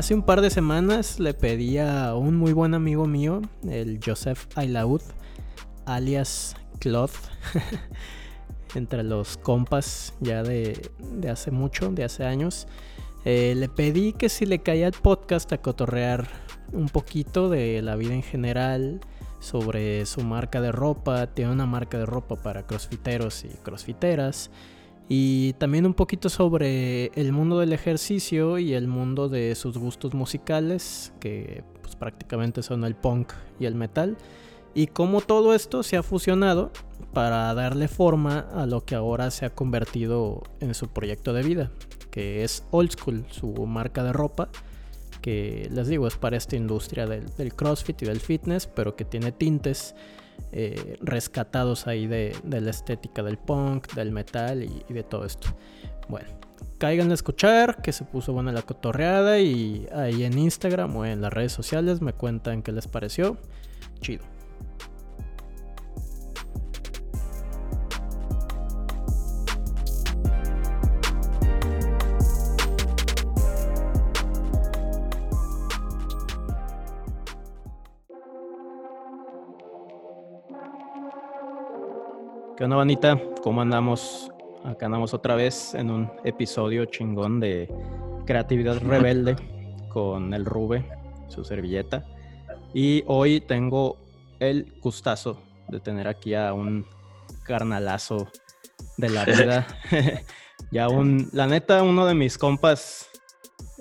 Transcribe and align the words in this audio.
hace 0.00 0.14
un 0.14 0.22
par 0.22 0.40
de 0.40 0.48
semanas 0.48 1.20
le 1.20 1.34
pedí 1.34 1.76
a 1.76 2.14
un 2.14 2.34
muy 2.34 2.54
buen 2.54 2.72
amigo 2.72 3.06
mío, 3.06 3.42
el 3.68 4.00
Joseph 4.02 4.46
Ailaud, 4.54 5.02
alias 5.84 6.56
Cloth, 6.78 7.12
entre 8.74 9.02
los 9.02 9.36
compas 9.36 10.14
ya 10.20 10.42
de, 10.42 10.90
hace 11.30 11.50
mucho, 11.50 11.90
de 11.90 12.04
hace 12.04 12.24
años. 12.24 12.66
Eh, 13.26 13.52
le 13.54 13.68
pedí 13.68 14.14
que 14.14 14.30
si 14.30 14.46
le 14.46 14.60
caía 14.60 14.86
el 14.86 14.94
podcast 14.94 15.52
a 15.52 15.58
cotorrear 15.58 16.26
un 16.72 16.88
poquito 16.88 17.50
de 17.50 17.82
la 17.82 17.94
vida 17.96 18.14
en 18.14 18.22
general, 18.22 19.00
sobre 19.38 20.06
su 20.06 20.22
marca 20.22 20.62
de 20.62 20.72
ropa, 20.72 21.26
tiene 21.26 21.52
una 21.52 21.66
marca 21.66 21.98
de 21.98 22.06
ropa 22.06 22.36
para 22.36 22.66
crossfiteros 22.66 23.44
y 23.44 23.48
crossfiteras. 23.48 24.50
Y 25.12 25.54
también 25.54 25.86
un 25.86 25.94
poquito 25.94 26.28
sobre 26.28 27.06
el 27.16 27.32
mundo 27.32 27.58
del 27.58 27.72
ejercicio 27.72 28.58
y 28.58 28.74
el 28.74 28.86
mundo 28.86 29.28
de 29.28 29.56
sus 29.56 29.76
gustos 29.76 30.14
musicales, 30.14 31.12
que 31.18 31.64
pues, 31.82 31.96
prácticamente 31.96 32.62
son 32.62 32.84
el 32.84 32.94
punk 32.94 33.32
y 33.58 33.66
el 33.66 33.74
metal. 33.74 34.16
Y 34.72 34.86
cómo 34.86 35.20
todo 35.20 35.52
esto 35.52 35.82
se 35.82 35.96
ha 35.96 36.04
fusionado 36.04 36.70
para 37.12 37.52
darle 37.54 37.88
forma 37.88 38.46
a 38.54 38.66
lo 38.66 38.84
que 38.84 38.94
ahora 38.94 39.32
se 39.32 39.46
ha 39.46 39.50
convertido 39.50 40.44
en 40.60 40.74
su 40.74 40.86
proyecto 40.86 41.32
de 41.32 41.42
vida, 41.42 41.72
que 42.12 42.44
es 42.44 42.62
Old 42.70 42.92
School, 42.92 43.24
su 43.30 43.48
marca 43.66 44.04
de 44.04 44.12
ropa 44.12 44.48
que 45.20 45.68
les 45.70 45.88
digo 45.88 46.06
es 46.06 46.16
para 46.16 46.36
esta 46.36 46.56
industria 46.56 47.06
del, 47.06 47.54
CrossFit 47.54 48.02
y 48.02 48.06
del 48.06 48.20
fitness, 48.20 48.66
pero 48.66 48.96
que 48.96 49.04
tiene 49.04 49.32
tintes 49.32 49.94
eh, 50.52 50.96
rescatados 51.00 51.86
ahí 51.86 52.06
de, 52.06 52.36
la 52.44 52.70
estética 52.70 53.22
del 53.22 53.38
punk, 53.38 53.92
del 53.94 54.12
metal 54.12 54.62
y, 54.62 54.84
y, 54.88 54.92
de 54.92 55.02
todo 55.02 55.24
esto. 55.24 55.48
Bueno, 56.08 56.28
caigan 56.78 57.10
a 57.10 57.14
escuchar, 57.14 57.82
que 57.82 57.92
se 57.92 58.04
puso 58.04 58.32
buena 58.32 58.52
la 58.52 58.62
cotorreada 58.62 59.38
y 59.38 59.86
ahí 59.94 60.24
en 60.24 60.38
Instagram 60.38 60.96
o 60.96 61.04
en 61.04 61.20
las 61.20 61.32
redes 61.32 61.52
sociales 61.52 62.00
me 62.00 62.12
cuentan 62.12 62.62
qué 62.62 62.72
les 62.72 62.88
pareció. 62.88 63.36
Chido. 64.00 64.39
¿Qué 82.60 82.64
onda, 82.64 82.76
Vanita? 82.76 83.18
¿Cómo 83.42 83.62
andamos? 83.62 84.30
Acá 84.66 84.84
andamos 84.84 85.14
otra 85.14 85.34
vez 85.34 85.72
en 85.72 85.90
un 85.90 86.12
episodio 86.24 86.84
chingón 86.84 87.40
de 87.40 87.74
Creatividad 88.26 88.78
Rebelde 88.82 89.34
con 89.88 90.34
el 90.34 90.44
Rube, 90.44 90.86
su 91.28 91.42
servilleta. 91.42 92.04
Y 92.74 93.02
hoy 93.06 93.40
tengo 93.40 93.96
el 94.40 94.74
gustazo 94.82 95.42
de 95.68 95.80
tener 95.80 96.06
aquí 96.06 96.34
a 96.34 96.52
un 96.52 96.84
carnalazo 97.44 98.28
de 98.98 99.08
la 99.08 99.24
vida. 99.24 99.66
ya 100.70 100.90
un, 100.90 101.30
la 101.32 101.46
neta, 101.46 101.82
uno 101.82 102.04
de 102.04 102.12
mis 102.12 102.36
compas 102.36 103.08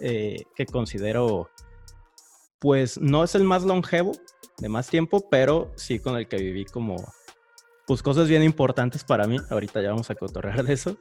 eh, 0.01 0.43
que 0.55 0.65
considero, 0.65 1.49
pues 2.59 2.97
no 2.97 3.25
es 3.25 3.35
el 3.35 3.43
más 3.43 3.65
longevo 3.65 4.13
de 4.57 4.69
más 4.69 4.87
tiempo, 4.87 5.27
pero 5.29 5.69
sí 5.75 5.99
con 5.99 6.15
el 6.15 6.29
que 6.29 6.37
viví 6.37 6.63
como 6.63 6.95
pues 7.89 8.03
cosas 8.03 8.27
bien 8.27 8.43
importantes 8.43 9.03
para 9.03 9.25
mí. 9.25 9.37
Ahorita 9.49 9.81
ya 9.81 9.89
vamos 9.89 10.11
a 10.11 10.15
cotorrear 10.15 10.63
de 10.63 10.73
eso. 10.73 10.97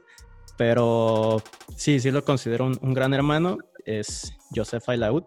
Pero 0.57 1.39
sí, 1.75 1.99
sí 1.99 2.09
lo 2.09 2.25
considero 2.25 2.65
un, 2.65 2.93
gran 2.95 3.13
hermano. 3.13 3.59
Es 3.85 4.35
Joseph 4.55 4.89
Ailaud. 4.89 5.23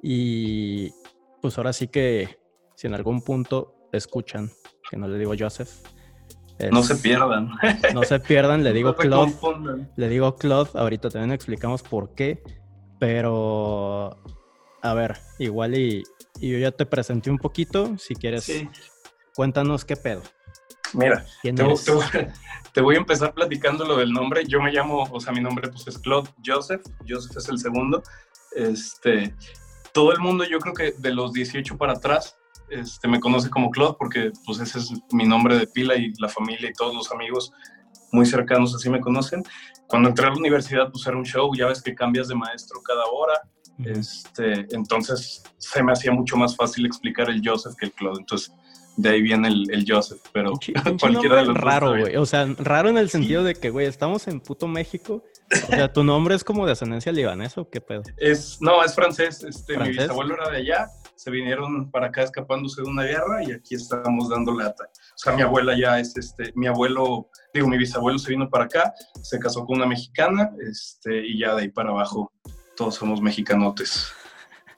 Y 0.00 0.92
pues 1.42 1.58
ahora 1.58 1.72
sí 1.72 1.88
que 1.88 2.38
si 2.76 2.86
en 2.86 2.94
algún 2.94 3.20
punto 3.20 3.88
escuchan 3.92 4.48
que 4.88 4.96
no 4.96 5.08
le 5.08 5.18
digo 5.18 5.34
Joseph. 5.36 5.70
no 6.70 6.84
se 6.84 6.94
pierdan. 6.94 7.50
No 7.92 8.04
se 8.04 8.20
pierdan, 8.20 8.62
le 8.62 8.72
digo 8.72 8.94
Claude. 8.94 9.34
Le 9.96 10.08
digo 10.08 10.36
Claude. 10.36 10.70
Ahorita 10.74 11.10
también 11.10 11.32
explicamos 11.32 11.82
por 11.82 12.14
qué. 12.14 12.44
Pero 13.00 14.16
a 14.82 14.94
ver, 14.94 15.16
igual 15.40 15.76
y, 15.76 16.04
y 16.38 16.52
yo 16.52 16.58
ya 16.58 16.70
te 16.70 16.86
presenté 16.86 17.28
un 17.28 17.38
poquito. 17.38 17.98
Si 17.98 18.14
quieres, 18.14 18.48
cuéntanos 19.34 19.84
qué 19.84 19.96
pedo. 19.96 20.22
Mira, 20.96 21.24
te, 22.72 22.80
voy 22.80 22.94
a 22.94 22.98
empezar 22.98 23.34
platicando 23.34 23.84
lo 23.84 23.96
del 23.96 24.12
nombre. 24.12 24.44
Yo 24.46 24.60
me 24.60 24.72
llamo, 24.72 25.02
o 25.10 25.20
sea, 25.20 25.32
mi 25.32 25.40
nombre 25.40 25.68
pues 25.68 25.86
es 25.86 25.98
Claude 25.98 26.30
Joseph. 26.44 26.82
Joseph 27.06 27.36
es 27.36 27.48
el 27.48 27.58
segundo. 27.58 28.02
Este, 28.54 29.34
todo 29.92 30.12
el 30.12 30.18
mundo, 30.20 30.44
yo 30.44 30.58
creo 30.58 30.74
que 30.74 30.92
de 30.92 31.12
los 31.12 31.32
18 31.32 31.76
para 31.76 31.92
atrás, 31.92 32.36
este, 32.70 33.08
me 33.08 33.20
conoce 33.20 33.50
como 33.50 33.70
Claude 33.70 33.96
porque 33.98 34.32
pues 34.44 34.58
ese 34.58 34.78
es 34.78 34.92
mi 35.12 35.24
nombre 35.24 35.56
de 35.56 35.66
pila 35.66 35.94
y 35.96 36.12
la 36.18 36.28
familia 36.28 36.70
y 36.70 36.72
todos 36.72 36.94
los 36.94 37.12
amigos 37.12 37.52
muy 38.12 38.26
cercanos 38.26 38.74
así 38.74 38.88
me 38.88 39.00
conocen. 39.00 39.44
Cuando 39.86 40.08
entré 40.08 40.26
a 40.26 40.30
la 40.30 40.36
universidad, 40.36 40.90
pues 40.90 41.06
era 41.06 41.16
un 41.16 41.24
show, 41.24 41.54
ya 41.54 41.66
ves 41.66 41.82
que 41.82 41.94
cambias 41.94 42.28
de 42.28 42.34
maestro 42.34 42.80
cada 42.82 43.04
hora. 43.04 43.34
Este, 43.84 44.66
entonces 44.74 45.42
se 45.58 45.82
me 45.82 45.92
hacía 45.92 46.10
mucho 46.10 46.36
más 46.36 46.56
fácil 46.56 46.86
explicar 46.86 47.28
el 47.28 47.42
Joseph 47.44 47.74
que 47.78 47.86
el 47.86 47.92
Claude. 47.92 48.20
Entonces 48.20 48.52
de 48.96 49.10
ahí 49.10 49.22
viene 49.22 49.48
el, 49.48 49.84
Joseph, 49.86 50.20
pero 50.32 50.52
cualquiera 51.00 51.36
de 51.36 51.44
los 51.46 51.56
raro, 51.56 51.98
güey. 51.98 52.16
O 52.16 52.26
sea, 52.26 52.46
raro 52.58 52.88
en 52.88 52.98
el 52.98 53.10
sentido 53.10 53.44
de 53.44 53.54
que, 53.54 53.70
güey, 53.70 53.86
estamos 53.86 54.26
en 54.28 54.40
puto 54.40 54.66
México. 54.66 55.22
O 55.52 55.66
sea, 55.66 55.92
¿tu 55.92 56.02
nombre 56.02 56.34
es 56.34 56.42
como 56.42 56.66
de 56.66 56.72
ascendencia 56.72 57.12
libanesa 57.12 57.60
o 57.60 57.70
qué 57.70 57.80
pedo? 57.80 58.02
Es, 58.16 58.60
no, 58.60 58.82
es 58.82 58.94
francés. 58.94 59.44
Este, 59.44 59.76
Mi 59.78 59.90
bisabuelo 59.90 60.34
era 60.34 60.50
de 60.50 60.58
allá, 60.58 60.88
se 61.14 61.30
vinieron 61.30 61.90
para 61.90 62.06
acá 62.06 62.22
escapándose 62.22 62.82
de 62.82 62.88
una 62.88 63.04
guerra 63.04 63.44
y 63.44 63.52
aquí 63.52 63.74
estamos 63.74 64.28
dando 64.28 64.52
lata. 64.52 64.84
O 64.84 65.18
sea, 65.18 65.34
mi 65.34 65.42
abuela 65.42 65.76
ya 65.78 65.98
es, 66.00 66.16
este, 66.16 66.52
mi 66.54 66.66
abuelo, 66.66 67.30
digo, 67.52 67.68
mi 67.68 67.78
bisabuelo 67.78 68.18
se 68.18 68.30
vino 68.30 68.48
para 68.48 68.64
acá, 68.64 68.92
se 69.22 69.38
casó 69.38 69.64
con 69.64 69.76
una 69.76 69.86
mexicana, 69.86 70.50
este, 70.68 71.26
y 71.26 71.38
ya 71.38 71.54
de 71.54 71.62
ahí 71.62 71.68
para 71.68 71.90
abajo 71.90 72.32
todos 72.76 72.94
somos 72.94 73.20
mexicanotes. 73.20 74.12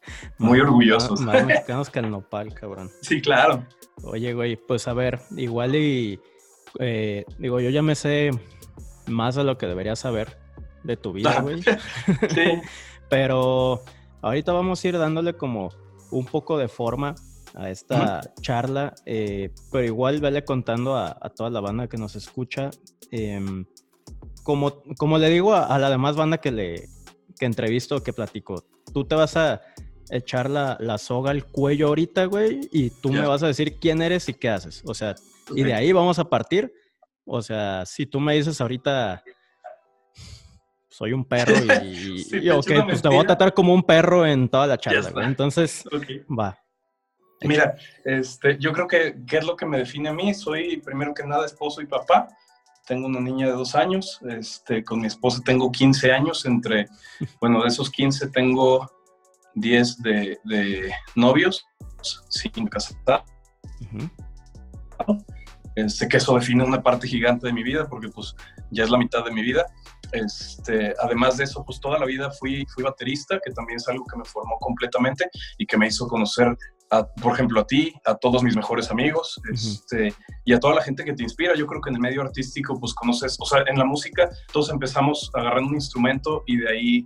Muy 0.39 0.61
orgullosos. 0.61 1.21
Más, 1.21 1.45
mexicanos 1.47 1.91
que 1.91 1.99
el 1.99 2.11
nopal, 2.11 2.55
cabrón. 2.55 2.91
Sí, 3.03 3.21
claro. 3.21 3.67
Oye, 4.03 4.35
güey, 4.35 4.57
pues 4.57 4.89
a 4.89 4.95
ver, 4.95 5.21
igual 5.37 5.75
y 5.77 6.21
eh, 6.79 7.25
digo, 7.39 7.61
yo 7.61 7.71
ya 7.71 7.83
me 7.83 7.95
sé 7.95 8.31
más 9.07 9.35
de 9.35 9.45
lo 9.45 9.59
que 9.59 9.67
debería 9.67 9.97
saber 9.97 10.39
de 10.85 10.97
tu 10.97 11.13
vida, 11.13 11.41
güey. 11.41 11.63
sí. 12.31 12.61
Pero 13.09 13.83
ahorita 14.23 14.53
vamos 14.53 14.85
a 14.85 14.89
ir 14.89 14.99
dándole 14.99 15.35
como 15.35 15.71
un 16.11 16.27
poco 16.27 16.59
de 16.59 16.69
forma 16.69 17.15
a 17.55 17.71
esta 17.71 18.21
charla, 18.41 18.95
eh, 19.07 19.51
pero 19.73 19.85
igual 19.85 20.21
vele 20.21 20.45
contando 20.45 20.97
a, 20.97 21.15
toda 21.35 21.49
la 21.49 21.61
banda 21.61 21.89
que 21.89 21.97
nos 21.97 22.15
escucha. 22.15 22.71
Em, 23.11 23.65
como, 24.43 24.83
como 24.99 25.17
le 25.19 25.31
digo 25.31 25.55
a, 25.55 25.79
la 25.79 25.89
demás 25.89 26.17
banda 26.17 26.39
que 26.39 26.51
le 26.51 26.89
que 27.39 27.47
entrevisto, 27.47 28.03
que 28.03 28.13
platico, 28.13 28.65
tú 28.93 29.05
te 29.05 29.15
vas 29.15 29.37
a 29.37 29.61
echar 30.11 30.49
la, 30.51 30.99
soga 30.99 31.31
al 31.31 31.45
cuello 31.45 31.89
ahorita, 31.89 32.27
güey, 32.27 32.61
y 32.73 32.91
tú 32.91 33.11
me 33.11 33.27
vas 33.27 33.43
a 33.43 33.49
decir 33.49 33.79
quién 33.79 34.03
eres 34.03 34.29
y 34.29 34.35
qué 34.35 34.49
haces. 34.49 34.83
O 34.85 34.95
sea, 34.95 35.15
y 35.55 35.63
de 35.63 35.75
ahí 35.75 35.93
vamos 35.93 36.19
a 36.19 36.29
partir. 36.29 36.73
O 37.25 37.43
sea, 37.43 37.85
si 37.85 38.07
tú 38.07 38.21
me 38.21 38.35
dices 38.35 38.61
ahorita, 38.61 39.23
soy 40.89 41.13
un 41.13 41.25
perro 41.25 41.55
y, 41.85 42.25
pues 42.87 43.03
te 43.03 43.09
voy 43.09 43.19
a 43.19 43.27
tratar 43.27 43.55
como 43.55 43.75
un 43.75 43.83
perro 43.83 44.27
en 44.27 44.49
toda 44.49 44.67
la 44.67 44.79
charla, 44.79 45.11
güey. 45.11 45.27
Entonces, 45.27 45.85
va. 46.29 46.59
Mira, 47.43 47.77
este, 48.05 48.59
yo 48.59 48.73
creo 48.73 48.89
que 48.89 49.17
qué 49.27 49.39
es 49.39 49.45
lo 49.45 49.57
que 49.57 49.67
me 49.67 49.79
define 49.79 50.09
a 50.09 50.13
mí. 50.13 50.35
Soy 50.35 50.79
primero 50.79 51.15
que 51.15 51.25
nada 51.25 51.47
esposo 51.47 51.81
y 51.81 51.87
papá. 51.87 52.29
Tengo 52.87 53.07
una 53.07 53.21
niña 53.21 53.47
de 53.47 53.53
dos 53.53 53.75
años. 53.75 54.19
Este, 54.29 54.83
con 54.83 55.01
mi 55.01 55.07
esposa 55.07 55.41
tengo 55.45 55.71
15 55.71 56.11
años. 56.11 56.45
Entre, 56.47 56.89
bueno, 57.41 57.63
de 57.63 57.69
esos 57.69 57.91
15 57.91 58.29
tengo 58.31 58.91
10 59.61 60.03
de, 60.03 60.39
de 60.45 60.93
novios 61.15 61.67
sin 62.29 62.67
casar. 62.67 63.25
Sé 65.87 66.09
que 66.09 66.17
eso 66.17 66.35
define 66.35 66.65
una 66.65 66.83
parte 66.83 67.07
gigante 67.07 67.47
de 67.47 67.53
mi 67.53 67.63
vida 67.63 67.89
porque 67.89 68.09
pues 68.09 68.35
ya 68.71 68.85
es 68.85 68.91
la 68.91 68.99
mitad 68.99 69.25
de 69.25 69.31
mi 69.31 69.43
vida. 69.43 69.65
Este, 70.13 70.95
además 71.01 71.37
de 71.37 71.45
eso, 71.45 71.63
pues 71.65 71.81
toda 71.81 71.99
la 71.99 72.07
vida 72.07 72.31
fui, 72.31 72.65
fui 72.75 72.83
baterista, 72.83 73.39
que 73.45 73.53
también 73.53 73.77
es 73.77 73.87
algo 73.89 74.05
que 74.07 74.17
me 74.17 74.25
formó 74.25 74.57
completamente 74.59 75.29
y 75.59 75.67
que 75.67 75.77
me 75.77 75.87
hizo 75.87 76.09
conocer, 76.09 76.57
a, 76.91 77.07
por 77.07 77.35
ejemplo, 77.35 77.61
a 77.61 77.67
ti, 77.67 77.93
a 78.07 78.15
todos 78.15 78.43
mis 78.43 78.57
mejores 78.57 78.91
amigos 78.91 79.39
este, 79.53 80.15
y 80.47 80.55
a 80.55 80.59
toda 80.59 80.77
la 80.77 80.83
gente 80.83 81.05
que 81.05 81.13
te 81.13 81.23
inspira. 81.23 81.55
Yo 81.55 81.67
creo 81.67 81.81
que 81.83 81.91
en 81.91 81.97
el 81.97 82.01
medio 82.01 82.23
artístico, 82.23 82.81
pues 82.81 82.95
conoces, 82.95 83.37
o 83.39 83.45
sea, 83.45 83.63
en 83.67 83.79
la 83.79 83.85
música 83.85 84.29
todos 84.53 84.71
empezamos 84.71 85.31
agarrando 85.35 85.69
un 85.69 85.75
instrumento 85.75 86.43
y 86.47 86.57
de 86.57 86.71
ahí 86.71 87.05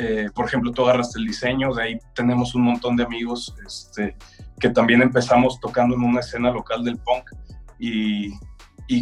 eh, 0.00 0.30
por 0.32 0.46
ejemplo, 0.46 0.70
tú 0.70 0.84
agarraste 0.84 1.18
el 1.18 1.26
diseño, 1.26 1.74
de 1.74 1.82
ahí 1.82 1.98
tenemos 2.14 2.54
un 2.54 2.62
montón 2.62 2.94
de 2.94 3.02
amigos 3.02 3.52
este, 3.66 4.16
que 4.60 4.70
también 4.70 5.02
empezamos 5.02 5.58
tocando 5.58 5.96
en 5.96 6.04
una 6.04 6.20
escena 6.20 6.52
local 6.52 6.84
del 6.84 6.98
punk 6.98 7.30
y, 7.80 8.32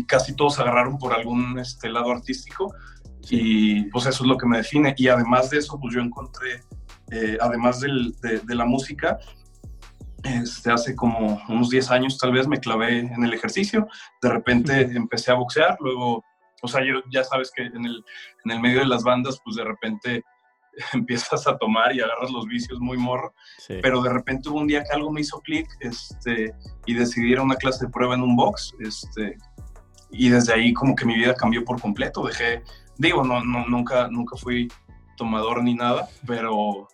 casi 0.06 0.34
todos 0.34 0.58
agarraron 0.58 0.96
por 0.98 1.12
algún 1.12 1.58
este, 1.58 1.90
lado 1.90 2.10
artístico 2.10 2.74
y 3.28 3.82
pues 3.90 4.06
eso 4.06 4.24
es 4.24 4.28
lo 4.28 4.38
que 4.38 4.46
me 4.46 4.56
define. 4.56 4.94
Y 4.96 5.08
además 5.08 5.50
de 5.50 5.58
eso, 5.58 5.78
pues 5.78 5.94
yo 5.94 6.00
encontré 6.00 6.62
eh, 7.10 7.36
además 7.40 7.80
del, 7.80 8.14
de, 8.22 8.40
de, 8.40 8.54
la 8.54 8.64
música, 8.64 9.18
este, 10.24 10.72
hace 10.72 10.96
como 10.96 11.40
unos 11.48 11.68
10 11.68 11.90
años 11.90 12.18
tal 12.18 12.32
vez 12.32 12.48
me 12.48 12.58
clavé 12.58 13.00
en 13.00 13.22
el 13.22 13.34
ejercicio, 13.34 13.86
de 14.22 14.30
repente 14.30 14.80
empecé 14.80 15.30
a 15.30 15.34
boxear, 15.34 15.76
luego, 15.78 16.24
o 16.62 16.68
sea, 16.68 16.82
yo, 16.84 17.02
ya 17.12 17.22
sabes 17.22 17.52
que 17.54 17.62
en 17.62 17.84
el, 17.84 18.02
en 18.44 18.50
el 18.50 18.60
medio 18.60 18.80
de 18.80 18.86
las 18.86 19.04
bandas, 19.04 19.38
pues 19.44 19.56
de 19.56 19.64
repente 19.64 20.24
empiezas 20.92 21.46
a 21.46 21.56
tomar 21.56 21.94
y 21.94 22.00
agarras 22.00 22.30
los 22.30 22.46
vicios 22.46 22.78
muy 22.80 22.96
morro, 22.96 23.34
pero 23.82 24.02
de 24.02 24.12
repente 24.12 24.48
hubo 24.48 24.58
un 24.58 24.66
día 24.66 24.82
que 24.84 24.92
algo 24.92 25.10
me 25.10 25.20
hizo 25.20 25.40
clic 25.40 25.66
este, 25.80 26.54
y 26.86 26.94
decidí 26.94 27.32
ir 27.32 27.38
a 27.38 27.42
una 27.42 27.56
clase 27.56 27.86
de 27.86 27.90
prueba 27.90 28.14
en 28.14 28.22
un 28.22 28.36
box, 28.36 28.74
este, 28.80 29.36
y 30.10 30.28
desde 30.28 30.54
ahí 30.54 30.72
como 30.72 30.94
que 30.94 31.04
mi 31.04 31.14
vida 31.14 31.34
cambió 31.34 31.64
por 31.64 31.80
completo, 31.80 32.26
dejé, 32.26 32.62
digo, 32.96 33.24
no, 33.24 33.42
no, 33.44 33.66
nunca, 33.66 34.08
nunca 34.08 34.36
fui 34.36 34.68
tomador 35.16 35.62
ni 35.62 35.74
nada, 35.74 36.08
pero, 36.26 36.88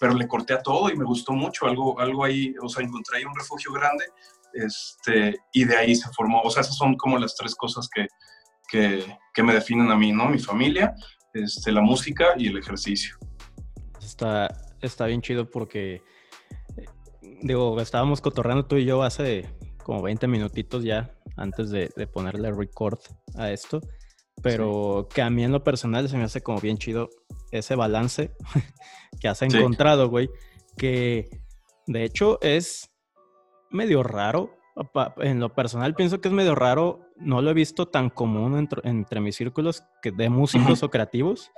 pero 0.00 0.14
le 0.14 0.26
corté 0.26 0.54
a 0.54 0.62
todo 0.62 0.90
y 0.90 0.96
me 0.96 1.04
gustó 1.04 1.32
mucho, 1.32 1.66
algo, 1.66 1.98
algo 2.00 2.24
ahí, 2.24 2.54
o 2.62 2.68
sea, 2.68 2.84
encontré 2.84 3.18
ahí 3.18 3.24
un 3.24 3.36
refugio 3.36 3.72
grande, 3.72 4.04
este, 4.54 5.38
y 5.52 5.64
de 5.64 5.76
ahí 5.76 5.94
se 5.94 6.08
formó, 6.10 6.40
o 6.40 6.50
sea, 6.50 6.62
esas 6.62 6.76
son 6.76 6.96
como 6.96 7.18
las 7.18 7.36
tres 7.36 7.54
cosas 7.54 7.88
que, 7.92 8.06
que, 8.68 9.04
que 9.34 9.42
me 9.42 9.52
definen 9.52 9.90
a 9.90 9.96
mí, 9.96 10.12
¿no? 10.12 10.28
Mi 10.28 10.38
familia, 10.38 10.94
este, 11.42 11.72
la 11.72 11.80
música 11.80 12.34
y 12.36 12.48
el 12.48 12.58
ejercicio. 12.58 13.16
Está, 14.00 14.48
está 14.80 15.06
bien 15.06 15.20
chido 15.20 15.50
porque, 15.50 16.02
digo, 17.42 17.80
estábamos 17.80 18.20
cotorreando 18.20 18.66
tú 18.66 18.76
y 18.76 18.84
yo 18.84 19.02
hace 19.02 19.48
como 19.82 20.02
20 20.02 20.26
minutitos 20.26 20.82
ya 20.82 21.14
antes 21.36 21.70
de, 21.70 21.88
ponerle 22.12 22.50
record 22.50 22.98
a 23.36 23.52
esto, 23.52 23.80
pero 24.42 25.08
que 25.14 25.22
a 25.22 25.30
mí 25.30 25.44
en 25.44 25.52
lo 25.52 25.62
personal 25.62 26.08
se 26.08 26.16
me 26.16 26.24
hace 26.24 26.40
como 26.40 26.60
bien 26.60 26.78
chido 26.78 27.08
ese 27.52 27.76
balance 27.76 28.34
que 29.20 29.28
has 29.28 29.42
encontrado, 29.42 30.08
güey, 30.08 30.28
que 30.76 31.28
de 31.86 32.04
hecho 32.04 32.40
es 32.42 32.90
medio 33.70 34.02
raro. 34.02 34.55
En 35.18 35.40
lo 35.40 35.54
personal 35.54 35.94
pienso 35.94 36.20
que 36.20 36.28
es 36.28 36.34
medio 36.34 36.54
raro, 36.54 37.00
no 37.16 37.40
lo 37.40 37.50
he 37.50 37.54
visto 37.54 37.88
tan 37.88 38.10
común 38.10 38.68
entre, 38.84 39.20
mis 39.20 39.34
círculos 39.34 39.82
que 40.02 40.12
de 40.12 40.28
músicos 40.28 40.82
o 40.82 40.90
creativos, 40.90 41.50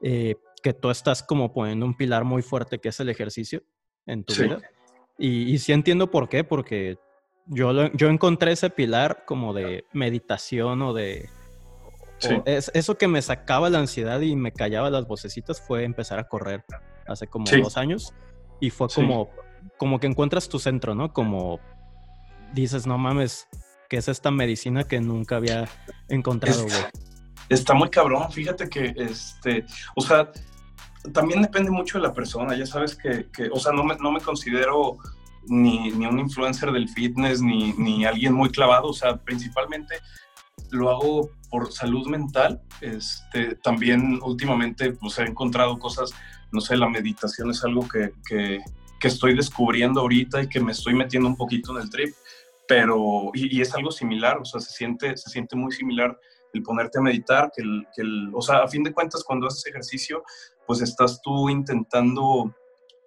eh, 0.00 0.36
que 0.62 0.72
tú 0.72 0.88
estás 0.90 1.22
como 1.22 1.52
poniendo 1.52 1.84
un 1.84 1.94
pilar 1.94 2.24
muy 2.24 2.40
fuerte 2.40 2.78
que 2.78 2.88
es 2.88 2.98
el 3.00 3.10
ejercicio 3.10 3.62
en 4.06 4.24
tu 4.24 4.34
vida. 4.34 4.58
Y, 5.18 5.58
sí 5.58 5.72
entiendo 5.72 6.10
por 6.10 6.30
qué, 6.30 6.44
porque 6.44 6.98
yo, 7.46 7.92
yo 7.92 8.08
encontré 8.08 8.52
ese 8.52 8.70
pilar 8.70 9.24
como 9.26 9.52
de 9.52 9.84
meditación 9.92 10.80
o 10.80 10.94
de... 10.94 11.28
es, 12.46 12.70
eso 12.72 12.96
que 12.96 13.06
me 13.06 13.20
sacaba 13.20 13.68
la 13.68 13.80
ansiedad 13.80 14.20
y 14.22 14.34
me 14.34 14.52
callaba 14.52 14.88
las 14.88 15.06
vocecitas 15.06 15.60
fue 15.60 15.84
empezar 15.84 16.18
a 16.18 16.26
correr 16.26 16.64
hace 17.06 17.26
como 17.26 17.44
dos 17.44 17.76
años. 17.76 18.14
Y 18.60 18.70
fue 18.70 18.88
como, 18.88 19.28
como 19.76 20.00
que 20.00 20.06
encuentras 20.06 20.48
tu 20.48 20.58
centro, 20.58 20.94
¿no? 20.94 21.12
Como 21.12 21.60
dices, 22.52 22.86
no 22.86 22.98
mames, 22.98 23.48
que 23.88 23.96
es 23.98 24.08
esta 24.08 24.30
medicina 24.30 24.84
que 24.84 25.00
nunca 25.00 25.36
había 25.36 25.68
encontrado, 26.08 26.64
güey. 26.64 26.82
Está 27.48 27.74
muy 27.74 27.90
cabrón, 27.90 28.30
fíjate 28.30 28.68
que, 28.68 28.94
este, 28.96 29.66
o 29.94 30.00
sea, 30.00 30.30
también 31.12 31.42
depende 31.42 31.70
mucho 31.70 31.98
de 31.98 32.04
la 32.04 32.14
persona, 32.14 32.56
ya 32.56 32.66
sabes 32.66 32.96
que, 32.96 33.26
o 33.50 33.58
sea, 33.58 33.72
no 33.72 33.84
me, 33.84 33.96
no 33.96 34.12
me 34.12 34.20
considero 34.20 34.98
ni, 35.48 35.90
ni, 35.90 36.06
un 36.06 36.18
influencer 36.20 36.70
del 36.70 36.88
fitness, 36.88 37.42
ni, 37.42 37.72
ni, 37.72 38.04
alguien 38.04 38.32
muy 38.32 38.50
clavado, 38.50 38.88
o 38.88 38.92
sea, 38.92 39.16
principalmente 39.16 39.96
lo 40.70 40.88
hago 40.90 41.30
por 41.50 41.72
salud 41.72 42.06
mental, 42.06 42.62
este, 42.80 43.56
también 43.56 44.20
últimamente 44.22 44.92
pues 44.92 45.18
he 45.18 45.24
encontrado 45.24 45.78
cosas, 45.78 46.12
no 46.52 46.60
sé, 46.60 46.76
la 46.76 46.88
meditación 46.88 47.50
es 47.50 47.62
algo 47.64 47.86
que, 47.88 48.12
que, 48.26 48.60
que 48.98 49.08
estoy 49.08 49.34
descubriendo 49.34 50.00
ahorita 50.00 50.42
y 50.42 50.48
que 50.48 50.60
me 50.60 50.72
estoy 50.72 50.94
metiendo 50.94 51.28
un 51.28 51.36
poquito 51.36 51.76
en 51.76 51.82
el 51.82 51.90
trip, 51.90 52.14
pero, 52.66 53.30
y, 53.34 53.58
y 53.58 53.60
es 53.60 53.74
algo 53.74 53.90
similar, 53.90 54.38
o 54.38 54.44
sea, 54.44 54.60
se 54.60 54.72
siente, 54.72 55.16
se 55.16 55.30
siente 55.30 55.56
muy 55.56 55.72
similar 55.72 56.18
el 56.52 56.62
ponerte 56.62 56.98
a 56.98 57.02
meditar, 57.02 57.50
que 57.54 57.62
el, 57.62 57.86
que 57.94 58.02
el, 58.02 58.30
o 58.34 58.42
sea, 58.42 58.58
a 58.58 58.68
fin 58.68 58.82
de 58.82 58.92
cuentas, 58.92 59.24
cuando 59.24 59.46
haces 59.46 59.66
ejercicio, 59.66 60.22
pues 60.66 60.80
estás 60.80 61.20
tú 61.22 61.48
intentando 61.48 62.54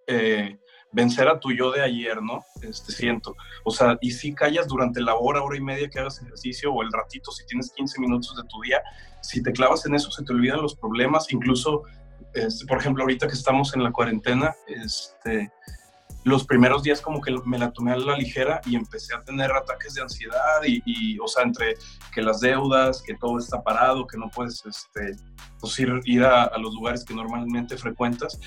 eh, 0.07 0.57
vencer 0.91 1.27
a 1.27 1.39
tu 1.39 1.51
yo 1.51 1.71
de 1.71 1.81
ayer, 1.81 2.21
¿no? 2.21 2.43
Este, 2.61 2.91
siento. 2.91 3.35
O 3.63 3.71
sea, 3.71 3.97
y 4.01 4.11
si 4.11 4.33
callas 4.33 4.67
durante 4.67 5.01
la 5.01 5.15
hora, 5.15 5.43
hora 5.43 5.57
y 5.57 5.61
media 5.61 5.89
que 5.89 5.99
hagas 5.99 6.21
ejercicio 6.21 6.73
o 6.73 6.81
el 6.81 6.91
ratito, 6.91 7.31
si 7.31 7.45
tienes 7.45 7.71
15 7.71 7.99
minutos 7.99 8.35
de 8.35 8.43
tu 8.47 8.61
día, 8.61 8.81
si 9.21 9.43
te 9.43 9.51
clavas 9.51 9.85
en 9.85 9.95
eso, 9.95 10.09
se 10.09 10.23
te 10.23 10.33
olvidan 10.33 10.61
los 10.61 10.75
problemas, 10.75 11.31
incluso, 11.31 11.83
este, 12.33 12.65
por 12.65 12.77
ejemplo, 12.77 13.03
ahorita 13.03 13.27
que 13.27 13.33
estamos 13.33 13.75
en 13.75 13.83
la 13.83 13.91
cuarentena, 13.91 14.55
este, 14.67 15.51
los 16.25 16.43
primeros 16.43 16.81
días 16.81 17.01
como 17.01 17.21
que 17.21 17.33
me 17.45 17.59
la 17.59 17.71
tomé 17.71 17.91
a 17.91 17.97
la 17.97 18.17
ligera 18.17 18.59
y 18.65 18.75
empecé 18.75 19.15
a 19.15 19.21
tener 19.21 19.51
ataques 19.51 19.93
de 19.93 20.01
ansiedad 20.01 20.61
y, 20.65 21.19
o 21.19 21.27
sea, 21.27 21.43
entre 21.43 21.75
que 22.11 22.23
las 22.23 22.39
deudas, 22.39 23.03
que 23.03 23.13
todo 23.13 23.37
está 23.37 23.61
parado, 23.61 24.07
que 24.07 24.17
no 24.17 24.29
puedes 24.29 24.65
este, 24.65 25.15
pues 25.59 25.79
ir, 25.79 25.93
ir 26.05 26.23
a, 26.23 26.57
los 26.57 26.73
lugares 26.73 27.05
que 27.05 27.13
normalmente 27.13 27.77
frecuentas 27.77 28.39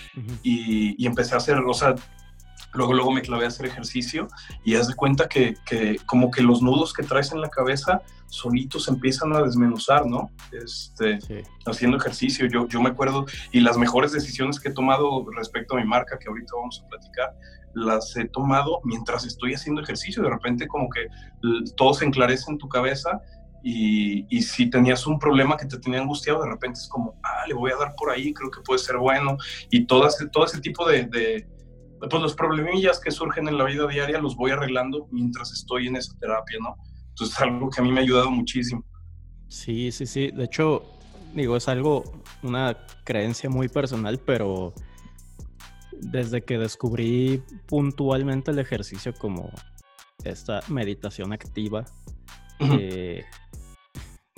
y, 0.42 1.00
y, 1.00 1.06
empecé 1.06 1.34
a 1.34 1.38
hacer, 1.38 1.58
o 1.58 1.72
sea, 1.72 1.94
luego, 2.72 2.94
luego 2.94 3.12
me 3.12 3.22
clavé 3.22 3.44
a 3.44 3.48
hacer 3.48 3.66
ejercicio 3.66 4.26
y 4.64 4.75
haz 4.75 4.88
de 4.88 4.94
cuenta 4.94 5.28
que, 5.28 5.54
que, 5.64 5.98
como 6.06 6.32
que 6.32 6.42
los 6.42 6.60
nudos 6.60 6.92
que 6.92 7.04
traes 7.04 7.30
en 7.30 7.40
la 7.40 7.48
cabeza 7.48 8.02
solitos 8.26 8.88
empiezan 8.88 9.32
a 9.34 9.42
desmenuzar, 9.42 10.04
¿no? 10.06 10.30
Este, 10.52 11.19
Haciendo 11.64 11.96
ejercicio, 11.96 12.46
yo, 12.46 12.66
yo 12.66 12.80
me 12.82 12.90
acuerdo, 12.90 13.26
y 13.52 13.60
las 13.60 13.78
mejores 13.78 14.12
decisiones 14.12 14.58
que 14.58 14.69
he 14.70 14.72
tomado 14.72 15.26
respecto 15.36 15.76
a 15.76 15.80
mi 15.80 15.86
marca, 15.86 16.19
que 16.19 16.28
ahorita 16.28 16.52
vamos 16.56 16.82
a 16.84 16.88
platicar, 16.88 17.34
las 17.78 18.16
he 18.16 18.26
tomado 18.26 18.80
mientras 18.84 19.25
estoy 19.25 19.54
haciendo 19.54 19.82
ejercicio. 19.82 20.22
De 20.22 20.30
repente 20.30 20.66
como 20.66 20.88
que 20.88 21.06
todo 21.76 21.94
se 21.94 22.04
enclarece 22.04 22.50
en 22.50 22.58
tu 22.58 22.69
cabeza 22.69 23.20
y, 23.62 24.26
y, 24.28 24.42
si 24.42 24.70
tenías 24.70 25.06
un 25.06 25.19
problema 25.19 25.56
que 25.56 25.66
te 25.66 25.78
tenía 25.78 26.00
angustiado, 26.00 26.42
de 26.42 26.48
repente 26.48 26.78
es 26.78 26.88
como, 26.88 27.19
ah, 27.25 27.44
le 27.48 27.54
voy 27.54 27.72
a 27.72 27.76
dar 27.76 27.94
por 27.96 28.10
ahí, 28.10 28.32
creo 28.32 28.50
que 28.50 28.60
puede 28.60 28.78
ser 28.78 28.98
bueno. 28.98 29.36
Y 29.70 29.86
todo 29.86 30.06
ese, 30.06 30.26
ese 30.44 30.60
tipo 30.60 30.88
de, 30.88 31.04
de 31.06 31.48
pues 31.98 32.22
los 32.22 32.34
problemillas 32.34 33.00
que 33.00 33.10
surgen 33.10 33.48
en 33.48 33.58
la 33.58 33.64
vida 33.64 33.86
diaria 33.88 34.19
los 34.20 34.36
voy 34.36 34.52
arreglando 34.52 35.08
mientras 35.11 35.52
estoy 35.52 35.88
en 35.88 35.97
esa 35.97 36.16
terapia, 36.18 36.58
¿no? 36.61 36.76
Entonces 37.08 37.37
es 37.37 37.42
algo 37.42 37.68
que 37.70 37.80
a 37.80 37.85
mí 37.85 37.90
me 37.90 38.00
ha 38.00 38.02
ayudado 38.04 38.30
muchísimo. 38.30 38.85
Sí, 39.49 39.90
sí, 39.90 40.06
sí. 40.06 40.30
De 40.30 40.44
hecho, 40.44 40.85
digo, 41.35 41.56
es 41.56 41.68
algo, 41.68 42.04
una 42.42 42.76
creencia 43.04 43.50
muy 43.50 43.68
personal, 43.68 44.20
pero 44.25 44.73
desde 46.00 46.43
que 46.43 46.59
descubrí 46.59 47.43
puntualmente 47.67 48.50
el 48.50 48.59
ejercicio 48.59 49.12
como 49.14 49.50
esta 50.25 50.61
meditación 50.69 51.33
activa, 51.33 51.85
eh, 52.61 53.25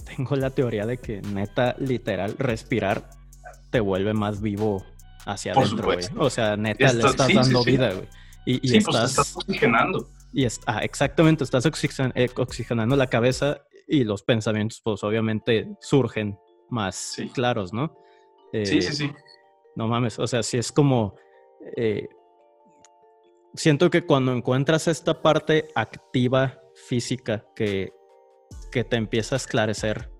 tengo 0.05 0.37
la 0.37 0.51
teoría 0.51 0.87
de 0.87 0.99
que 0.99 1.23
neta, 1.23 1.75
literal, 1.79 2.35
respirar 2.39 3.11
te 3.71 3.81
vuelve 3.81 4.13
más 4.13 4.41
vivo 4.41 4.85
hacia 5.27 5.53
adentro, 5.53 5.91
O 6.19 6.31
sea, 6.31 6.57
neta, 6.57 6.93
le 6.93 7.07
estás 7.07 7.33
dando 7.33 7.65
vida, 7.65 7.93
güey. 7.93 8.09
Y, 8.47 8.77
y 8.77 8.81
pues, 8.81 8.97
estás, 8.97 9.37
oxigenando. 9.37 10.09
Y 10.33 10.47
ah, 10.67 10.81
exactamente, 10.83 11.45
estás 11.45 11.67
eh, 11.67 12.29
oxigenando 12.37 12.97
la 12.97 13.09
cabeza 13.09 13.63
y 13.87 14.05
los 14.05 14.23
pensamientos, 14.23 14.81
pues 14.83 15.03
obviamente 15.05 15.69
surgen 15.81 16.39
más 16.69 17.17
claros, 17.35 17.73
¿no? 17.73 17.97
sí, 18.53 18.67
sí, 18.67 18.79
eh, 18.79 18.93
sí. 18.93 19.13
No 19.77 19.89
mames, 19.89 20.19
o 20.19 20.27
sea, 20.27 20.43
si 20.43 20.59
es 20.59 20.73
como 20.73 21.17
eh, 21.77 22.09
siento 23.55 23.91
que 23.91 24.07
cuando 24.07 24.33
encuentras 24.33 24.89
esta 24.89 25.23
parte 25.23 25.69
activa 25.75 26.61
física 26.87 27.45
que, 27.55 27.93
que 28.71 28.85
te 28.85 28.97
empieza 28.97 29.35
a 29.35 29.39
esclarecer 29.39 30.11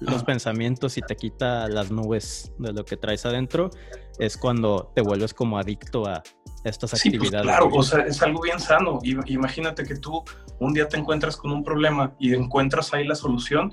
los 0.00 0.22
pensamientos 0.22 0.96
y 0.96 1.02
te 1.02 1.16
quita 1.16 1.68
las 1.68 1.90
nubes 1.90 2.52
de 2.58 2.72
lo 2.72 2.84
que 2.84 2.96
traes 2.96 3.26
adentro, 3.26 3.70
es 4.18 4.36
cuando 4.36 4.92
te 4.94 5.02
vuelves 5.02 5.34
como 5.34 5.58
adicto 5.58 6.06
a 6.06 6.22
estas 6.64 6.90
pues, 6.90 7.06
actividades. 7.06 7.42
claro, 7.42 7.68
o 7.72 7.82
sea, 7.82 8.00
es 8.04 8.22
algo 8.22 8.40
bien 8.40 8.60
sano. 8.60 9.00
Imagínate 9.02 9.84
que 9.84 9.96
tú 9.96 10.22
un 10.60 10.72
día 10.72 10.88
te 10.88 10.96
encuentras 10.96 11.36
con 11.36 11.52
un 11.52 11.64
problema 11.64 12.14
y 12.18 12.34
encuentras 12.34 12.94
ahí 12.94 13.06
la 13.06 13.14
solución, 13.14 13.72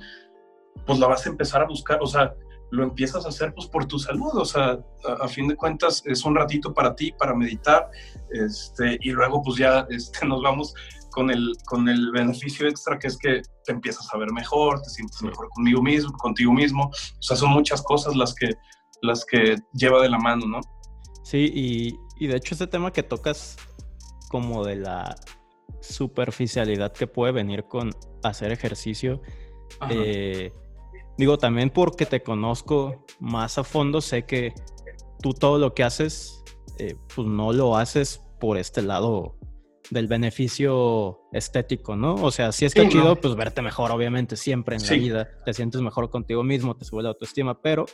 pues 0.86 1.00
la 1.00 1.08
vas 1.08 1.26
a 1.26 1.30
empezar 1.30 1.62
a 1.62 1.66
buscar. 1.66 2.00
O 2.02 2.08
sea, 2.08 2.34
lo 2.76 2.84
empiezas 2.84 3.26
a 3.26 3.30
hacer 3.30 3.54
pues 3.54 3.68
por 3.68 3.86
tu 3.86 3.98
salud, 3.98 4.32
o 4.34 4.46
sea, 4.46 4.80
a, 5.22 5.28
fin 5.28 5.48
de 5.48 5.56
cuentas 5.56 6.04
es 6.06 6.24
un 6.26 6.36
ratito 6.36 6.74
para 6.74 6.96
ti, 6.96 7.12
para 7.18 7.34
meditar, 7.34 7.90
este, 8.32 8.98
y 9.02 9.12
luego 9.12 9.42
pues 9.42 9.58
ya 9.58 9.88
este, 9.90 10.26
nos 10.26 10.42
vamos 10.42 10.74
con 11.12 11.32
el, 11.32 11.54
con 11.66 11.88
el 11.88 12.12
beneficio 12.12 12.68
extra 12.68 13.00
que 13.00 13.08
es 13.08 13.18
que 13.18 13.42
te 13.64 13.72
empiezas 13.72 14.08
a 14.14 14.18
ver 14.18 14.32
mejor, 14.32 14.82
te 14.82 14.90
sientes 14.90 15.22
mejor 15.22 15.50
conmigo 15.50 15.82
mismo, 15.82 16.12
contigo 16.14 16.52
mismo, 16.52 16.86
o 16.86 17.22
sea, 17.22 17.38
son 17.38 17.52
muchas 17.52 17.82
cosas 17.82 18.16
las 18.16 18.36
que, 18.36 18.54
las 19.02 19.26
que 19.26 19.56
lleva 19.74 20.02
de 20.02 20.10
la 20.10 20.20
mano, 20.20 20.46
¿no? 20.46 20.60
Sí, 21.24 21.52
y, 21.54 22.00
y 22.18 22.28
de 22.28 22.38
hecho 22.38 22.54
ese 22.54 22.68
tema 22.68 22.92
que 22.92 23.04
tocas 23.04 23.58
como 24.30 24.66
de 24.66 24.76
la 24.76 25.16
superficialidad 25.82 26.92
que 26.94 27.08
puede 27.08 27.32
venir 27.32 27.66
con 27.66 27.92
hacer 28.24 28.52
ejercicio, 28.52 29.22
eh, 29.90 30.52
Digo, 31.18 31.38
también 31.38 31.70
porque 31.70 32.06
te 32.06 32.22
conozco 32.22 33.06
más 33.20 33.58
a 33.58 33.64
fondo, 33.64 34.02
sé 34.02 34.26
que 34.26 34.54
tú 35.22 35.34
todo 35.34 35.58
lo 35.58 35.74
que 35.74 35.84
haces 35.84 36.44
eh, 36.78 36.96
pues 37.16 37.28
no 37.28 37.54
lo 37.54 37.78
haces 37.78 38.22
por 38.40 38.58
este 38.58 38.82
lado 38.82 39.36
del 39.90 40.08
beneficio 40.08 41.22
estético, 41.32 41.96
¿no? 41.96 42.16
O 42.16 42.32
sea, 42.32 42.52
si 42.52 42.66
está 42.66 42.88
chido, 42.90 43.16
pues 43.16 43.36
verte 43.36 43.62
mejor, 43.62 43.92
obviamente, 43.92 44.36
siempre 44.36 44.76
en 44.76 44.86
la 44.86 44.94
vida, 44.94 45.30
te 45.46 45.54
sientes 45.54 45.82
mejor 45.82 46.10
contigo 46.10 46.44
mismo, 46.44 46.76
te 46.76 46.86
sube 46.86 47.04
la 47.04 47.10
autoestima, 47.10 47.62
pero 47.62 47.86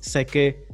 sé 0.00 0.26
que 0.26 0.66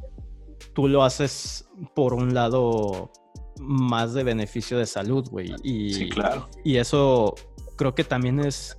tú 0.73 0.87
lo 0.87 1.03
haces 1.03 1.67
por 1.95 2.13
un 2.13 2.33
lado 2.33 3.11
más 3.59 4.13
de 4.13 4.23
beneficio 4.23 4.77
de 4.77 4.85
salud, 4.85 5.27
güey. 5.29 5.53
Y, 5.63 5.93
sí, 5.93 6.09
claro. 6.09 6.49
Y 6.63 6.77
eso 6.77 7.35
creo 7.75 7.93
que 7.93 8.03
también 8.03 8.39
es, 8.39 8.77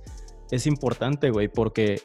es 0.51 0.65
importante, 0.65 1.29
güey, 1.29 1.47
porque 1.47 2.01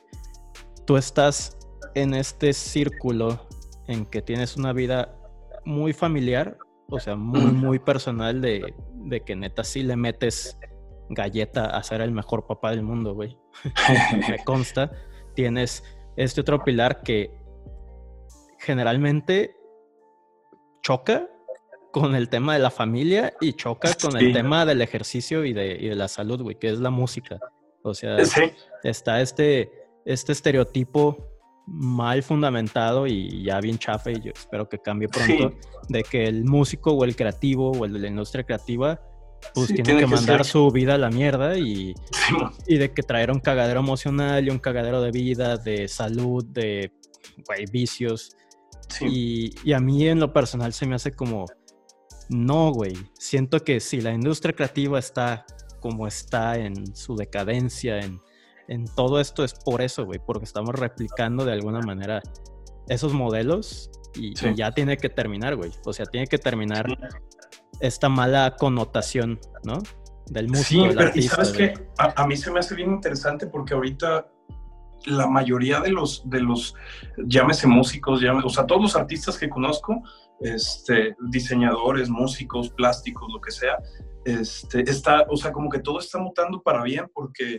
tú 0.86 0.96
estás 0.96 1.56
en 1.94 2.14
este 2.14 2.52
círculo 2.52 3.46
en 3.86 4.06
que 4.06 4.22
tienes 4.22 4.56
una 4.56 4.72
vida 4.72 5.16
muy 5.64 5.92
familiar, 5.92 6.58
o 6.88 6.98
sea, 7.00 7.16
muy, 7.16 7.52
muy 7.52 7.78
personal 7.78 8.40
de, 8.40 8.74
de 8.92 9.20
que 9.20 9.36
neta 9.36 9.64
sí 9.64 9.82
le 9.82 9.96
metes 9.96 10.58
galleta 11.08 11.66
a 11.66 11.82
ser 11.82 12.00
el 12.00 12.12
mejor 12.12 12.46
papá 12.46 12.70
del 12.70 12.82
mundo, 12.82 13.14
güey. 13.14 13.38
Me 14.28 14.42
consta. 14.44 14.90
Tienes 15.34 15.84
este 16.16 16.40
otro 16.40 16.62
pilar 16.64 17.02
que 17.02 17.30
generalmente 18.58 19.56
choca 20.82 21.28
con 21.92 22.14
el 22.14 22.28
tema 22.28 22.54
de 22.54 22.58
la 22.58 22.70
familia 22.70 23.34
y 23.40 23.52
choca 23.52 23.94
con 23.94 24.16
el 24.16 24.32
tema 24.32 24.66
del 24.66 24.82
ejercicio 24.82 25.44
y 25.44 25.52
de, 25.52 25.76
y 25.80 25.88
de 25.88 25.94
la 25.94 26.08
salud, 26.08 26.42
güey, 26.42 26.58
que 26.58 26.68
es 26.68 26.80
la 26.80 26.90
música. 26.90 27.38
O 27.82 27.94
sea, 27.94 28.16
está 28.82 29.20
este, 29.20 29.83
este 30.04 30.32
estereotipo 30.32 31.34
mal 31.66 32.22
fundamentado 32.22 33.06
y 33.06 33.42
ya 33.42 33.60
bien 33.60 33.78
chafa 33.78 34.10
y 34.10 34.20
yo 34.20 34.32
espero 34.34 34.68
que 34.68 34.78
cambie 34.78 35.08
pronto, 35.08 35.56
de 35.88 36.02
que 36.02 36.26
el 36.26 36.44
músico 36.44 36.92
o 36.92 37.04
el 37.04 37.16
creativo 37.16 37.72
o 37.72 37.84
el 37.84 37.94
de 37.94 37.98
la 38.00 38.08
industria 38.08 38.44
creativa 38.44 39.00
pues 39.54 39.68
tiene, 39.68 39.98
que, 39.98 40.06
mandar 40.06 40.44
su 40.44 40.70
vida 40.70 40.94
a 40.94 40.98
la 40.98 41.10
mierda 41.10 41.58
y, 41.58 41.94
y 42.66 42.78
de 42.78 42.92
que 42.92 43.02
traer 43.02 43.30
un 43.30 43.40
cagadero 43.40 43.80
emocional 43.80 44.46
y 44.46 44.50
un 44.50 44.58
cagadero 44.58 45.02
de 45.02 45.10
vida, 45.10 45.56
de 45.56 45.86
salud, 45.88 46.44
de 46.46 46.92
vicios. 47.70 48.36
Y, 49.00 49.54
y, 49.64 49.72
a 49.72 49.80
mí 49.80 50.06
en 50.08 50.20
lo 50.20 50.32
personal 50.32 50.72
se 50.72 50.86
me 50.86 50.94
hace 50.94 51.12
como, 51.12 51.46
no, 52.30 52.72
güey, 52.72 52.94
siento 53.18 53.60
que 53.60 53.80
si 53.80 54.00
la 54.00 54.12
industria 54.12 54.54
creativa 54.54 54.98
está 54.98 55.44
como 55.80 56.06
está 56.06 56.56
en 56.56 56.96
su 56.96 57.14
decadencia, 57.16 57.98
en 57.98 58.20
en 58.68 58.86
todo 58.86 59.20
esto 59.20 59.44
es 59.44 59.54
por 59.54 59.82
eso, 59.82 60.04
güey, 60.04 60.20
porque 60.24 60.44
estamos 60.44 60.74
replicando 60.74 61.44
de 61.44 61.52
alguna 61.52 61.80
manera 61.80 62.22
esos 62.88 63.12
modelos 63.12 63.90
y, 64.14 64.34
ya 64.54 64.72
tiene 64.72 64.96
que 64.96 65.08
terminar, 65.08 65.56
güey. 65.56 65.72
O 65.84 65.92
sea, 65.92 66.06
tiene 66.06 66.26
que 66.26 66.38
terminar 66.38 66.86
esta 67.80 68.08
mala 68.08 68.56
connotación, 68.58 69.40
¿no? 69.64 69.78
Del 70.26 70.48
músico. 70.48 70.88
Sí, 70.88 70.94
pero 70.96 71.10
y 71.14 71.22
sabes 71.22 71.52
que 71.52 71.74
a, 71.98 72.26
mí 72.26 72.36
se 72.36 72.50
me 72.50 72.60
hace 72.60 72.74
bien 72.74 72.92
interesante 72.92 73.46
porque 73.46 73.74
ahorita 73.74 74.28
la 75.06 75.26
mayoría 75.26 75.80
de 75.80 75.90
los, 75.90 76.28
de 76.30 76.40
los, 76.40 76.74
llámese 77.26 77.66
músicos, 77.66 78.20
llámese, 78.20 78.46
o 78.46 78.50
sea, 78.50 78.66
todos 78.66 78.80
los 78.80 78.96
artistas 78.96 79.36
que 79.36 79.50
conozco, 79.50 80.02
este, 80.40 81.14
diseñadores, 81.28 82.08
músicos, 82.08 82.70
plásticos, 82.70 83.30
lo 83.32 83.40
que 83.40 83.50
sea, 83.50 83.78
este, 84.24 84.88
está, 84.88 85.26
o 85.28 85.36
sea, 85.36 85.52
como 85.52 85.68
que 85.68 85.80
todo 85.80 85.98
está 85.98 86.18
mutando 86.18 86.62
para 86.62 86.82
bien 86.82 87.10
porque 87.12 87.58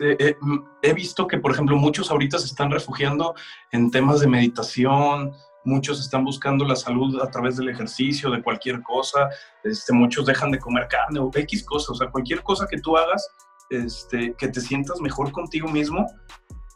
eh, 0.00 0.16
eh, 0.18 0.36
he 0.82 0.94
visto 0.94 1.26
que, 1.26 1.38
por 1.38 1.52
ejemplo, 1.52 1.76
muchos 1.76 2.10
ahorita 2.10 2.38
se 2.38 2.46
están 2.46 2.70
refugiando 2.70 3.34
en 3.70 3.90
temas 3.90 4.20
de 4.20 4.28
meditación, 4.28 5.32
muchos 5.64 6.00
están 6.00 6.24
buscando 6.24 6.64
la 6.64 6.76
salud 6.76 7.20
a 7.20 7.30
través 7.30 7.56
del 7.56 7.68
ejercicio, 7.68 8.30
de 8.30 8.42
cualquier 8.42 8.82
cosa, 8.82 9.28
este, 9.62 9.92
muchos 9.92 10.26
dejan 10.26 10.50
de 10.50 10.58
comer 10.58 10.88
carne 10.88 11.20
o 11.20 11.30
X 11.32 11.64
cosas, 11.64 11.90
o 11.90 11.94
sea, 11.94 12.10
cualquier 12.10 12.42
cosa 12.42 12.66
que 12.68 12.78
tú 12.78 12.96
hagas, 12.96 13.28
este, 13.68 14.34
que 14.38 14.48
te 14.48 14.60
sientas 14.60 15.00
mejor 15.00 15.30
contigo 15.32 15.68
mismo, 15.68 16.06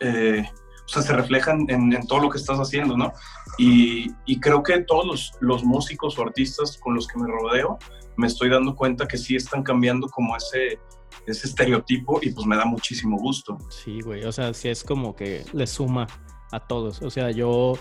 eh, 0.00 0.44
se 0.86 1.12
reflejan 1.14 1.64
en, 1.68 2.06
todo 2.06 2.20
lo 2.20 2.30
que 2.30 2.36
estás 2.36 2.58
haciendo, 2.58 2.94
¿no? 2.94 3.12
Y, 3.56 4.12
creo 4.40 4.62
que 4.62 4.80
todos 4.80 5.06
los, 5.06 5.32
los, 5.40 5.64
músicos 5.64 6.18
o 6.18 6.22
artistas 6.22 6.76
con 6.78 6.94
los 6.94 7.06
que 7.06 7.18
me 7.18 7.26
rodeo, 7.26 7.78
me 8.16 8.26
estoy 8.26 8.50
dando 8.50 8.76
cuenta 8.76 9.08
que 9.08 9.16
sí 9.16 9.34
están 9.34 9.62
cambiando 9.62 10.08
como 10.08 10.36
ese, 10.36 10.78
ese 11.26 11.46
estereotipo 11.46 12.20
y 12.22 12.30
pues 12.30 12.46
me 12.46 12.56
da 12.56 12.64
muchísimo 12.64 13.18
gusto. 13.18 13.58
Sí, 13.70 14.00
güey, 14.00 14.24
o 14.24 14.32
sea, 14.32 14.54
sí 14.54 14.68
es 14.68 14.84
como 14.84 15.14
que 15.14 15.44
le 15.52 15.66
suma 15.66 16.06
a 16.52 16.60
todos. 16.60 17.02
O 17.02 17.10
sea, 17.10 17.30
yo, 17.30 17.78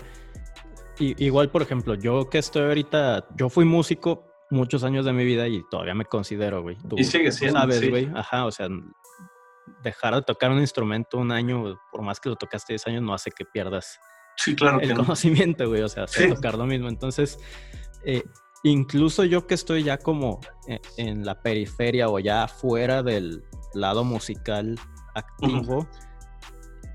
igual 0.98 1.50
por 1.50 1.62
ejemplo, 1.62 1.94
yo 1.94 2.28
que 2.28 2.38
estoy 2.38 2.62
ahorita, 2.62 3.28
yo 3.36 3.48
fui 3.48 3.64
músico 3.64 4.26
muchos 4.50 4.84
años 4.84 5.04
de 5.04 5.12
mi 5.12 5.24
vida 5.24 5.48
y 5.48 5.62
todavía 5.70 5.94
me 5.94 6.04
considero, 6.04 6.62
güey. 6.62 6.76
y 6.96 7.04
sigue 7.04 7.32
siendo. 7.32 7.60
Sabes, 7.60 7.88
güey, 7.88 8.10
ajá, 8.14 8.46
o 8.46 8.50
sea, 8.50 8.68
dejar 9.82 10.14
de 10.14 10.22
tocar 10.22 10.50
un 10.50 10.60
instrumento 10.60 11.18
un 11.18 11.32
año, 11.32 11.78
por 11.90 12.02
más 12.02 12.20
que 12.20 12.28
lo 12.28 12.36
tocaste 12.36 12.72
10 12.72 12.86
años, 12.88 13.02
no 13.02 13.14
hace 13.14 13.30
que 13.30 13.44
pierdas 13.44 13.98
sí, 14.36 14.54
claro 14.54 14.80
el 14.80 14.94
conocimiento, 14.94 15.68
güey, 15.68 15.82
o 15.82 15.88
sea, 15.88 16.06
tocar 16.06 16.56
lo 16.56 16.66
mismo. 16.66 16.88
Entonces, 16.88 17.38
eh, 18.04 18.22
incluso 18.64 19.24
yo 19.24 19.46
que 19.46 19.54
estoy 19.54 19.84
ya 19.84 19.98
como 19.98 20.40
e, 20.66 20.80
en, 20.96 21.24
la 21.24 21.40
periferia 21.40 22.08
o 22.08 22.18
ya 22.18 22.48
fuera 22.48 23.02
del 23.02 23.44
lado 23.74 24.04
musical 24.04 24.78
activo, 25.14 25.86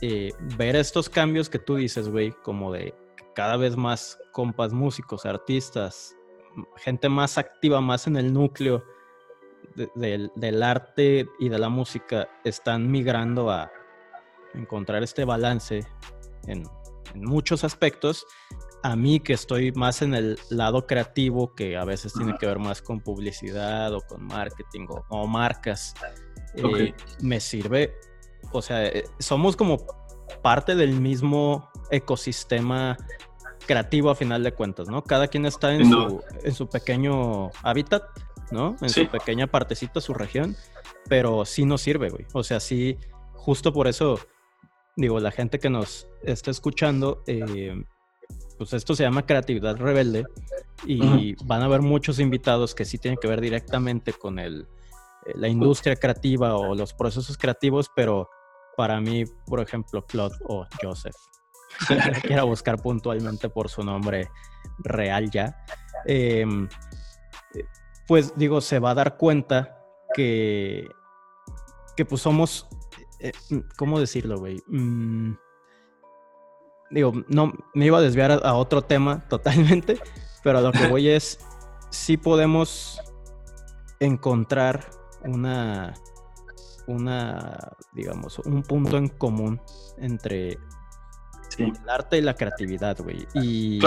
eh, 0.02 0.32
ver 0.58 0.76
estos 0.76 1.08
cambios 1.08 1.50
que 1.50 1.60
tú 1.60 1.76
dices, 1.76 2.10
güey, 2.10 2.32
como 2.44 2.74
de 2.74 2.94
cada 3.36 3.56
vez 3.56 3.78
más 3.78 4.18
compas 4.34 4.74
músicos, 4.74 5.26
artistas, 5.26 6.16
gente 6.78 7.08
más 7.08 7.38
activa, 7.38 7.80
más 7.80 8.08
en 8.08 8.18
el 8.18 8.34
núcleo 8.34 8.84
del, 9.96 10.64
arte 10.64 11.28
y 11.40 11.50
de 11.50 11.60
la 11.60 11.70
música, 11.70 12.28
están 12.44 12.90
migrando 12.92 13.52
a 13.52 13.72
encontrar 14.56 15.04
este 15.04 15.24
balance 15.24 15.86
en, 16.48 16.64
en 17.14 17.24
muchos 17.24 17.64
aspectos 17.64 18.26
a 18.84 18.96
mí 18.96 19.20
que 19.20 19.34
estoy 19.34 19.72
más 19.74 20.02
en 20.02 20.14
el 20.14 20.40
lado 20.50 20.88
creativo, 20.88 21.54
que 21.54 21.78
a 21.78 21.86
veces 21.86 22.14
tiene 22.14 22.38
que 22.38 22.46
ver 22.46 22.60
más 22.60 22.82
con 22.82 23.02
publicidad 23.02 23.94
o 23.94 24.02
con 24.02 24.26
marketing 24.26 24.88
o, 25.10 25.28
marcas, 25.28 25.94
eh, 26.56 26.94
me 27.22 27.40
sirve, 27.40 27.94
o 28.52 28.62
sea, 28.62 28.86
eh, 28.86 29.06
somos 29.20 29.56
como 29.56 29.78
parte 30.42 30.76
del 30.76 31.00
mismo 31.00 31.70
ecosistema 31.92 32.98
creativo 33.66 34.10
a 34.10 34.16
final 34.16 34.44
de 34.44 34.54
cuentas, 34.54 34.88
¿no? 34.88 35.04
Cada 35.04 35.28
quien 35.28 35.46
está 35.46 35.74
en, 35.74 35.90
su, 35.90 36.24
en 36.44 36.54
su 36.54 36.68
pequeño 36.68 37.52
hábitat, 37.62 38.04
¿no? 38.52 38.76
En 38.82 38.90
su 38.90 39.08
pequeña 39.08 39.48
partecita, 39.48 40.02
su 40.02 40.14
región, 40.14 40.56
pero 41.08 41.46
sí 41.46 41.66
nos 41.66 41.82
sirve, 41.82 42.10
güey. 42.10 42.26
O 42.34 42.44
sea, 42.44 42.60
sí, 42.60 42.98
justo 43.34 43.72
por 43.72 43.88
eso, 43.88 44.20
digo, 44.96 45.20
la 45.20 45.32
gente 45.32 45.60
que 45.60 45.70
nos 45.70 46.08
está 46.24 46.50
escuchando, 46.50 47.24
eh, 47.28 47.84
pues 48.60 48.74
esto 48.74 48.94
se 48.94 49.04
llama 49.04 49.26
creatividad 49.26 49.78
rebelde 49.78 50.26
y 50.86 51.34
van 51.46 51.62
a 51.62 51.66
haber 51.66 51.82
muchos 51.82 52.20
invitados 52.20 52.76
que 52.76 52.84
sí 52.84 52.98
tienen 52.98 53.18
que 53.18 53.30
ver 53.30 53.40
directamente 53.40 54.12
con 54.12 54.38
el, 54.38 54.68
eh, 55.26 55.32
la 55.36 55.48
industria 55.48 55.96
creativa 55.96 56.58
o 56.58 56.76
los 56.76 56.94
procesos 56.94 57.38
creativos, 57.38 57.90
pero 57.96 58.30
para 58.76 59.00
mí, 59.00 59.24
por 59.48 59.62
ejemplo, 59.62 60.06
Claude 60.06 60.36
o 60.50 60.68
Joseph, 60.82 61.16
quiero 62.24 62.48
buscar 62.48 62.82
puntualmente 62.82 63.48
por 63.48 63.70
su 63.70 63.82
nombre 63.82 64.30
real 64.80 65.32
ya, 65.32 65.56
em, 66.06 66.68
pues 68.10 68.34
digo, 68.36 68.60
se 68.60 68.80
va 68.80 68.92
a 68.92 68.96
dar 68.96 69.16
cuenta 69.16 69.78
que, 70.14 70.86
que 71.96 72.04
pues 72.04 72.22
somos, 72.22 72.68
eh, 73.22 73.32
¿cómo 73.78 74.02
decirlo, 74.02 74.38
güey? 74.38 74.62
Mm, 74.68 75.32
digo, 76.90 77.14
no 77.28 77.54
me 77.74 77.86
iba 77.86 77.98
a 77.98 78.02
desviar 78.02 78.32
a, 78.32 78.54
otro 78.54 78.82
tema 78.82 79.24
totalmente, 79.30 80.00
pero 80.44 80.60
a 80.60 80.62
lo 80.62 80.72
que 80.72 80.88
voy 80.88 81.10
es, 81.10 81.40
si 81.90 82.18
podemos 82.18 83.00
encontrar 84.00 84.90
una, 85.24 85.94
una, 86.88 87.72
digamos, 87.94 88.40
un 88.40 88.64
punto 88.64 88.98
en 88.98 89.10
común 89.10 89.62
entre 89.98 90.58
el 91.58 91.90
arte 91.90 92.18
y 92.18 92.22
la 92.22 92.36
creatividad, 92.36 92.98
güey. 93.00 93.28
Y, 93.34 93.80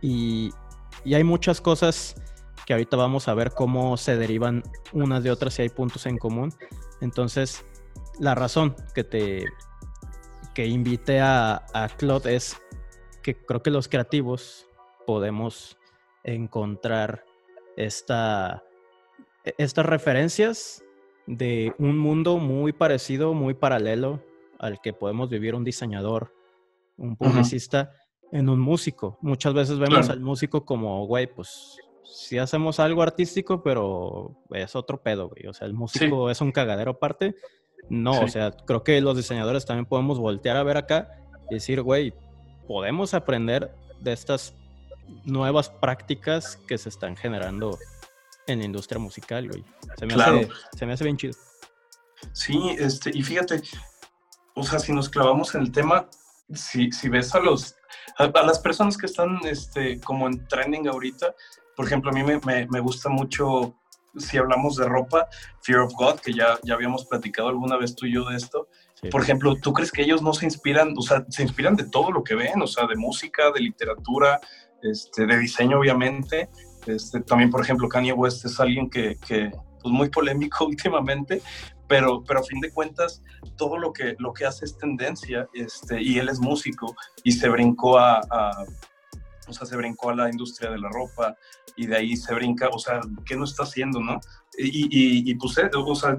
y, 0.00 0.50
y, 1.04 1.14
hay 1.14 1.24
muchas 1.24 1.60
cosas 1.60 2.14
que 2.64 2.72
ahorita 2.72 2.96
vamos 2.96 3.28
a 3.28 3.34
ver 3.34 3.50
cómo 3.50 3.96
se 3.98 4.16
derivan 4.16 4.62
unas 4.92 5.22
de 5.22 5.30
otras 5.30 5.58
y 5.58 5.62
hay 5.62 5.68
puntos 5.68 6.06
en 6.06 6.16
común. 6.16 6.54
Entonces, 7.02 7.62
la 8.18 8.34
razón 8.34 8.74
que 8.94 9.04
te 9.04 9.44
que 10.54 10.66
invité 10.66 11.20
a, 11.20 11.66
a 11.74 11.88
Claude 11.88 12.34
es 12.34 12.56
que 13.22 13.34
creo 13.34 13.62
que 13.62 13.70
los 13.70 13.88
creativos 13.88 14.66
podemos 15.06 15.78
encontrar 16.22 17.24
esta, 17.76 18.62
estas 19.58 19.86
referencias 19.86 20.84
de 21.26 21.74
un 21.78 21.98
mundo 21.98 22.38
muy 22.38 22.72
parecido, 22.72 23.34
muy 23.34 23.54
paralelo 23.54 24.22
al 24.58 24.80
que 24.80 24.92
podemos 24.92 25.28
vivir 25.28 25.54
un 25.54 25.64
diseñador, 25.64 26.34
un 26.96 27.16
publicista, 27.16 27.92
en 28.32 28.48
un 28.48 28.60
músico. 28.60 29.18
Muchas 29.20 29.54
veces 29.54 29.78
vemos 29.78 30.08
al 30.10 30.20
músico 30.20 30.64
como, 30.64 31.06
güey, 31.06 31.26
pues 31.26 31.78
si 32.04 32.38
hacemos 32.38 32.80
algo 32.80 33.02
artístico, 33.02 33.62
pero 33.62 34.36
es 34.50 34.74
otro 34.76 35.02
pedo, 35.02 35.28
güey. 35.28 35.46
O 35.46 35.52
sea, 35.52 35.66
el 35.66 35.74
músico 35.74 36.30
es 36.30 36.40
un 36.40 36.52
cagadero 36.52 36.92
aparte. 36.92 37.34
No, 37.88 38.20
o 38.20 38.28
sea, 38.28 38.50
creo 38.50 38.82
que 38.82 39.00
los 39.00 39.16
diseñadores 39.16 39.66
también 39.66 39.86
podemos 39.86 40.18
voltear 40.18 40.56
a 40.56 40.62
ver 40.62 40.76
acá 40.76 41.08
y 41.50 41.54
decir, 41.54 41.82
güey, 41.82 42.14
podemos 42.66 43.14
aprender 43.14 43.74
de 44.00 44.12
estas 44.12 44.54
nuevas 45.24 45.68
prácticas 45.68 46.56
que 46.66 46.78
se 46.78 46.88
están 46.88 47.16
generando 47.16 47.78
en 48.46 48.60
la 48.60 48.64
industria 48.64 48.98
musical, 48.98 49.48
güey. 49.48 49.64
Se 49.98 50.06
me, 50.06 50.14
hace, 50.14 50.48
se 50.76 50.86
me 50.86 50.92
hace 50.94 51.04
bien 51.04 51.16
chido. 51.16 51.34
Sí, 52.32 52.58
este, 52.78 53.10
y 53.12 53.22
fíjate, 53.22 53.62
o 54.54 54.64
sea, 54.64 54.78
si 54.78 54.92
nos 54.92 55.08
clavamos 55.08 55.54
en 55.54 55.62
el 55.62 55.72
tema, 55.72 56.08
si, 56.52 56.90
si 56.90 57.08
ves 57.08 57.34
a 57.34 57.40
los 57.40 57.76
a, 58.16 58.42
las 58.42 58.58
personas 58.58 58.96
que 58.96 59.06
están 59.06 59.38
este, 59.44 60.00
como 60.00 60.26
en 60.26 60.46
trending 60.48 60.88
ahorita, 60.88 61.34
por 61.76 61.86
ejemplo, 61.86 62.10
a 62.10 62.14
mí 62.14 62.22
me, 62.22 62.40
me, 62.44 62.66
me, 62.66 62.80
gusta 62.80 63.08
mucho, 63.08 63.74
si 64.16 64.38
hablamos 64.38 64.76
de 64.76 64.86
ropa, 64.86 65.28
Fear 65.62 65.80
of 65.80 65.92
God, 65.94 66.20
que 66.20 66.32
ya, 66.32 66.58
ya 66.62 66.74
habíamos 66.74 67.04
platicado 67.06 67.48
alguna 67.48 67.76
vez 67.76 67.94
tú 67.94 68.06
y 68.06 68.14
yo 68.14 68.24
de 68.24 68.36
esto. 68.36 68.68
Por 69.10 69.22
ejemplo, 69.22 69.56
¿tú 69.56 69.72
crees 69.72 69.92
que 69.92 70.02
ellos 70.02 70.22
no 70.22 70.32
se 70.32 70.46
inspiran, 70.46 70.94
o 70.96 71.02
sea, 71.02 71.24
se 71.28 71.42
inspiran 71.42 71.76
de 71.76 71.84
todo 71.84 72.10
lo 72.10 72.24
que 72.24 72.34
ven, 72.34 72.62
o 72.62 72.66
sea, 72.66 72.86
de 72.86 72.96
música, 72.96 73.50
de 73.50 73.60
literatura, 73.60 74.40
este, 74.82 75.26
de 75.26 75.38
diseño, 75.38 75.78
obviamente? 75.78 76.48
Este, 76.86 77.20
también, 77.20 77.50
por 77.50 77.60
ejemplo, 77.60 77.88
Kanye 77.88 78.12
West 78.12 78.44
es 78.44 78.58
alguien 78.60 78.88
que, 78.88 79.16
que 79.26 79.50
pues 79.82 79.92
muy 79.92 80.08
polémico 80.08 80.64
últimamente, 80.66 81.42
pero, 81.86 82.24
pero 82.24 82.40
a 82.40 82.42
fin 82.42 82.60
de 82.60 82.72
cuentas 82.72 83.22
todo 83.56 83.78
lo 83.78 83.92
que, 83.92 84.16
lo 84.18 84.32
que 84.32 84.46
hace 84.46 84.64
es 84.64 84.76
tendencia 84.78 85.46
este, 85.52 86.02
y 86.02 86.18
él 86.18 86.28
es 86.28 86.40
músico 86.40 86.94
y 87.22 87.32
se 87.32 87.48
brincó 87.48 87.98
a, 87.98 88.20
o 89.46 89.52
sea, 89.52 89.66
se 89.66 89.76
brincó 89.76 90.10
a 90.10 90.14
la 90.14 90.30
industria 90.30 90.70
de 90.70 90.78
la 90.78 90.88
ropa 90.88 91.36
y 91.76 91.86
de 91.86 91.96
ahí 91.96 92.16
se 92.16 92.34
brinca, 92.34 92.68
o 92.72 92.78
sea, 92.78 93.00
¿qué 93.24 93.36
no 93.36 93.44
está 93.44 93.64
haciendo, 93.64 94.00
no? 94.00 94.20
Y, 94.56 94.84
y, 94.84 95.30
y 95.30 95.34
pues, 95.34 95.58
eh, 95.58 95.70
o 95.74 95.94
sea, 95.94 96.18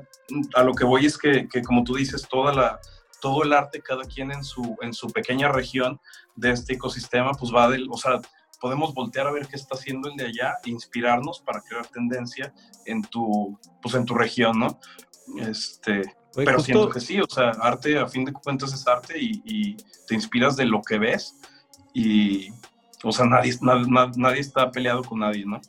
a 0.55 0.63
lo 0.63 0.73
que 0.73 0.85
voy 0.85 1.05
es 1.05 1.17
que, 1.17 1.47
que, 1.47 1.61
como 1.61 1.83
tú 1.83 1.95
dices, 1.95 2.27
toda 2.29 2.53
la, 2.53 2.79
todo 3.21 3.43
el 3.43 3.53
arte, 3.53 3.81
cada 3.81 4.03
quien 4.03 4.31
en 4.31 4.43
su, 4.43 4.75
en 4.81 4.93
su 4.93 5.07
pequeña 5.07 5.51
región 5.51 5.99
de 6.35 6.51
este 6.51 6.73
ecosistema, 6.73 7.31
pues 7.31 7.53
va 7.53 7.69
del, 7.69 7.87
o 7.89 7.97
sea, 7.97 8.21
podemos 8.59 8.93
voltear 8.93 9.27
a 9.27 9.31
ver 9.31 9.47
qué 9.47 9.55
está 9.55 9.75
haciendo 9.75 10.09
el 10.09 10.15
de 10.15 10.25
allá, 10.25 10.55
inspirarnos 10.65 11.39
para 11.41 11.61
crear 11.61 11.87
tendencia 11.87 12.53
en 12.85 13.01
tu, 13.03 13.59
pues 13.81 13.95
en 13.95 14.05
tu 14.05 14.13
región, 14.15 14.59
¿no? 14.59 14.79
Este, 15.37 16.03
pero 16.35 16.59
siento 16.59 16.89
que 16.89 16.99
sí, 16.99 17.19
o 17.19 17.27
sea, 17.27 17.49
arte 17.61 17.97
a 17.97 18.07
fin 18.07 18.25
de 18.25 18.33
cuentas 18.33 18.73
es 18.73 18.87
arte 18.87 19.17
y, 19.19 19.77
te 20.07 20.13
inspiras 20.13 20.55
de 20.55 20.65
lo 20.65 20.83
que 20.83 20.99
ves 20.99 21.35
y, 21.93 22.49
o 23.05 23.11
sea, 23.11 23.25
nadie, 23.25 23.53
nadie, 24.17 24.39
está 24.39 24.71
peleado 24.71 25.03
con 25.03 25.19
nadie, 25.19 25.45
¿no? 25.45 25.61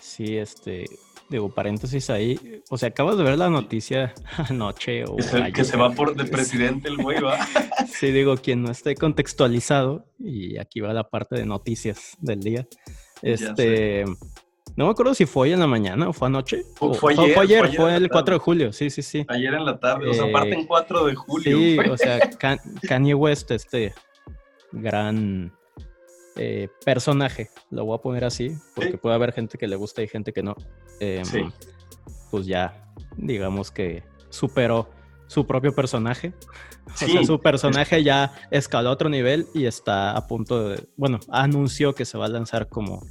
Sí, 0.00 0.36
este, 0.36 0.86
digo, 1.28 1.52
paréntesis 1.52 2.08
ahí, 2.08 2.62
o 2.70 2.78
sea, 2.78 2.90
acabas 2.90 3.18
de 3.18 3.24
ver 3.24 3.36
la 3.36 3.50
noticia 3.50 4.14
anoche 4.48 5.04
o 5.04 5.16
que 5.16 5.64
se, 5.64 5.76
va 5.76 5.90
por 5.90 6.14
de 6.14 6.24
presidente 6.24 6.88
el 6.88 6.96
güey, 6.96 7.20
¿va? 7.20 7.36
sí, 7.88 8.12
digo, 8.12 8.36
quien 8.36 8.62
no 8.62 8.70
esté 8.70 8.94
contextualizado, 8.94 10.06
y 10.18 10.56
aquí 10.58 10.80
va 10.80 10.92
la 10.92 11.08
parte 11.08 11.36
de 11.36 11.46
noticias 11.46 12.16
del 12.20 12.40
día, 12.40 12.66
este... 13.22 14.04
No 14.76 14.84
me 14.84 14.92
acuerdo 14.92 15.12
si 15.12 15.26
fue 15.26 15.48
hoy 15.48 15.54
en 15.54 15.58
la 15.58 15.66
mañana 15.66 16.08
o 16.08 16.12
fue 16.12 16.28
anoche. 16.28 16.62
Fue, 16.76 17.12
ayer, 17.12 17.74
fue, 17.74 17.96
el 17.96 18.08
4 18.08 18.34
de 18.34 18.38
julio, 18.38 18.72
sí, 18.72 18.90
sí, 18.90 19.02
sí. 19.02 19.26
Ayer 19.26 19.52
en 19.54 19.64
la 19.64 19.80
tarde, 19.80 20.08
o 20.08 20.14
sea, 20.14 20.26
aparte 20.26 20.54
en 20.54 20.66
4 20.66 21.06
de 21.06 21.14
julio. 21.16 21.58
Sí, 21.58 21.78
o 21.90 21.96
sea, 21.96 22.20
Kanye 22.86 23.14
West, 23.14 23.50
este 23.50 23.92
gran 24.70 25.52
eh, 26.38 26.68
personaje, 26.84 27.50
lo 27.70 27.84
voy 27.84 27.98
a 27.98 28.00
poner 28.00 28.24
así, 28.24 28.56
porque 28.74 28.96
puede 28.96 29.14
haber 29.14 29.32
gente 29.32 29.58
que 29.58 29.66
le 29.66 29.76
gusta 29.76 30.02
y 30.02 30.08
gente 30.08 30.32
que 30.32 30.42
no. 30.42 30.56
Em, 31.00 31.24
sí. 31.24 31.42
Pues 32.30 32.46
ya, 32.46 32.88
digamos 33.16 33.70
que 33.70 34.02
superó 34.30 34.88
su 35.26 35.46
propio 35.46 35.74
personaje. 35.74 36.32
O 36.88 36.96
sea, 36.96 37.22
su 37.22 37.38
personaje 37.38 38.02
ya 38.02 38.32
escaló 38.50 38.88
a 38.88 38.92
otro 38.92 39.10
nivel 39.10 39.46
y 39.52 39.66
está 39.66 40.12
a 40.12 40.26
punto 40.26 40.70
de, 40.70 40.88
bueno, 40.96 41.20
anunció 41.28 41.94
que 41.94 42.06
se 42.06 42.16
va 42.16 42.24
a 42.24 42.28
lanzar 42.30 42.70
como 42.70 43.02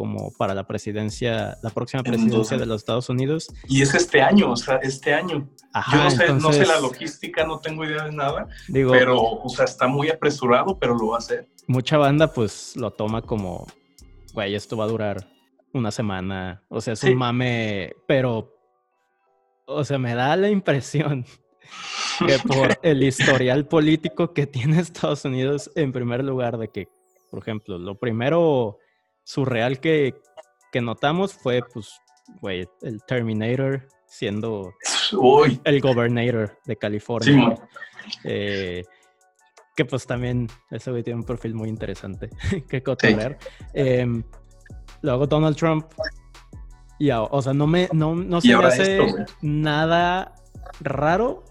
como 0.00 0.32
para 0.32 0.54
la 0.54 0.66
presidencia, 0.66 1.58
la 1.62 1.68
próxima 1.68 2.02
presidencia 2.02 2.56
de 2.56 2.64
los 2.64 2.80
Estados 2.80 3.10
Unidos. 3.10 3.52
Y 3.68 3.82
es 3.82 3.94
este 3.94 4.22
año, 4.22 4.52
o 4.52 4.56
sea, 4.56 4.76
este 4.76 5.12
año. 5.12 5.46
Yo 5.92 5.98
no 6.02 6.10
sé, 6.10 6.32
no 6.32 6.52
sé 6.54 6.64
la 6.64 6.80
logística, 6.80 7.46
no 7.46 7.60
tengo 7.60 7.84
idea 7.84 8.04
de 8.04 8.12
nada, 8.12 8.48
digo, 8.68 8.92
pero, 8.92 9.20
o 9.20 9.48
sea, 9.50 9.66
está 9.66 9.88
muy 9.88 10.08
apresurado, 10.08 10.78
pero 10.78 10.96
lo 10.96 11.08
va 11.08 11.16
a 11.16 11.18
hacer. 11.18 11.50
Mucha 11.66 11.98
banda, 11.98 12.32
pues, 12.32 12.74
lo 12.76 12.90
toma 12.92 13.20
como, 13.20 13.66
güey, 14.32 14.54
esto 14.54 14.74
va 14.74 14.84
a 14.84 14.88
durar 14.88 15.28
una 15.74 15.90
semana, 15.90 16.62
o 16.70 16.80
sea, 16.80 16.94
es 16.94 17.04
un 17.04 17.16
mame, 17.16 17.92
pero, 18.08 18.56
o 19.66 19.84
sea, 19.84 19.98
me 19.98 20.14
da 20.14 20.34
la 20.34 20.48
impresión 20.48 21.26
que 22.26 22.38
por 22.48 22.78
el 22.82 23.02
historial 23.02 23.66
político 23.66 24.32
que 24.32 24.46
tiene 24.46 24.80
Estados 24.80 25.26
Unidos, 25.26 25.70
en 25.74 25.92
primer 25.92 26.24
lugar, 26.24 26.56
de 26.56 26.68
que, 26.68 26.88
por 27.30 27.40
ejemplo, 27.40 27.76
lo 27.76 27.98
primero 27.98 28.78
surreal 29.30 29.78
que, 29.78 30.14
que 30.72 30.80
notamos 30.80 31.34
fue, 31.34 31.62
pues, 31.72 32.00
güey, 32.40 32.66
el 32.82 33.00
Terminator 33.04 33.86
siendo 34.06 34.74
el 35.64 35.80
gobernador 35.80 36.58
de 36.66 36.76
California. 36.76 37.54
Eh, 38.24 38.82
que 39.76 39.84
pues 39.84 40.04
también 40.04 40.48
ese 40.70 40.90
güey 40.90 41.04
tiene 41.04 41.20
un 41.20 41.24
perfil 41.24 41.54
muy 41.54 41.68
interesante 41.68 42.28
que 42.68 42.82
cotorrear. 42.82 43.38
Em, 43.72 44.24
luego 45.02 45.26
Donald 45.26 45.56
Trump. 45.56 45.86
Y, 46.98 47.10
o 47.12 47.40
sea, 47.40 47.54
no 47.54 47.66
me, 47.66 47.88
no, 47.92 48.14
no 48.16 48.40
se 48.40 48.56
me 48.56 48.64
hace 48.64 48.98
nada 49.40 50.34
raro 50.80 51.44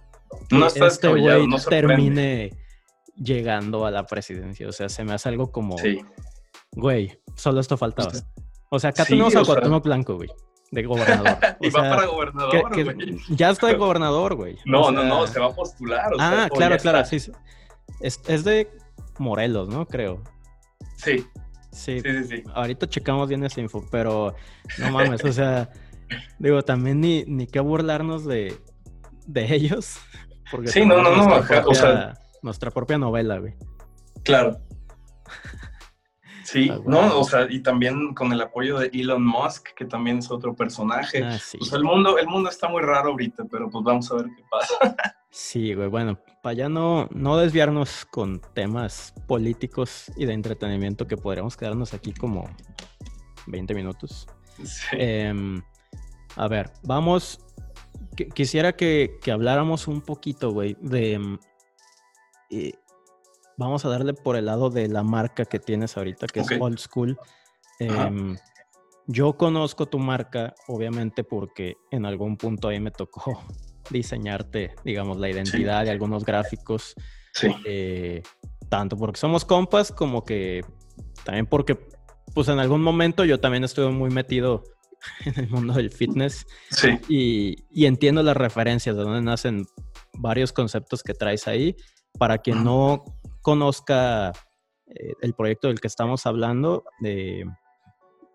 que 0.50 0.86
este 0.86 1.08
güey 1.08 1.48
termine 1.70 2.52
llegando 3.16 3.86
a 3.86 3.92
la 3.92 4.06
presidencia. 4.06 4.68
O 4.68 4.72
sea, 4.74 4.90
se 4.90 5.04
me 5.04 5.14
hace 5.14 5.30
algo 5.30 5.52
como, 5.52 5.76
güey, 6.72 7.20
Solo 7.40 7.62
esto 7.62 7.78
faltaba. 7.78 8.12
O 8.70 8.80
sea, 8.80 8.90
acá 8.90 9.06
tenemos 9.06 9.34
a 9.34 9.44
Cuauhtémoc 9.44 9.82
Blanco, 9.86 10.16
güey. 10.18 10.30
De 10.72 10.84
gobernador. 10.84 11.38
y 11.62 11.70
va 11.70 11.82
para 11.82 12.06
gobernador, 12.06 12.84
güey. 12.84 13.18
Ya 13.30 13.50
está 13.50 13.68
de 13.68 13.76
gobernador, 13.76 14.36
güey. 14.36 14.58
No, 14.66 14.92
no, 14.92 15.06
no, 15.06 15.26
se 15.26 15.40
va 15.40 15.48
a 15.48 15.56
postular. 15.56 16.12
ah, 16.20 16.50
claro, 16.54 16.78
claro, 16.78 17.06
sí. 17.06 17.32
Es, 18.02 18.22
es, 18.28 18.44
de 18.44 18.70
Morelos, 19.20 19.70
¿no? 19.70 19.88
Creo. 19.88 20.22
Sí. 20.98 21.26
Sí. 21.72 22.02
Sí, 22.02 22.24
sí, 22.26 22.44
Ahorita 22.54 22.90
checamos 22.90 23.30
bien 23.30 23.46
esa 23.46 23.62
info, 23.62 23.86
pero 23.90 24.36
no 24.80 24.92
mames, 24.92 25.24
o 25.24 25.32
sea, 25.32 25.70
digo, 26.40 26.62
también 26.64 27.00
ni, 27.00 27.24
ni 27.24 27.48
qué 27.48 27.62
burlarnos 27.62 28.26
de, 28.26 28.54
de 29.28 29.56
ellos. 29.56 29.98
Porque 30.52 30.68
sí, 30.68 30.86
no, 30.86 31.02
no, 31.02 31.16
no, 31.16 31.36
o 31.68 31.74
sea, 31.74 32.16
nuestra 32.42 32.70
propia 32.70 32.98
novela, 32.98 33.38
güey. 33.38 33.54
Claro. 34.24 34.60
Sí, 36.52 36.72
no, 36.86 37.20
o 37.20 37.24
sea, 37.24 37.46
y 37.48 37.60
también 37.60 38.16
con 38.16 38.34
el 38.34 38.42
apoyo 38.42 38.80
de 38.80 38.90
Elon 38.92 39.24
Musk, 39.24 39.68
que 39.76 39.86
también 39.86 40.18
es 40.18 40.32
otro 40.32 40.56
personaje. 40.56 41.24
Ah, 41.24 41.38
Pues 41.60 41.74
el 41.74 41.84
mundo, 41.84 42.18
el 42.18 42.28
mundo 42.28 42.50
está 42.50 42.68
muy 42.68 42.82
raro 42.82 43.12
ahorita, 43.12 43.46
pero 43.52 43.70
pues 43.70 43.84
vamos 43.84 44.12
a 44.12 44.16
ver 44.16 44.26
qué 44.36 44.44
pasa. 44.50 45.14
Sí, 45.32 45.76
güey, 45.76 45.90
bueno, 45.90 46.20
para 46.42 46.54
ya 46.54 46.70
no, 46.70 47.08
no 47.12 47.38
desviarnos 47.38 48.04
con 48.06 48.42
temas 48.56 49.14
políticos 49.28 50.12
y 50.18 50.26
de 50.26 50.34
entretenimiento 50.34 51.06
que 51.06 51.18
podríamos 51.18 51.56
quedarnos 51.56 51.94
aquí 51.94 52.14
como 52.14 52.50
20 53.46 53.76
minutos. 53.76 54.26
Sí. 54.64 54.88
Em, 54.94 55.62
a 56.36 56.48
ver, 56.48 56.72
vamos. 56.82 57.46
quisiera 58.34 58.76
que, 58.76 59.20
que, 59.22 59.32
habláramos 59.32 59.88
un 59.88 60.02
poquito, 60.02 60.50
güey, 60.50 60.76
de 60.82 61.14
em, 61.14 61.38
eh, 62.50 62.74
vamos 63.60 63.84
a 63.84 63.90
darle 63.90 64.14
por 64.14 64.38
el 64.38 64.46
lado 64.46 64.70
de 64.70 64.88
la 64.88 65.04
marca 65.04 65.44
que 65.44 65.60
tienes 65.60 65.98
ahorita, 65.98 66.28
que 66.28 66.40
es 66.40 66.48
Old 66.60 66.80
School. 66.80 67.20
Em, 67.80 68.38
yo 69.06 69.34
conozco 69.34 69.86
tu 69.86 70.00
marca, 70.00 70.56
obviamente, 70.68 71.26
porque 71.26 71.76
en 71.92 72.06
algún 72.06 72.38
punto 72.38 72.70
ahí 72.70 72.80
me 72.80 72.92
tocó 72.92 73.44
diseñarte, 73.92 74.76
digamos, 74.86 75.18
la 75.18 75.30
identidad 75.30 75.84
de 75.84 75.92
algunos 75.92 76.24
gráficos. 76.24 76.96
Sí. 77.34 77.50
Eh, 77.66 78.24
tanto 78.70 78.96
porque 78.96 79.20
somos 79.20 79.44
compas, 79.44 79.92
como 79.92 80.24
que 80.24 80.64
también 81.26 81.46
porque, 81.46 81.78
pues 82.34 82.48
en 82.48 82.60
algún 82.60 82.82
momento 82.82 83.26
yo 83.26 83.42
también 83.42 83.66
estuve 83.66 83.92
muy 83.92 84.10
metido 84.10 84.64
en 85.26 85.38
el 85.38 85.50
mundo 85.50 85.74
del 85.74 85.92
fitness. 85.92 86.48
Sí. 86.72 86.98
Y, 87.10 87.56
y 87.72 87.88
entiendo 87.88 88.24
las 88.24 88.38
referencias 88.38 88.96
de 88.96 89.04
dónde 89.04 89.22
nacen 89.22 89.66
varios 90.14 90.54
conceptos 90.54 91.04
que 91.04 91.14
traes 91.14 91.46
ahí. 91.50 91.76
Para 92.18 92.40
quien 92.40 92.64
no 92.64 93.04
conozca 93.42 94.34
eh, 94.88 95.14
el 95.22 95.34
proyecto 95.34 95.68
del 95.68 95.80
que 95.80 95.88
estamos 95.88 96.26
hablando, 96.26 96.84
eh, 97.04 97.46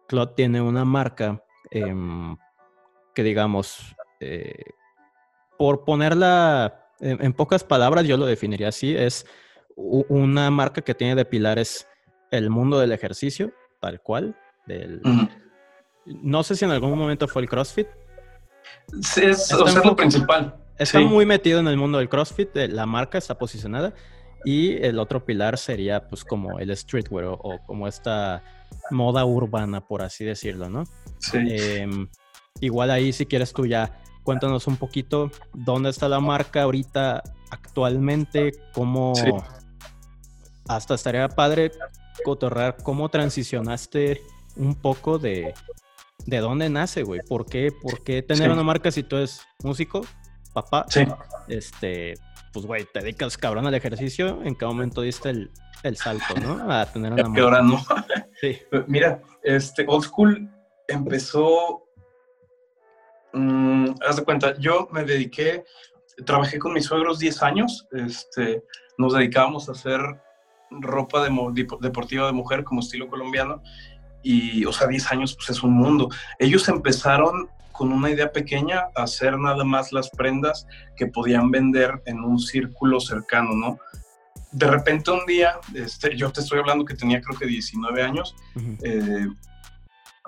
Cloud 0.06 0.30
tiene 0.30 0.60
una 0.60 0.84
marca 0.84 1.42
em, 1.70 2.36
que 3.14 3.22
digamos, 3.22 3.96
eh, 4.20 4.62
por 5.58 5.84
ponerla 5.84 6.90
en, 7.00 7.32
pocas 7.32 7.64
palabras, 7.64 8.06
yo 8.06 8.16
lo 8.16 8.26
definiría 8.26 8.68
así, 8.68 8.96
es 8.96 9.26
una 9.76 10.50
marca 10.50 10.82
que 10.82 10.94
tiene 10.94 11.14
de 11.14 11.24
pilares 11.24 11.88
el 12.30 12.50
mundo 12.50 12.78
del 12.78 12.92
ejercicio, 12.92 13.52
tal 13.80 14.00
cual. 14.00 14.36
Del... 14.66 15.00
No 16.06 16.42
sé 16.42 16.56
si 16.56 16.64
en 16.64 16.70
algún 16.70 16.96
momento 16.96 17.28
fue 17.28 17.42
el 17.42 17.48
CrossFit. 17.48 17.88
Sí, 19.02 19.24
es, 19.24 19.52
o 19.52 19.66
sea, 19.66 19.82
lo 19.82 19.96
principal. 19.96 20.56
Está 20.78 21.00
muy 21.00 21.26
metido 21.26 21.60
en 21.60 21.68
el 21.68 21.76
mundo 21.76 21.98
del 21.98 22.08
CrossFit, 22.08 22.54
la 22.54 22.86
marca 22.86 23.18
está 23.18 23.38
posicionada. 23.38 23.94
Y 24.44 24.82
el 24.84 24.98
otro 24.98 25.24
pilar 25.24 25.58
sería 25.58 26.06
pues 26.08 26.24
como 26.24 26.58
el 26.58 26.76
streetwear 26.76 27.24
o, 27.26 27.60
como 27.66 27.88
esta 27.88 28.42
moda 28.90 29.24
urbana, 29.24 29.80
por 29.80 30.02
así 30.02 30.24
decirlo, 30.24 30.68
¿no? 30.68 30.84
Sí. 31.18 31.38
Em, 31.38 32.08
igual 32.60 32.90
ahí 32.90 33.12
si 33.12 33.26
quieres 33.26 33.52
tú 33.52 33.66
ya 33.66 33.98
cuéntanos 34.22 34.66
un 34.66 34.76
poquito 34.76 35.30
dónde 35.52 35.90
está 35.90 36.08
la 36.08 36.20
marca 36.20 36.62
ahorita 36.62 37.22
actualmente, 37.50 38.52
cómo... 38.72 39.12
Hasta 40.66 40.94
estaría 40.94 41.28
padre 41.28 41.72
cotorrar 42.24 42.78
cómo 42.82 43.10
transicionaste 43.10 44.22
un 44.56 44.74
poco 44.74 45.18
de, 45.18 45.52
de 46.26 46.38
dónde 46.38 46.70
nace, 46.70 47.02
güey. 47.02 47.20
¿Por 47.28 47.46
qué, 47.46 47.70
por 47.70 48.02
qué 48.02 48.22
tener 48.22 48.50
una 48.50 48.62
marca 48.62 48.90
si 48.90 49.02
tú 49.02 49.16
eres 49.16 49.42
músico, 49.62 50.06
papá? 50.54 50.86
Sí. 50.88 51.04
Este, 51.48 52.14
pues, 52.54 52.66
güey, 52.66 52.84
te 52.84 53.00
dedicas 53.00 53.36
cabrón 53.36 53.66
al 53.66 53.74
ejercicio. 53.74 54.40
¿En 54.44 54.54
qué 54.54 54.64
momento 54.64 55.02
diste 55.02 55.28
el, 55.30 55.50
el 55.82 55.96
salto, 55.96 56.34
no? 56.40 56.72
A 56.72 56.86
tener 56.86 57.12
una 57.12 57.24
marca. 57.28 57.42
ahora 57.42 57.62
no. 57.62 57.84
Sí. 58.40 58.58
Mira, 58.86 59.22
este, 59.42 59.84
Old 59.88 60.04
School 60.04 60.50
empezó. 60.88 61.82
Mm, 63.32 63.90
haz 64.06 64.16
de 64.16 64.24
cuenta, 64.24 64.56
yo 64.58 64.88
me 64.92 65.02
dediqué, 65.04 65.64
trabajé 66.24 66.58
con 66.58 66.72
mis 66.72 66.84
suegros 66.84 67.18
10 67.18 67.42
años. 67.42 67.88
Este, 67.90 68.62
nos 68.98 69.14
dedicábamos 69.14 69.68
a 69.68 69.72
hacer 69.72 70.00
ropa 70.70 71.24
de, 71.24 71.66
deportiva 71.80 72.26
de 72.26 72.32
mujer 72.32 72.64
como 72.64 72.80
estilo 72.80 73.08
colombiano 73.08 73.62
y, 74.22 74.64
o 74.64 74.72
sea, 74.72 74.86
10 74.86 75.10
años 75.10 75.34
pues 75.34 75.50
es 75.50 75.62
un 75.62 75.72
mundo. 75.72 76.08
Ellos 76.38 76.68
empezaron 76.68 77.50
con 77.74 77.92
una 77.92 78.08
idea 78.08 78.30
pequeña, 78.30 78.84
hacer 78.94 79.36
nada 79.36 79.64
más 79.64 79.92
las 79.92 80.08
prendas 80.08 80.66
que 80.96 81.08
podían 81.08 81.50
vender 81.50 82.00
en 82.06 82.20
un 82.20 82.38
círculo 82.38 83.00
cercano, 83.00 83.50
¿no? 83.52 83.78
De 84.52 84.68
repente 84.68 85.10
un 85.10 85.26
día, 85.26 85.58
este, 85.74 86.16
yo 86.16 86.30
te 86.30 86.40
estoy 86.40 86.60
hablando 86.60 86.84
que 86.84 86.94
tenía 86.94 87.20
creo 87.20 87.36
que 87.36 87.46
19 87.46 88.00
años, 88.00 88.36
eh, 88.84 89.26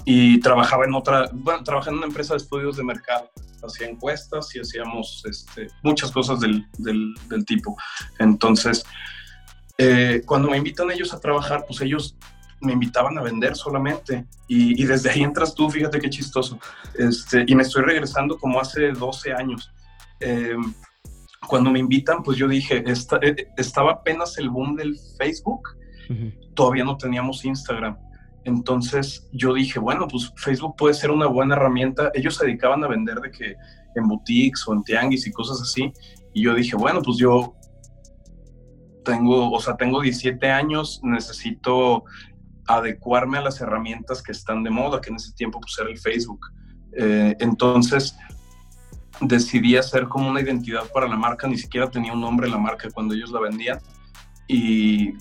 y 0.04 0.40
trabajaba 0.40 0.86
en 0.86 0.94
otra, 0.94 1.30
bueno, 1.32 1.62
trabajaba 1.62 1.92
en 1.92 1.98
una 1.98 2.08
empresa 2.08 2.34
de 2.34 2.38
estudios 2.38 2.76
de 2.76 2.82
mercado, 2.82 3.30
hacía 3.62 3.88
encuestas 3.88 4.52
y 4.56 4.58
hacíamos 4.58 5.22
este, 5.24 5.68
muchas 5.84 6.10
cosas 6.10 6.40
del, 6.40 6.66
del, 6.78 7.14
del 7.28 7.44
tipo. 7.44 7.76
Entonces, 8.18 8.84
eh, 9.78 10.22
cuando 10.26 10.50
me 10.50 10.56
invitan 10.56 10.90
ellos 10.90 11.14
a 11.14 11.20
trabajar, 11.20 11.64
pues 11.64 11.80
ellos 11.80 12.16
me 12.60 12.72
invitaban 12.72 13.18
a 13.18 13.22
vender 13.22 13.56
solamente. 13.56 14.26
Y, 14.48 14.84
desde 14.84 15.10
ahí 15.10 15.22
entras 15.22 15.54
tú, 15.54 15.70
fíjate 15.70 15.98
qué 15.98 16.10
chistoso. 16.10 16.58
Este, 16.98 17.44
y 17.46 17.54
me 17.54 17.62
estoy 17.62 17.82
regresando 17.82 18.38
como 18.38 18.60
hace 18.60 18.92
12 18.92 19.32
años. 19.32 19.72
Em, 20.20 20.72
cuando 21.46 21.70
me 21.70 21.78
invitan, 21.78 22.22
pues 22.22 22.38
yo 22.38 22.48
dije, 22.48 22.84
eh, 22.86 23.48
estaba 23.56 23.92
apenas 23.92 24.38
el 24.38 24.50
boom 24.50 24.76
del 24.76 24.96
Facebook, 25.18 25.68
todavía 26.54 26.84
no 26.84 26.96
teníamos 26.96 27.44
Instagram. 27.44 27.96
Entonces 28.44 29.28
yo 29.32 29.54
dije, 29.54 29.80
bueno, 29.80 30.06
pues 30.06 30.32
Facebook 30.36 30.76
puede 30.76 30.94
ser 30.94 31.10
una 31.10 31.26
buena 31.26 31.56
herramienta. 31.56 32.10
Ellos 32.14 32.36
se 32.36 32.46
dedicaban 32.46 32.82
a 32.84 32.88
vender 32.88 33.20
de 33.20 33.30
que 33.32 33.56
en 33.96 34.06
boutiques 34.06 34.66
o 34.68 34.72
en 34.72 34.84
tianguis 34.84 35.26
y 35.26 35.32
cosas 35.32 35.60
así. 35.60 35.92
Y 36.32 36.44
yo 36.44 36.54
dije, 36.54 36.76
bueno, 36.76 37.02
pues 37.02 37.18
yo 37.18 37.56
tengo, 39.04 39.50
o 39.50 39.60
sea, 39.60 39.76
tengo 39.76 40.00
17 40.00 40.50
años, 40.50 41.00
necesito 41.02 42.04
adecuarme 42.66 43.38
a 43.38 43.42
las 43.42 43.60
herramientas 43.60 44.22
que 44.22 44.32
están 44.32 44.62
de 44.62 44.70
moda, 44.70 45.00
que 45.00 45.10
en 45.10 45.16
ese 45.16 45.32
tiempo 45.32 45.60
pues 45.60 45.76
era 45.78 45.90
el 45.90 45.98
Facebook. 45.98 46.46
Eh, 46.92 47.36
entonces 47.40 48.16
decidí 49.20 49.76
hacer 49.76 50.08
como 50.08 50.28
una 50.28 50.40
identidad 50.40 50.90
para 50.92 51.08
la 51.08 51.16
marca, 51.16 51.46
ni 51.46 51.56
siquiera 51.56 51.90
tenía 51.90 52.12
un 52.12 52.20
nombre 52.20 52.48
la 52.48 52.58
marca 52.58 52.88
cuando 52.90 53.14
ellos 53.14 53.30
la 53.30 53.40
vendían. 53.40 53.78
Y 54.48 55.14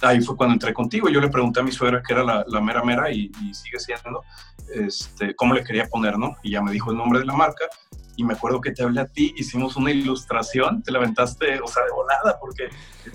ahí 0.00 0.20
fue 0.20 0.36
cuando 0.36 0.54
entré 0.54 0.72
contigo. 0.72 1.08
Yo 1.08 1.20
le 1.20 1.28
pregunté 1.28 1.60
a 1.60 1.62
mi 1.62 1.72
suegra, 1.72 2.02
que 2.02 2.12
era 2.12 2.22
la, 2.22 2.60
mera 2.60 2.82
mera 2.82 3.10
y, 3.10 3.30
sigue 3.52 3.78
siendo, 3.78 4.22
este, 4.72 5.34
cómo 5.34 5.54
le 5.54 5.64
quería 5.64 5.86
poner, 5.86 6.18
¿no? 6.18 6.36
Y 6.42 6.52
ya 6.52 6.62
me 6.62 6.72
dijo 6.72 6.90
el 6.90 6.96
nombre 6.96 7.20
de 7.20 7.26
la 7.26 7.34
marca 7.34 7.64
y 8.16 8.24
me 8.24 8.34
acuerdo 8.34 8.60
que 8.60 8.72
te 8.72 8.82
hablé 8.82 9.00
a 9.00 9.06
ti, 9.06 9.34
hicimos 9.36 9.76
una 9.76 9.90
ilustración, 9.90 10.82
te 10.82 10.92
la 10.92 10.98
aventaste, 10.98 11.60
o 11.60 11.66
sea, 11.66 11.84
de 11.84 11.90
volada, 11.90 12.38
porque 12.40 12.68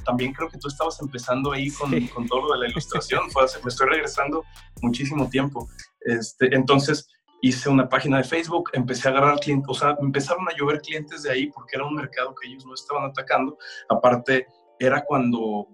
también 0.06 0.34
creo 0.34 0.50
que 0.50 0.58
tú 0.58 0.68
estabas 0.68 1.00
empezando 1.02 1.52
ahí 1.52 1.72
con, 1.72 1.92
con 2.08 2.28
todo 2.28 2.48
lo 2.48 2.54
de 2.54 2.60
la 2.60 2.68
ilustración, 2.70 3.30
Fue 3.32 3.44
me 3.64 3.70
estoy 3.70 3.88
regresando 3.90 4.44
muchísimo 4.82 5.30
tiempo. 5.30 5.68
Este, 6.02 6.54
entonces 6.56 7.08
hice 7.42 7.70
una 7.70 7.88
página 7.88 8.18
de 8.18 8.24
Facebook, 8.24 8.70
empecé 8.74 9.08
a 9.08 9.12
agarrar 9.12 9.40
clientes, 9.40 9.68
o 9.70 9.74
sea, 9.74 9.96
empezaron 10.02 10.48
a 10.50 10.56
llover 10.58 10.82
clientes 10.82 11.24
de 11.24 11.32
ahí 11.32 11.48
porque 11.48 11.76
era 11.76 11.86
un 11.86 11.96
mercado 11.96 12.36
que 12.36 12.48
ellos 12.48 12.66
no 12.66 12.74
estaban 12.74 13.06
atacando. 13.06 13.58
Aparte, 13.90 14.48
era 14.78 15.04
cuando 15.06 15.68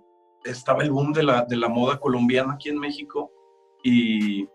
estaba 0.43 0.83
el 0.83 0.91
boom 0.91 1.13
de 1.13 1.23
la, 1.23 1.43
de 1.43 1.55
la 1.55 1.69
moda 1.69 1.99
colombiana 1.99 2.53
aquí 2.53 2.69
en 2.69 2.79
México 2.79 3.31
y, 3.83 4.47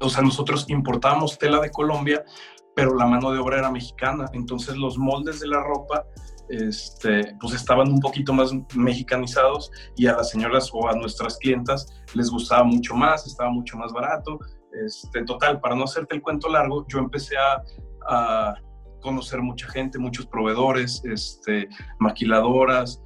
o 0.00 0.08
sea, 0.08 0.22
nosotros 0.22 0.66
importábamos 0.68 1.38
tela 1.38 1.60
de 1.60 1.70
Colombia, 1.70 2.24
pero 2.74 2.94
la 2.94 3.06
mano 3.06 3.32
de 3.32 3.38
obra 3.38 3.58
era 3.58 3.70
mexicana, 3.70 4.26
entonces 4.32 4.76
los 4.76 4.98
moldes 4.98 5.40
de 5.40 5.48
la 5.48 5.60
ropa 5.62 6.04
este, 6.50 7.36
pues 7.40 7.54
estaban 7.54 7.88
un 7.88 8.00
poquito 8.00 8.32
más 8.32 8.52
mexicanizados 8.74 9.70
y 9.96 10.06
a 10.08 10.16
las 10.16 10.30
señoras 10.30 10.68
o 10.72 10.88
a 10.88 10.94
nuestras 10.94 11.38
clientas 11.38 11.86
les 12.14 12.28
gustaba 12.28 12.64
mucho 12.64 12.94
más, 12.94 13.26
estaba 13.26 13.50
mucho 13.50 13.76
más 13.76 13.92
barato. 13.92 14.38
Este, 14.84 15.24
total, 15.24 15.60
para 15.60 15.76
no 15.76 15.84
hacerte 15.84 16.16
el 16.16 16.22
cuento 16.22 16.48
largo, 16.48 16.86
yo 16.88 16.98
empecé 16.98 17.36
a, 17.36 18.54
conocer 19.00 19.40
mucha 19.40 19.66
gente, 19.68 19.98
muchos 19.98 20.26
proveedores, 20.26 21.02
este, 21.04 21.68
maquiladoras 22.00 23.02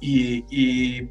y, 0.00 0.44
y 0.48 1.10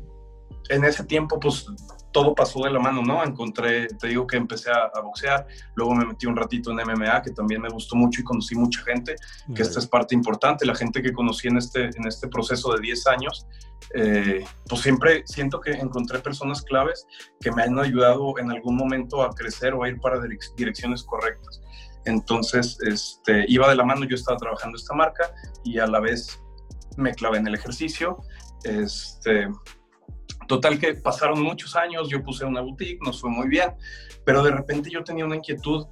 en 0.70 0.84
ese 0.86 1.04
tiempo 1.04 1.40
pues 1.40 1.68
todo 2.14 2.34
pasó 2.34 2.64
de 2.64 2.72
la 2.72 2.80
mano, 2.80 3.02
¿no? 3.02 3.24
Encontré, 3.24 3.88
te 3.88 4.08
digo 4.08 4.26
que 4.26 4.38
empecé 4.38 4.72
a, 4.72 4.90
boxear, 5.02 5.46
luego 5.76 5.94
me 5.96 6.06
metí 6.06 6.26
un 6.26 6.38
ratito 6.38 6.72
en 6.72 6.78
MMA, 6.78 7.22
que 7.24 7.32
también 7.32 7.62
me 7.62 7.70
gustó 7.70 7.96
mucho 7.98 8.22
y 8.22 8.24
conocí 8.24 8.56
mucha 8.56 8.82
gente, 8.84 9.16
que 9.54 9.62
esta 9.62 9.80
es 9.80 9.88
parte 9.88 10.16
importante, 10.16 10.66
la 10.66 10.76
gente 10.76 11.02
que 11.02 11.12
conocí 11.12 11.48
en 11.48 11.58
este, 11.58 11.86
en 11.86 12.08
este 12.08 12.28
proceso 12.28 12.74
de 12.74 12.82
10 12.82 13.08
años, 13.08 13.48
eh, 13.96 14.46
pues 14.70 14.82
siempre 14.82 15.24
siento 15.26 15.60
que 15.60 15.72
encontré 15.72 16.20
personas 16.20 16.62
claves 16.62 17.06
que 17.42 17.52
me 17.52 17.64
han 17.64 17.78
ayudado 17.78 18.38
en 18.40 18.52
algún 18.52 18.78
momento 18.78 19.22
a 19.22 19.32
crecer 19.32 19.74
o 19.74 19.84
a 19.84 19.90
ir 19.90 20.00
para 20.00 20.22
direcciones 20.56 21.04
correctas. 21.04 21.62
Entonces, 22.06 22.78
este, 22.82 23.46
iba 23.48 23.68
de 23.70 23.76
la 23.76 23.84
mano, 23.84 24.06
yo 24.06 24.16
estaba 24.16 24.38
trabajando 24.38 24.78
esta 24.78 24.94
marca 24.94 25.34
y 25.64 25.80
a 25.80 25.88
la 25.88 26.00
vez 26.00 26.40
me 26.98 27.14
clavé 27.14 27.40
en 27.40 27.48
el 27.48 27.56
ejercicio. 27.56 28.18
Este, 28.64 29.50
Total 30.48 30.80
que 30.80 30.94
pasaron 30.96 31.42
muchos 31.42 31.76
años, 31.76 32.10
yo 32.10 32.24
puse 32.24 32.46
una 32.46 32.62
boutique, 32.62 33.02
nos 33.02 33.22
fue 33.22 33.30
muy 33.30 33.48
bien, 33.48 33.72
pero 34.26 34.44
de 34.44 34.52
repente 34.52 34.90
yo 34.90 35.04
tenía 35.04 35.26
una 35.26 35.36
inquietud 35.36 35.86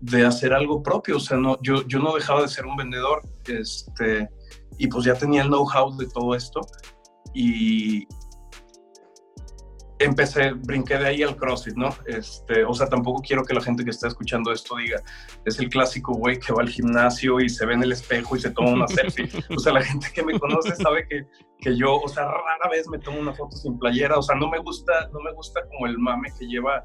de 0.00 0.24
hacer 0.24 0.52
algo 0.52 0.82
propio, 0.82 1.16
o 1.16 1.20
sea, 1.20 1.36
no, 1.36 1.60
yo, 1.62 1.86
yo 1.86 1.98
no 1.98 2.14
dejaba 2.14 2.42
de 2.42 2.48
ser 2.48 2.66
un 2.66 2.76
vendedor, 2.76 3.22
este, 3.46 4.28
y 4.78 4.86
pues 4.86 5.04
ya 5.04 5.14
tenía 5.14 5.42
el 5.42 5.48
know-how 5.48 5.96
de 5.96 6.06
todo 6.06 6.34
esto, 6.34 6.60
y, 7.34 8.06
empecé, 9.98 10.52
brinqué 10.52 10.96
de 10.96 11.06
ahí 11.06 11.22
al 11.22 11.36
CrossFit, 11.36 11.74
¿no? 11.74 11.90
Este, 12.06 12.64
o 12.64 12.72
sea, 12.72 12.88
tampoco 12.88 13.22
quiero 13.22 13.44
que 13.44 13.54
la 13.54 13.60
gente 13.60 13.84
que 13.84 13.90
está 13.90 14.08
escuchando 14.08 14.52
esto 14.52 14.76
diga, 14.76 15.02
es 15.44 15.58
el 15.58 15.68
clásico 15.68 16.14
güey 16.14 16.38
que 16.38 16.52
va 16.52 16.62
al 16.62 16.68
gimnasio 16.68 17.40
y 17.40 17.48
se 17.48 17.66
ve 17.66 17.74
en 17.74 17.82
el 17.82 17.92
espejo 17.92 18.36
y 18.36 18.40
se 18.40 18.50
toma 18.50 18.70
una 18.70 18.88
selfie. 18.88 19.28
O 19.56 19.60
sea, 19.60 19.72
la 19.72 19.82
gente 19.82 20.08
que 20.14 20.22
me 20.22 20.38
conoce 20.38 20.74
sabe 20.76 21.06
que, 21.08 21.26
que 21.58 21.76
yo, 21.76 21.96
o 21.96 22.08
sea, 22.08 22.24
rara 22.24 22.68
vez 22.70 22.88
me 22.88 22.98
tomo 22.98 23.18
una 23.18 23.32
foto 23.32 23.56
sin 23.56 23.78
playera, 23.78 24.16
o 24.16 24.22
sea, 24.22 24.36
no 24.36 24.48
me 24.48 24.58
gusta, 24.58 25.08
no 25.12 25.20
me 25.20 25.32
gusta 25.32 25.60
como 25.68 25.86
el 25.86 25.98
mame 25.98 26.32
que 26.38 26.46
lleva 26.46 26.84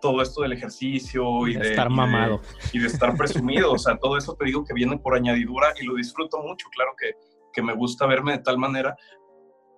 todo 0.00 0.22
esto 0.22 0.42
del 0.42 0.52
ejercicio 0.52 1.46
y 1.48 1.54
de, 1.54 1.70
estar 1.70 1.90
mamado 1.90 2.40
y 2.72 2.78
de, 2.78 2.86
estar 2.86 3.16
presumido, 3.16 3.72
o 3.72 3.78
sea, 3.78 3.96
todo 4.02 4.16
eso 4.16 4.34
te 4.34 4.44
digo 4.46 4.64
que 4.64 4.74
viene 4.74 4.98
por 4.98 5.14
añadidura 5.14 5.72
y 5.80 5.84
lo 5.84 5.94
disfruto 5.94 6.40
mucho, 6.42 6.68
claro 6.70 6.92
que, 6.98 7.12
que 7.52 7.62
me 7.62 7.74
gusta 7.74 8.06
verme 8.06 8.32
de 8.32 8.38
tal 8.38 8.58
manera, 8.58 8.96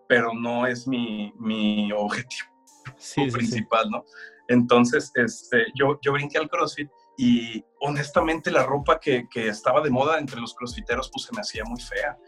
pero 0.08 0.32
no 0.34 0.66
es 0.66 0.86
mi, 0.86 1.32
mi 1.38 1.90
objetivo 1.92 2.55
sí, 2.96 3.30
principal, 3.30 3.90
¿no? 3.90 4.04
Entonces, 4.48 5.10
este, 5.14 5.66
yo, 5.74 5.98
yo 6.02 6.12
brinqué 6.12 6.38
al 6.38 6.48
CrossFit 6.48 6.88
y 7.16 7.64
honestamente 7.80 8.50
la 8.50 8.62
ropa 8.62 9.00
que, 9.00 9.26
que, 9.30 9.48
estaba 9.48 9.80
de 9.80 9.90
moda 9.90 10.18
entre 10.18 10.40
los 10.40 10.54
crossfiteros 10.54 11.10
pues 11.12 11.24
se 11.24 11.34
me 11.34 11.40
hacía 11.40 11.64
muy 11.64 11.80
fea. 11.80 12.18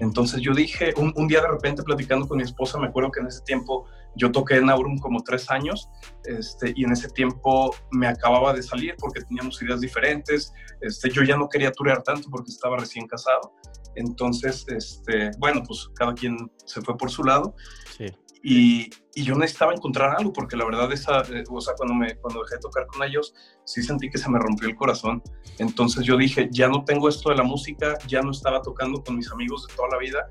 Entonces 0.00 0.40
yo 0.40 0.52
dije, 0.52 0.92
un, 0.96 1.12
un, 1.14 1.28
día 1.28 1.40
de 1.40 1.46
repente 1.46 1.82
platicando 1.84 2.26
con 2.26 2.38
mi 2.38 2.42
esposa, 2.42 2.76
me 2.76 2.88
acuerdo 2.88 3.12
que 3.12 3.20
en 3.20 3.28
ese 3.28 3.40
tiempo 3.42 3.86
yo 4.16 4.32
toqué 4.32 4.56
en 4.56 4.68
Aurum 4.68 4.98
como 4.98 5.22
tres 5.22 5.48
años 5.48 5.88
este, 6.24 6.72
y 6.74 6.84
en 6.84 6.92
ese 6.92 7.08
tiempo 7.10 7.72
me 7.92 8.08
acababa 8.08 8.52
de 8.52 8.64
salir 8.64 8.96
porque 8.98 9.20
teníamos 9.22 9.62
ideas 9.62 9.80
diferentes. 9.80 10.52
Este, 10.80 11.08
yo 11.10 11.22
ya 11.22 11.36
no 11.36 11.48
quería 11.48 11.70
turear 11.70 12.02
tanto 12.02 12.28
porque 12.30 12.50
estaba 12.50 12.78
recién 12.78 13.06
casado. 13.06 13.52
Entonces, 13.94 14.66
este, 14.68 15.30
bueno, 15.38 15.62
pues 15.64 15.88
cada 15.94 16.14
quien 16.14 16.36
se 16.64 16.80
fue 16.82 16.96
por 16.96 17.10
su 17.10 17.22
lado. 17.22 17.54
Sí 17.96 18.06
Y, 18.48 18.90
y, 19.16 19.24
yo 19.24 19.34
necesitaba 19.34 19.72
encontrar 19.72 20.14
algo, 20.16 20.32
porque 20.32 20.56
la 20.56 20.64
verdad, 20.64 20.92
esa, 20.92 21.22
eh, 21.22 21.42
o 21.50 21.60
sea, 21.60 21.74
cuando, 21.76 21.94
me, 21.96 22.14
cuando 22.18 22.44
dejé 22.44 22.54
de 22.54 22.60
tocar 22.60 22.86
con 22.86 23.02
ellos, 23.02 23.34
sí 23.64 23.82
sentí 23.82 24.08
que 24.08 24.18
se 24.18 24.30
me 24.30 24.38
rompió 24.38 24.68
el 24.68 24.76
corazón. 24.76 25.20
Entonces 25.58 26.04
yo 26.04 26.16
dije, 26.16 26.48
ya 26.52 26.68
no 26.68 26.84
tengo 26.84 27.08
esto 27.08 27.30
de 27.30 27.36
la 27.36 27.42
música, 27.42 27.98
ya 28.06 28.22
no 28.22 28.30
estaba 28.30 28.62
tocando 28.62 29.02
con 29.02 29.16
mis 29.16 29.32
amigos 29.32 29.66
de 29.66 29.74
toda 29.74 29.88
la 29.88 29.98
vida, 29.98 30.28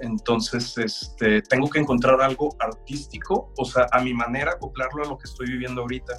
entonces 0.00 0.78
este, 0.78 1.42
tengo 1.42 1.68
que 1.68 1.80
encontrar 1.80 2.22
algo 2.22 2.56
artístico, 2.58 3.52
o 3.58 3.64
sea, 3.66 3.86
a 3.92 4.00
mi 4.00 4.14
manera, 4.14 4.52
acoplarlo 4.52 5.04
a 5.04 5.08
lo 5.08 5.18
que 5.18 5.28
estoy 5.28 5.48
viviendo 5.48 5.82
ahorita. 5.82 6.14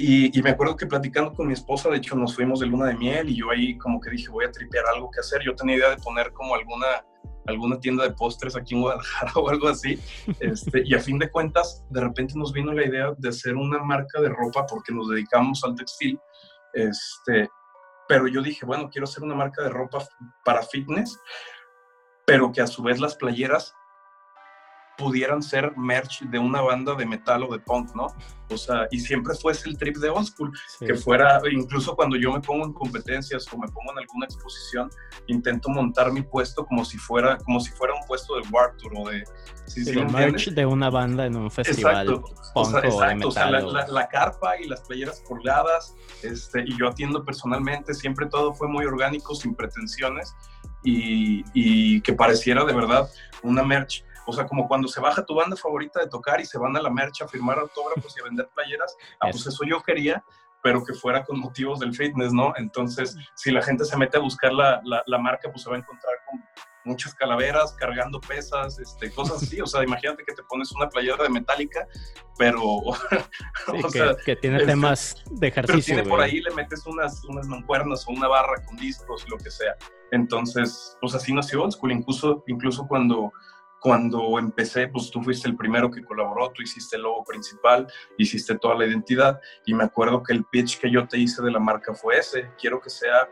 Y, 0.00 0.40
me 0.42 0.50
acuerdo 0.50 0.76
que 0.76 0.86
platicando 0.86 1.34
con 1.34 1.48
mi 1.48 1.54
esposa, 1.54 1.90
de 1.90 1.96
hecho 1.96 2.14
nos 2.14 2.36
fuimos 2.36 2.60
de 2.60 2.66
luna 2.66 2.86
de 2.86 2.94
miel 2.94 3.30
y 3.30 3.34
yo 3.34 3.50
ahí 3.50 3.76
como 3.76 4.00
que 4.00 4.10
dije, 4.10 4.28
voy 4.28 4.44
a 4.44 4.52
tripear 4.52 4.84
algo 4.94 5.10
que 5.10 5.18
hacer. 5.18 5.42
Yo 5.42 5.56
tenía 5.56 5.76
idea 5.76 5.90
de 5.90 5.96
poner 5.96 6.32
como 6.32 6.54
alguna, 6.54 7.04
alguna 7.46 7.80
tienda 7.80 8.04
de 8.04 8.12
postres 8.12 8.54
aquí 8.54 8.76
en 8.76 8.82
Guadalajara 8.82 9.32
o 9.34 9.48
algo 9.50 9.66
así. 9.66 9.98
Este, 10.38 10.84
y 10.84 10.94
a 10.94 11.00
fin 11.00 11.18
de 11.18 11.28
cuentas, 11.28 11.84
de 11.90 12.00
repente 12.00 12.34
nos 12.36 12.52
vino 12.52 12.72
la 12.72 12.86
idea 12.86 13.12
de 13.18 13.28
hacer 13.28 13.56
una 13.56 13.82
marca 13.82 14.20
de 14.20 14.28
ropa 14.28 14.66
porque 14.66 14.94
nos 14.94 15.08
dedicamos 15.08 15.64
al 15.64 15.74
textil. 15.74 16.16
Este, 16.74 17.48
pero 18.06 18.28
yo 18.28 18.40
dije, 18.40 18.64
bueno, 18.64 18.88
quiero 18.90 19.04
hacer 19.04 19.24
una 19.24 19.34
marca 19.34 19.64
de 19.64 19.70
ropa 19.70 20.06
para 20.44 20.62
fitness, 20.62 21.18
pero 22.24 22.52
que 22.52 22.60
a 22.60 22.68
su 22.68 22.84
vez 22.84 23.00
las 23.00 23.16
playeras 23.16 23.74
pudieran 24.98 25.42
ser 25.42 25.76
merch 25.76 26.22
de 26.22 26.38
una 26.40 26.60
banda 26.60 26.94
de 26.96 27.06
metal 27.06 27.44
o 27.44 27.52
de 27.52 27.60
punk, 27.60 27.94
¿no? 27.94 28.08
O 28.50 28.56
sea, 28.58 28.88
y 28.90 28.98
siempre 28.98 29.34
fuese 29.34 29.68
el 29.68 29.78
trip 29.78 29.96
de 29.98 30.08
old 30.08 30.26
school, 30.26 30.52
que 30.80 30.94
fuera, 30.94 31.40
incluso 31.50 31.94
cuando 31.94 32.16
yo 32.16 32.32
me 32.32 32.40
pongo 32.40 32.64
en 32.64 32.72
competencias 32.72 33.46
o 33.52 33.58
me 33.58 33.68
pongo 33.68 33.92
en 33.92 33.98
alguna 33.98 34.26
exposición, 34.26 34.90
intento 35.28 35.68
montar 35.68 36.10
mi 36.12 36.22
puesto 36.22 36.66
como 36.66 36.84
si 36.84 36.98
fuera, 36.98 37.36
como 37.38 37.60
si 37.60 37.70
fuera 37.72 37.94
un 37.94 38.04
puesto 38.06 38.34
de 38.36 38.48
War 38.50 38.74
Tour 38.78 38.92
o 38.96 39.08
de... 39.08 39.22
¿sí, 39.66 39.84
merch 40.12 40.48
de 40.48 40.66
una 40.66 40.90
banda 40.90 41.26
en 41.26 41.36
un 41.36 41.50
festival 41.50 42.08
exacto. 42.08 42.34
punk 42.54 42.66
o, 42.84 42.90
sea, 42.90 43.08
de 43.08 43.14
metal. 43.14 43.28
O 43.28 43.30
sea, 43.30 43.50
la, 43.50 43.86
la, 43.86 44.08
carpa 44.08 44.58
y 44.58 44.66
las 44.66 44.80
playeras 44.80 45.22
colgadas, 45.28 45.94
este, 46.22 46.64
y 46.66 46.76
yo 46.76 46.88
atiendo 46.88 47.24
personalmente, 47.24 47.94
siempre 47.94 48.26
todo 48.26 48.52
fue 48.52 48.66
muy 48.66 48.84
orgánico, 48.84 49.34
sin 49.34 49.54
pretensiones, 49.54 50.34
y, 50.82 51.44
y 51.54 52.00
que 52.00 52.14
pareciera 52.14 52.64
de 52.64 52.72
verdad 52.72 53.08
una 53.42 53.62
merch 53.62 54.04
o 54.28 54.32
sea, 54.32 54.46
como 54.46 54.68
cuando 54.68 54.88
se 54.88 55.00
baja 55.00 55.24
tu 55.24 55.34
banda 55.34 55.56
favorita 55.56 56.00
de 56.00 56.06
tocar 56.06 56.38
y 56.38 56.44
se 56.44 56.58
van 56.58 56.76
a 56.76 56.82
la 56.82 56.90
mercha 56.90 57.24
a 57.24 57.28
firmar 57.28 57.58
autógrafos 57.58 58.14
y 58.14 58.20
a 58.20 58.24
vender 58.24 58.46
playeras, 58.54 58.94
ah, 59.20 59.28
pues 59.30 59.46
eso 59.46 59.64
yo 59.64 59.82
quería, 59.82 60.22
pero 60.62 60.84
que 60.84 60.92
fuera 60.92 61.24
con 61.24 61.40
motivos 61.40 61.80
del 61.80 61.94
fitness, 61.94 62.34
¿no? 62.34 62.52
Entonces, 62.58 63.16
si 63.36 63.50
la 63.50 63.62
gente 63.62 63.86
se 63.86 63.96
mete 63.96 64.18
a 64.18 64.20
buscar 64.20 64.52
la, 64.52 64.82
la, 64.84 65.18
marca, 65.18 65.50
pues 65.50 65.62
se 65.62 65.70
va 65.70 65.76
a 65.76 65.78
encontrar 65.78 66.12
con 66.28 66.44
muchas 66.84 67.14
calaveras, 67.14 67.72
cargando 67.72 68.20
pesas, 68.20 68.78
este, 68.78 69.10
cosas 69.12 69.42
así. 69.42 69.62
O 69.62 69.66
sea, 69.66 69.82
imagínate 69.82 70.22
que 70.26 70.34
te 70.34 70.42
pones 70.42 70.70
una 70.72 70.90
playera 70.90 71.22
de 71.22 71.30
metálica, 71.30 71.86
pero... 72.36 72.62
o 72.66 72.94
que, 73.82 73.90
sea, 73.90 74.14
que, 74.26 74.36
tiene 74.36 74.58
este, 74.58 74.68
temas 74.68 75.24
de 75.30 75.48
ejercicio. 75.48 75.94
Pero 75.94 76.02
tiene 76.02 76.10
por 76.10 76.20
ahí, 76.20 76.42
le 76.42 76.50
metes 76.50 76.84
unas, 76.86 77.24
unas 77.24 77.46
mancuernas 77.46 78.06
o 78.06 78.10
una 78.10 78.28
barra 78.28 78.62
con 78.66 78.76
discos, 78.76 79.26
lo 79.30 79.38
que 79.38 79.50
sea. 79.50 79.74
Entonces, 80.10 80.98
pues 81.00 81.14
así 81.14 81.32
nació 81.32 81.62
Old 81.62 81.72
School. 81.72 81.92
Incluso, 81.92 82.44
incluso 82.46 82.86
cuando 82.86 83.32
cuando 83.80 84.38
empecé, 84.38 84.88
pues 84.88 85.10
tú 85.10 85.22
fuiste 85.22 85.48
el 85.48 85.56
primero 85.56 85.90
que 85.90 86.04
colaboró, 86.04 86.50
tú 86.50 86.62
hiciste 86.62 86.96
el 86.96 87.02
logo 87.02 87.24
principal, 87.24 87.86
hiciste 88.16 88.58
toda 88.58 88.74
la 88.74 88.86
identidad 88.86 89.40
y 89.66 89.74
me 89.74 89.84
acuerdo 89.84 90.22
que 90.22 90.32
el 90.32 90.44
pitch 90.44 90.78
que 90.80 90.90
yo 90.90 91.06
te 91.06 91.18
hice 91.18 91.42
de 91.42 91.50
la 91.50 91.60
marca 91.60 91.94
fue 91.94 92.18
ese, 92.18 92.50
quiero 92.58 92.80
que 92.80 92.90
sea 92.90 93.28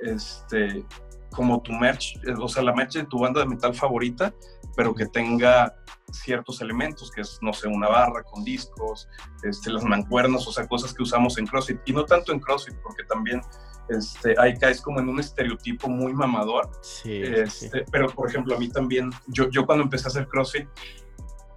este 0.00 0.84
como 1.30 1.60
tu 1.60 1.72
merch, 1.72 2.18
o 2.40 2.48
sea, 2.48 2.62
la 2.62 2.72
merch 2.72 2.94
de 2.94 3.04
tu 3.04 3.18
banda 3.18 3.40
de 3.40 3.46
metal 3.46 3.74
favorita, 3.74 4.34
pero 4.76 4.94
que 4.94 5.06
tenga 5.06 5.74
ciertos 6.10 6.60
elementos, 6.60 7.10
que 7.10 7.20
es, 7.20 7.38
no 7.42 7.52
sé, 7.52 7.68
una 7.68 7.88
barra 7.88 8.22
con 8.22 8.44
discos, 8.44 9.08
este, 9.42 9.70
las 9.70 9.84
mancuernas, 9.84 10.46
o 10.46 10.52
sea, 10.52 10.66
cosas 10.66 10.94
que 10.94 11.02
usamos 11.02 11.36
en 11.38 11.46
CrossFit, 11.46 11.80
y 11.84 11.92
no 11.92 12.04
tanto 12.04 12.32
en 12.32 12.40
CrossFit, 12.40 12.76
porque 12.82 13.04
también 13.04 13.42
este, 13.88 14.34
ahí 14.38 14.56
caes 14.56 14.80
como 14.80 15.00
en 15.00 15.08
un 15.08 15.20
estereotipo 15.20 15.88
muy 15.88 16.12
mamador. 16.12 16.70
Sí, 16.82 17.22
este, 17.22 17.84
Pero, 17.90 18.08
por 18.08 18.28
ejemplo, 18.28 18.54
a 18.54 18.58
mí 18.58 18.68
también, 18.68 19.10
yo, 19.26 19.48
yo 19.50 19.66
cuando 19.66 19.84
empecé 19.84 20.06
a 20.06 20.08
hacer 20.08 20.28
CrossFit, 20.28 20.68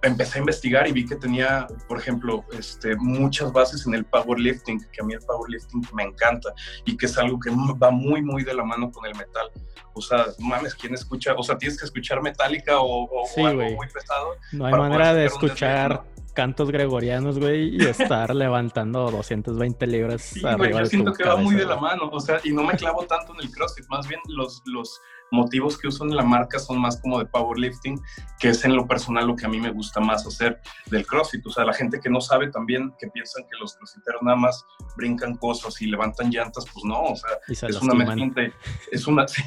empecé 0.02 0.38
a 0.38 0.40
investigar 0.40 0.88
y 0.88 0.92
vi 0.92 1.06
que 1.06 1.16
tenía, 1.16 1.66
por 1.86 1.98
ejemplo, 1.98 2.44
este, 2.58 2.96
muchas 2.96 3.52
bases 3.52 3.86
en 3.86 3.94
el 3.94 4.04
powerlifting, 4.04 4.80
que 4.92 5.00
a 5.00 5.04
mí 5.04 5.14
el 5.14 5.20
powerlifting 5.20 5.86
me 5.94 6.02
encanta 6.02 6.52
y 6.84 6.96
que 6.96 7.06
es 7.06 7.16
algo 7.18 7.38
que 7.38 7.50
va 7.50 7.90
muy, 7.90 8.20
muy 8.20 8.42
de 8.42 8.54
la 8.54 8.64
mano 8.64 8.90
con 8.90 9.06
el 9.06 9.14
metal. 9.14 9.50
O 9.94 10.00
sea, 10.00 10.26
mames, 10.38 10.74
¿quién 10.74 10.94
escucha? 10.94 11.34
O 11.36 11.42
sea, 11.42 11.56
tienes 11.56 11.78
que 11.78 11.84
escuchar 11.84 12.20
metálica 12.22 12.80
o, 12.80 13.08
algo 13.36 13.62
muy 13.62 13.86
pesado. 13.88 14.36
No 14.52 14.66
hay 14.66 14.72
manera 14.72 15.14
de 15.14 15.26
escuchar 15.26 16.02
cantos 16.32 16.70
gregorianos, 16.70 17.38
güey, 17.38 17.76
y 17.76 17.78
estar 17.86 18.34
levantando 18.34 19.10
220 19.10 19.86
libras 19.86 20.22
sí, 20.22 20.46
arriba 20.46 20.80
yo 20.80 20.86
siento 20.86 21.12
que 21.12 21.24
va 21.24 21.36
muy 21.36 21.54
de 21.54 21.66
la 21.66 21.76
mano, 21.76 22.08
o 22.10 22.20
sea, 22.20 22.40
y 22.44 22.52
no 22.52 22.64
me 22.64 22.74
clavo 22.74 23.04
tanto 23.04 23.34
en 23.34 23.40
el 23.40 23.50
CrossFit, 23.50 23.86
más 23.88 24.08
bien 24.08 24.20
los, 24.28 24.62
los 24.66 25.00
motivos 25.32 25.78
que 25.78 25.88
uso 25.88 26.04
en 26.04 26.14
la 26.14 26.22
marca 26.22 26.58
son 26.58 26.78
más 26.78 27.00
como 27.00 27.18
de 27.18 27.26
powerlifting, 27.26 28.00
que 28.38 28.50
es 28.50 28.64
en 28.64 28.76
lo 28.76 28.86
personal 28.86 29.26
lo 29.26 29.34
que 29.34 29.46
a 29.46 29.48
mí 29.48 29.58
me 29.58 29.72
gusta 29.72 29.98
más 29.98 30.26
hacer 30.26 30.60
del 30.90 31.06
CrossFit. 31.06 31.44
O 31.46 31.50
sea, 31.50 31.64
la 31.64 31.72
gente 31.72 31.98
que 31.98 32.10
no 32.10 32.20
sabe 32.20 32.50
también, 32.50 32.94
que 33.00 33.08
piensan 33.08 33.42
que 33.44 33.58
los 33.58 33.74
crossfiteros 33.74 34.22
nada 34.22 34.36
más 34.36 34.64
brincan 34.96 35.36
cosas 35.36 35.80
y 35.80 35.86
levantan 35.86 36.30
llantas, 36.30 36.66
pues 36.72 36.84
no, 36.84 37.02
o 37.02 37.16
sea, 37.16 37.30
es 37.48 37.80
una 37.80 37.94
mezcla, 37.94 38.52
es 38.92 39.06
una, 39.06 39.26
sí, 39.26 39.42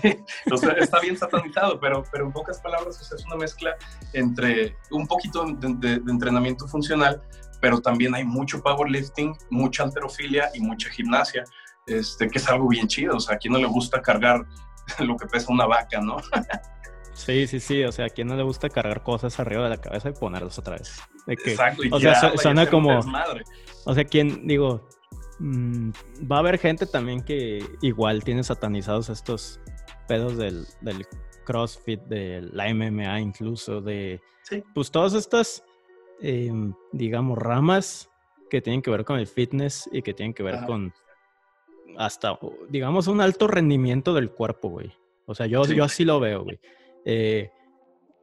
o 0.51 0.57
sea, 0.57 0.71
está 0.71 0.99
bien 0.99 1.17
satanizado, 1.17 1.79
pero, 1.79 2.03
pero 2.11 2.25
en 2.25 2.33
pocas 2.33 2.59
palabras, 2.59 2.99
o 2.99 3.03
sea, 3.03 3.17
es 3.17 3.25
una 3.25 3.35
mezcla 3.35 3.75
entre 4.13 4.75
un 4.89 5.05
poquito 5.05 5.45
de, 5.45 5.99
de 5.99 6.11
entrenamiento 6.11 6.67
funcional, 6.75 7.21
pero 7.61 7.79
también 7.79 8.13
hay 8.15 8.25
mucho 8.25 8.61
powerlifting, 8.61 9.33
mucha 9.49 9.83
alterofilia 9.83 10.49
y 10.53 10.59
mucha 10.59 10.89
gimnasia. 10.89 11.45
Este, 11.87 12.27
que 12.27 12.39
es 12.39 12.49
algo 12.49 12.67
bien 12.67 12.87
chido, 12.87 13.15
o 13.15 13.19
sea, 13.19 13.35
a 13.35 13.37
quien 13.37 13.53
no 13.53 13.59
le 13.59 13.67
gusta 13.67 14.01
cargar 14.01 14.43
lo 14.99 15.15
que 15.15 15.27
pesa 15.27 15.53
una 15.53 15.65
vaca, 15.65 16.01
¿no? 16.01 16.17
Sí, 17.13 17.47
sí, 17.47 17.59
sí. 17.59 17.83
O 17.83 17.91
sea, 17.91 18.07
a 18.07 18.09
quien 18.09 18.27
no 18.27 18.35
le 18.35 18.43
gusta 18.43 18.69
cargar 18.69 19.01
cosas 19.01 19.39
arriba 19.39 19.63
de 19.63 19.69
la 19.69 19.77
cabeza 19.77 20.09
y 20.09 20.13
ponerlas 20.13 20.59
otra 20.59 20.75
vez. 20.77 20.99
Exacto. 21.27 21.81
o 21.91 21.99
sea, 21.99 22.37
suena 22.37 22.69
como. 22.69 22.99
O 23.85 23.93
sea, 23.93 24.03
quien, 24.03 24.45
digo, 24.45 24.85
mm, 25.39 25.91
va 26.29 26.37
a 26.37 26.39
haber 26.39 26.59
gente 26.59 26.85
también 26.85 27.23
que 27.23 27.65
igual 27.81 28.23
tiene 28.23 28.43
satanizados 28.43 29.09
estos 29.09 29.61
pedos 30.07 30.37
del, 30.37 30.67
del 30.81 31.07
CrossFit, 31.45 32.01
de 32.01 32.41
la 32.51 32.73
MMA, 32.73 33.21
incluso, 33.21 33.79
de. 33.79 34.21
Sí. 34.43 34.61
Pues 34.73 34.91
todas 34.91 35.13
estas, 35.13 35.63
em, 36.21 36.73
digamos, 36.91 37.37
ramas 37.37 38.09
que 38.49 38.61
tienen 38.61 38.81
que 38.81 38.91
ver 38.91 39.05
con 39.05 39.19
el 39.19 39.27
fitness 39.27 39.89
y 39.91 40.01
que 40.01 40.13
tienen 40.13 40.33
que 40.33 40.43
ver 40.43 40.65
con 40.65 40.93
hasta, 41.97 42.37
digamos, 42.69 43.07
un 43.07 43.21
alto 43.21 43.47
rendimiento 43.47 44.13
del 44.13 44.31
cuerpo, 44.31 44.69
güey. 44.69 44.91
O 45.25 45.33
sea, 45.33 45.45
yo, 45.45 45.63
yo 45.65 45.83
así 45.83 46.03
lo 46.05 46.19
veo, 46.19 46.43
güey. 46.43 46.59
Eh, 47.05 47.51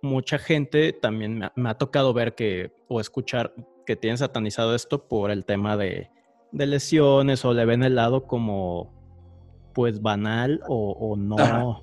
mucha 0.02 0.38
gente 0.38 0.92
también 0.92 1.50
me 1.54 1.70
ha, 1.70 1.74
tocado 1.74 2.12
ver 2.12 2.34
que, 2.34 2.72
o 2.88 3.00
escuchar 3.00 3.54
que 3.86 3.96
tienen 3.96 4.18
satanizado 4.18 4.74
esto 4.74 5.08
por 5.08 5.30
el 5.30 5.44
tema 5.44 5.76
de, 5.76 6.10
de 6.52 6.66
lesiones 6.66 7.44
o 7.44 7.54
le 7.54 7.64
ven 7.64 7.82
el 7.82 7.94
lado 7.94 8.26
como, 8.26 8.92
pues, 9.74 10.02
banal 10.02 10.60
o, 10.68 10.92
o 10.92 11.16
no 11.16 11.82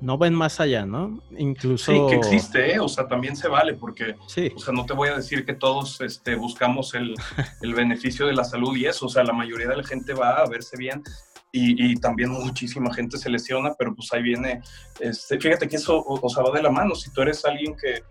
no 0.00 0.18
ven 0.18 0.34
más 0.34 0.60
allá, 0.60 0.86
¿no? 0.86 1.22
Incluso... 1.36 1.92
Sí, 1.92 2.00
que 2.08 2.16
existe, 2.16 2.74
¿eh? 2.74 2.80
o 2.80 2.88
sea, 2.88 3.06
también 3.08 3.36
se 3.36 3.48
vale, 3.48 3.74
porque, 3.74 4.14
sí. 4.26 4.52
o 4.54 4.58
sea, 4.58 4.72
no 4.72 4.86
te 4.86 4.94
voy 4.94 5.08
a 5.08 5.16
decir 5.16 5.44
que 5.44 5.54
todos 5.54 6.00
este, 6.00 6.36
buscamos 6.36 6.94
el, 6.94 7.14
el, 7.62 7.74
beneficio 7.74 8.26
de 8.26 8.34
la 8.34 8.44
salud 8.44 8.76
y 8.76 8.86
eso, 8.86 9.06
o 9.06 9.08
sea, 9.08 9.24
la 9.24 9.32
mayoría 9.32 9.68
de 9.68 9.76
la 9.76 9.84
gente 9.84 10.14
va 10.14 10.36
a 10.36 10.48
verse 10.48 10.76
bien 10.76 11.02
y, 11.50 11.92
y, 11.92 11.96
también 11.96 12.30
muchísima 12.30 12.92
gente 12.92 13.16
se 13.16 13.30
lesiona, 13.30 13.74
pero 13.78 13.94
pues 13.94 14.12
ahí 14.12 14.22
viene, 14.22 14.60
este, 15.00 15.40
fíjate 15.40 15.66
que 15.66 15.76
eso, 15.76 16.04
o 16.06 16.28
sea, 16.28 16.42
va 16.42 16.50
de 16.54 16.62
la 16.62 16.70
mano, 16.70 16.94
si 16.94 17.10
tú 17.10 17.22
eres 17.22 17.44
alguien 17.44 17.74
que 17.74 18.02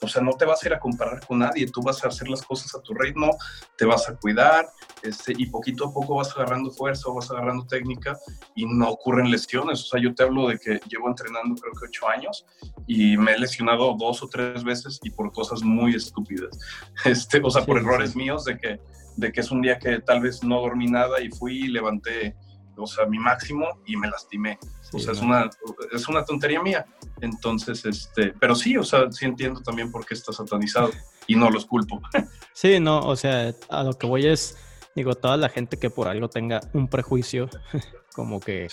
o 0.00 0.08
sea, 0.08 0.22
no 0.22 0.32
te 0.32 0.44
vas 0.44 0.62
a 0.62 0.68
ir 0.68 0.74
a 0.74 0.80
comparar 0.80 1.26
con 1.26 1.38
nadie, 1.38 1.66
tú 1.66 1.80
vas 1.82 2.04
a 2.04 2.08
hacer 2.08 2.28
las 2.28 2.42
cosas 2.42 2.74
a 2.74 2.82
tu 2.82 2.94
ritmo, 2.94 3.36
te 3.76 3.84
vas 3.84 4.08
a 4.08 4.16
cuidar 4.16 4.66
este, 5.02 5.32
y 5.36 5.46
poquito 5.46 5.88
a 5.88 5.92
poco 5.92 6.16
vas 6.16 6.32
agarrando 6.34 6.70
fuerza, 6.70 7.10
vas 7.10 7.30
agarrando 7.30 7.66
técnica 7.66 8.18
y 8.54 8.66
no 8.66 8.88
ocurren 8.90 9.30
lesiones. 9.30 9.82
O 9.82 9.86
sea, 9.86 10.00
yo 10.00 10.14
te 10.14 10.22
hablo 10.22 10.48
de 10.48 10.58
que 10.58 10.80
llevo 10.88 11.08
entrenando 11.08 11.54
creo 11.56 11.72
que 11.72 11.86
ocho 11.86 12.08
años 12.08 12.46
y 12.86 13.16
me 13.16 13.32
he 13.32 13.38
lesionado 13.38 13.94
dos 13.98 14.22
o 14.22 14.28
tres 14.28 14.64
veces 14.64 15.00
y 15.02 15.10
por 15.10 15.32
cosas 15.32 15.62
muy 15.62 15.94
estúpidas. 15.94 16.58
Este, 17.04 17.40
o 17.42 17.50
sea, 17.50 17.64
por 17.64 17.76
errores 17.78 18.16
míos 18.16 18.44
de 18.44 18.56
que, 18.56 18.80
de 19.16 19.32
que 19.32 19.40
es 19.40 19.50
un 19.50 19.60
día 19.60 19.78
que 19.78 20.00
tal 20.00 20.20
vez 20.20 20.42
no 20.42 20.60
dormí 20.60 20.86
nada 20.86 21.20
y 21.20 21.28
fui 21.28 21.64
y 21.64 21.68
levanté 21.68 22.34
o 22.76 22.86
sea, 22.86 23.06
mi 23.06 23.18
máximo 23.18 23.80
y 23.86 23.96
me 23.96 24.08
lastimé. 24.08 24.58
o 24.92 24.98
sea, 24.98 25.12
es, 25.12 25.20
una, 25.20 25.50
es 25.92 26.08
una 26.08 26.24
tontería 26.24 26.62
mía. 26.62 26.86
Entonces, 27.20 27.84
este, 27.84 28.32
pero 28.38 28.54
sí, 28.54 28.76
o 28.76 28.82
sea, 28.82 29.10
sí 29.10 29.24
entiendo 29.24 29.60
también 29.60 29.90
por 29.90 30.04
qué 30.04 30.14
está 30.14 30.32
satanizado 30.32 30.90
y 31.26 31.36
no 31.36 31.50
los 31.50 31.66
culpo. 31.66 32.00
Sí, 32.56 32.78
no, 32.78 33.00
o 33.00 33.16
sea, 33.16 33.52
a 33.68 33.82
lo 33.82 33.94
que 33.94 34.06
voy 34.06 34.26
es, 34.26 34.56
digo, 34.94 35.16
toda 35.16 35.36
la 35.36 35.48
gente 35.48 35.76
que 35.76 35.90
por 35.90 36.06
algo 36.06 36.28
tenga 36.28 36.60
un 36.72 36.86
prejuicio, 36.86 37.50
como 38.14 38.38
que 38.38 38.68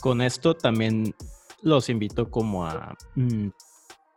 con 0.00 0.20
esto 0.20 0.56
también 0.56 1.14
los 1.62 1.88
invito 1.88 2.28
como 2.32 2.66
a 2.66 2.96
mm, 3.14 3.48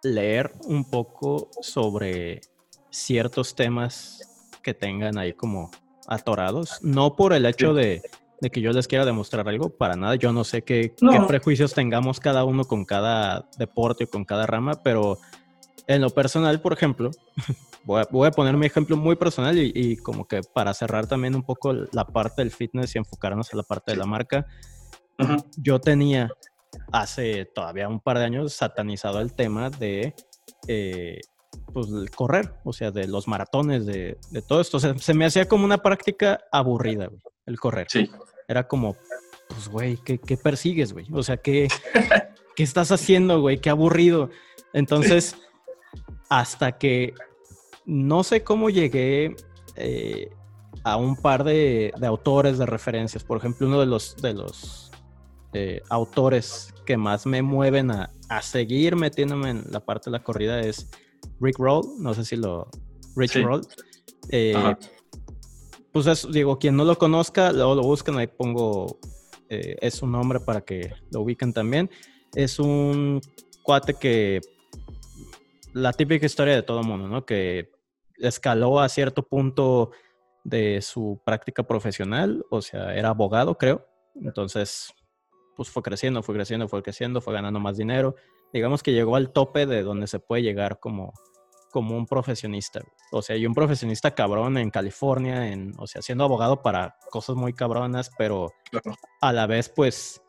leer 0.02 0.54
un 0.64 0.90
poco 0.90 1.52
sobre 1.62 2.42
ciertos 2.90 3.54
temas 3.54 4.50
que 4.64 4.74
tengan 4.74 5.20
ahí 5.20 5.34
como 5.34 5.70
atorados, 6.08 6.80
no 6.82 7.16
por 7.16 7.34
el 7.34 7.46
hecho 7.46 7.76
de, 7.76 8.02
que 8.52 8.62
yo 8.62 8.72
les 8.72 8.88
quiera 8.88 9.06
demostrar 9.06 9.48
algo, 9.48 9.70
para 9.70 9.96
nada, 9.96 10.16
yo 10.16 10.32
no 10.32 10.44
sé 10.44 10.64
qué, 10.64 10.94
qué 10.96 11.20
prejuicios 11.28 11.74
tengamos 11.74 12.20
cada 12.20 12.44
uno 12.44 12.66
con 12.66 12.86
cada 12.86 13.50
deporte 13.58 14.06
o 14.06 14.10
con 14.10 14.26
cada 14.26 14.46
rama, 14.46 14.84
pero 14.84 15.18
en 15.88 16.02
lo 16.02 16.10
personal, 16.10 16.62
por 16.62 16.74
ejemplo, 16.74 17.12
voy 17.84 18.28
a, 18.28 18.32
poner 18.32 18.58
mi 18.58 18.66
ejemplo 18.66 18.98
muy 18.98 19.16
personal 19.16 19.58
y, 19.58 19.98
como 19.98 20.28
que 20.28 20.42
para 20.42 20.74
cerrar 20.74 21.08
también 21.08 21.36
un 21.36 21.44
poco 21.44 21.74
la 21.74 22.06
parte 22.06 22.42
del 22.42 22.52
fitness 22.52 22.96
y 22.96 22.98
enfocarnos 22.98 23.52
en 23.54 23.58
la 23.58 23.64
parte 23.64 23.92
de 23.92 23.98
la 23.98 24.06
marca, 24.06 24.46
yo 25.58 25.80
tenía 25.80 26.30
hace 26.92 27.46
todavía 27.46 27.88
un 27.88 28.00
par 28.00 28.18
de 28.18 28.26
años 28.26 28.54
satanizado 28.54 29.22
el 29.22 29.34
tema 29.34 29.70
de 29.70 30.14
eh, 30.68 31.22
pues, 31.74 31.88
correr, 32.16 32.54
o 32.66 32.74
sea, 32.74 32.92
de 32.92 33.08
los 33.08 33.28
maratones, 33.28 33.86
de, 33.86 34.18
todo 34.48 34.60
esto. 34.60 34.80
se 34.80 35.14
me 35.14 35.26
hacía 35.26 35.48
como 35.48 35.64
una 35.64 35.78
práctica 35.78 36.42
aburrida, 36.52 37.10
el 37.46 37.60
correr. 37.60 37.88
Sí. 37.90 38.10
Era 38.48 38.68
como, 38.68 38.96
pues, 39.48 39.68
güey, 39.68 39.98
¿qué, 39.98 40.38
persigues, 40.38 40.94
güey? 40.94 41.08
O 41.12 41.24
sea, 41.24 41.38
¿qué, 41.38 41.68
¿qué 42.56 42.64
estás 42.64 42.92
haciendo, 42.92 43.42
güey? 43.42 43.60
Qué 43.60 43.70
aburrido. 43.70 44.30
Entonces, 44.74 45.36
hasta 46.30 46.78
que 46.78 47.14
no 47.86 48.24
sé 48.24 48.44
cómo 48.44 48.70
llegué 48.70 49.36
eh, 49.76 50.30
a 50.84 50.98
un 50.98 51.16
par 51.16 51.44
de, 51.44 51.94
autores 52.04 52.58
de 52.58 52.66
referencias. 52.66 53.24
Por 53.24 53.38
ejemplo, 53.38 53.68
uno 53.68 53.80
de 53.80 53.86
los, 53.86 54.16
de 54.18 54.34
los 54.34 54.92
eh, 55.54 55.82
autores 55.90 56.74
que 56.86 56.98
más 56.98 57.26
me 57.26 57.42
mueven 57.42 57.92
a, 57.92 58.12
seguir 58.42 58.96
metiéndome 58.96 59.52
en 59.52 59.64
la 59.70 59.80
parte 59.80 60.10
de 60.10 60.18
la 60.18 60.24
corrida 60.24 60.60
es 60.60 60.90
Rick 61.40 61.58
Roll. 61.60 61.84
No 62.00 62.14
sé 62.14 62.26
si 62.26 62.36
lo. 62.36 62.70
Rick 63.16 63.36
Roll. 63.36 63.62
Eh, 64.30 64.76
pues 66.04 66.30
digo, 66.30 66.60
quien 66.60 66.76
no 66.76 66.84
lo 66.84 66.98
conozca, 66.98 67.54
luego 67.54 67.74
lo 67.74 67.82
buscan, 67.84 68.18
ahí 68.18 68.28
pongo. 68.28 69.00
es 69.48 69.94
su 69.94 70.06
nombre 70.06 70.42
para 70.42 70.60
que 70.60 70.92
lo 71.10 71.22
ubiquen 71.22 71.54
también. 71.54 71.90
Es 72.34 72.60
un 72.60 73.22
cuate 73.64 73.94
que 73.94 74.42
la 75.72 75.94
típica 75.94 76.26
historia 76.26 76.54
de 76.54 76.64
todo 76.64 76.84
mundo, 76.84 77.08
¿no? 77.08 77.26
Que 77.26 77.72
escaló 78.18 78.82
a 78.82 78.90
cierto 78.90 79.26
punto 79.26 79.92
de 80.44 80.82
su 80.82 81.22
práctica 81.26 81.64
profesional, 81.64 82.46
o 82.52 82.62
sea, 82.62 82.94
era 82.94 83.08
abogado, 83.08 83.58
creo. 83.58 83.88
Entonces, 84.16 84.94
pues 85.56 85.70
fue 85.70 85.82
creciendo, 85.82 86.22
fue 86.24 86.36
creciendo, 86.36 86.68
fue 86.68 86.84
creciendo, 86.84 87.22
fue 87.22 87.34
ganando 87.34 87.62
más 87.62 87.78
dinero. 87.78 88.16
Digamos 88.52 88.84
que 88.84 88.92
llegó 88.92 89.16
al 89.16 89.32
tope 89.32 89.66
de 89.66 89.82
donde 89.82 90.08
se 90.08 90.20
puede 90.20 90.44
llegar 90.44 90.78
como, 90.82 91.14
como 91.76 91.98
un 91.98 92.06
profesionista. 92.06 92.80
O 93.12 93.22
sea, 93.22 93.36
y 93.36 93.46
un 93.46 93.54
profesionista 93.54 94.12
cabrón 94.12 94.58
en 94.58 94.70
California, 94.70 95.52
en, 95.52 95.74
o 95.78 95.88
sea, 95.88 96.02
siendo 96.02 96.24
abogado 96.24 96.62
para 96.62 96.96
cosas 97.12 97.36
muy 97.36 97.52
cabronas, 97.52 98.12
pero 98.18 98.54
a 99.20 99.34
la 99.34 99.46
vez, 99.46 99.68
pues, 99.68 100.22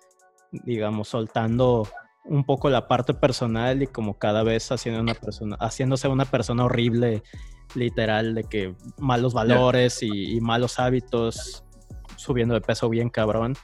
digamos, 0.51 1.07
soltando 1.07 1.89
un 2.25 2.43
poco 2.43 2.69
la 2.69 2.89
parte 2.89 3.15
personal 3.15 3.81
y 3.81 3.87
como 3.87 4.19
cada 4.19 4.43
vez 4.43 4.73
haciendo 4.73 5.01
una 5.01 5.15
persona, 5.15 5.57
haciéndose 5.61 6.09
una 6.09 6.25
persona 6.25 6.65
horrible, 6.65 7.23
literal, 7.77 8.35
de 8.35 8.43
que 8.43 8.75
malos 8.99 9.33
valores 9.33 10.03
y, 10.03 10.41
malos 10.41 10.81
hábitos, 10.81 11.63
subiendo 12.17 12.55
de 12.55 12.61
peso 12.61 12.89
bien 12.89 13.09
cabrón. 13.09 13.55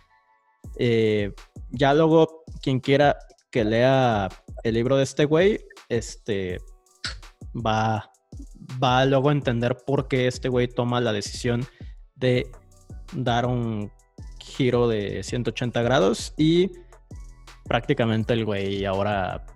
Eh, 0.78 1.32
ya 1.70 1.94
luego, 1.94 2.44
quien 2.62 2.78
quiera 2.78 3.18
que 3.50 3.64
lea 3.64 4.28
el 4.62 4.74
libro 4.74 4.96
de 4.96 5.02
este 5.02 5.24
güey, 5.24 5.58
este 5.88 6.60
va, 7.54 8.10
va 8.82 9.04
luego 9.04 9.28
a 9.28 9.32
entender 9.32 9.76
por 9.86 10.08
qué 10.08 10.26
este 10.26 10.48
güey 10.48 10.68
toma 10.68 11.00
la 11.00 11.12
decisión 11.12 11.66
de 12.16 12.50
dar 13.12 13.46
un 13.46 13.90
giro 14.38 14.88
de 14.88 15.22
180 15.22 15.82
grados 15.82 16.34
y 16.36 16.70
prácticamente 17.64 18.32
el 18.34 18.44
güey 18.44 18.84
ahora, 18.84 19.46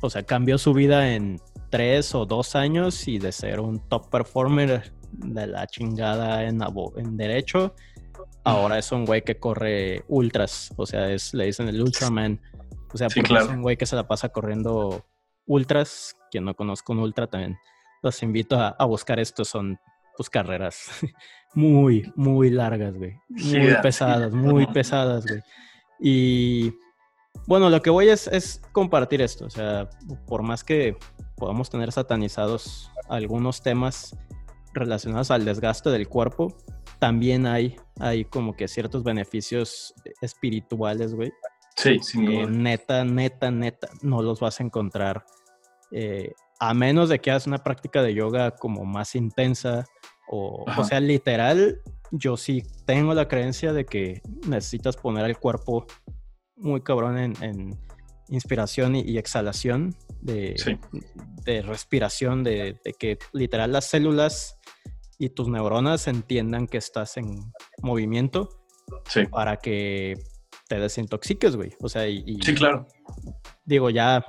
o 0.00 0.10
sea, 0.10 0.22
cambió 0.22 0.58
su 0.58 0.72
vida 0.72 1.14
en 1.14 1.40
tres 1.70 2.14
o 2.14 2.26
dos 2.26 2.56
años 2.56 3.06
y 3.08 3.18
de 3.18 3.32
ser 3.32 3.60
un 3.60 3.78
top 3.88 4.10
performer 4.10 4.92
de 5.12 5.46
la 5.46 5.66
chingada 5.66 6.44
en, 6.44 6.60
en 6.96 7.16
derecho, 7.16 7.74
ahora 8.44 8.78
es 8.78 8.92
un 8.92 9.04
güey 9.04 9.22
que 9.22 9.38
corre 9.38 10.04
ultras, 10.08 10.72
o 10.76 10.86
sea, 10.86 11.10
es, 11.10 11.34
le 11.34 11.46
dicen 11.46 11.68
el 11.68 11.80
Ultraman, 11.80 12.40
o 12.92 12.96
sea, 12.96 13.08
porque 13.08 13.34
es 13.34 13.48
un 13.48 13.62
güey 13.62 13.76
que 13.76 13.86
se 13.86 13.96
la 13.96 14.06
pasa 14.06 14.30
corriendo 14.30 15.04
ultras, 15.50 16.16
quien 16.30 16.44
no 16.44 16.54
conozco 16.54 16.92
un 16.92 17.00
ultra 17.00 17.26
también, 17.26 17.58
los 18.02 18.22
invito 18.22 18.56
a, 18.58 18.84
buscar 18.84 19.18
esto, 19.18 19.44
son 19.44 19.78
pues 20.16 20.30
carreras 20.30 20.88
muy, 21.54 22.10
muy 22.14 22.50
largas, 22.50 22.96
güey, 22.96 23.18
muy 23.28 23.74
pesadas, 23.82 24.32
muy 24.32 24.66
pesadas, 24.66 25.26
güey. 25.26 25.42
Y 25.98 26.72
bueno, 27.46 27.68
lo 27.68 27.82
que 27.82 27.90
voy 27.90 28.08
es, 28.08 28.26
es 28.28 28.62
compartir 28.72 29.20
esto. 29.20 29.46
O 29.46 29.50
sea, 29.50 29.90
por 30.26 30.42
más 30.42 30.64
que 30.64 30.96
podamos 31.36 31.68
tener 31.68 31.92
satanizados 31.92 32.90
algunos 33.08 33.60
temas 33.60 34.16
relacionados 34.72 35.30
al 35.30 35.44
desgaste 35.44 35.90
del 35.90 36.08
cuerpo, 36.08 36.56
también 37.00 37.46
hay, 37.46 37.76
hay 37.98 38.24
como 38.24 38.54
que 38.54 38.68
ciertos 38.68 39.02
beneficios 39.02 39.94
espirituales, 40.20 41.14
güey. 41.14 41.32
Sí, 41.76 41.98
sin 42.00 42.26
duda. 42.26 42.46
neta, 42.46 43.04
neta, 43.04 43.50
neta, 43.50 43.88
no 44.02 44.22
los 44.22 44.38
vas 44.40 44.60
a 44.60 44.64
encontrar. 44.64 45.24
Eh, 45.92 46.32
a 46.58 46.74
menos 46.74 47.08
de 47.08 47.18
que 47.20 47.30
hagas 47.30 47.46
una 47.46 47.58
práctica 47.58 48.02
de 48.02 48.14
yoga 48.14 48.52
como 48.52 48.84
más 48.84 49.14
intensa 49.14 49.86
o, 50.28 50.64
o 50.76 50.84
sea, 50.84 51.00
literal, 51.00 51.80
yo 52.12 52.36
sí 52.36 52.62
tengo 52.86 53.14
la 53.14 53.26
creencia 53.26 53.72
de 53.72 53.84
que 53.84 54.20
necesitas 54.46 54.96
poner 54.96 55.26
el 55.26 55.38
cuerpo 55.38 55.86
muy 56.56 56.82
cabrón 56.82 57.18
en, 57.18 57.78
inspiración 58.28 58.94
y, 58.94 59.18
exhalación, 59.18 59.96
de, 60.20 60.54
de 61.44 61.62
respiración, 61.62 62.44
de, 62.44 62.78
que 62.96 63.18
literal 63.32 63.72
las 63.72 63.86
células 63.86 64.56
y 65.18 65.30
tus 65.30 65.48
neuronas 65.48 66.06
entiendan 66.06 66.68
que 66.68 66.78
estás 66.78 67.16
en 67.16 67.52
movimiento 67.82 68.48
para 69.32 69.56
que 69.56 70.14
te 70.68 70.78
desintoxiques, 70.78 71.56
güey. 71.56 71.72
O 71.80 71.88
sea, 71.88 72.06
y, 72.06 72.38
sí, 72.40 72.54
claro. 72.54 72.86
Digo, 73.64 73.90
ya, 73.90 74.24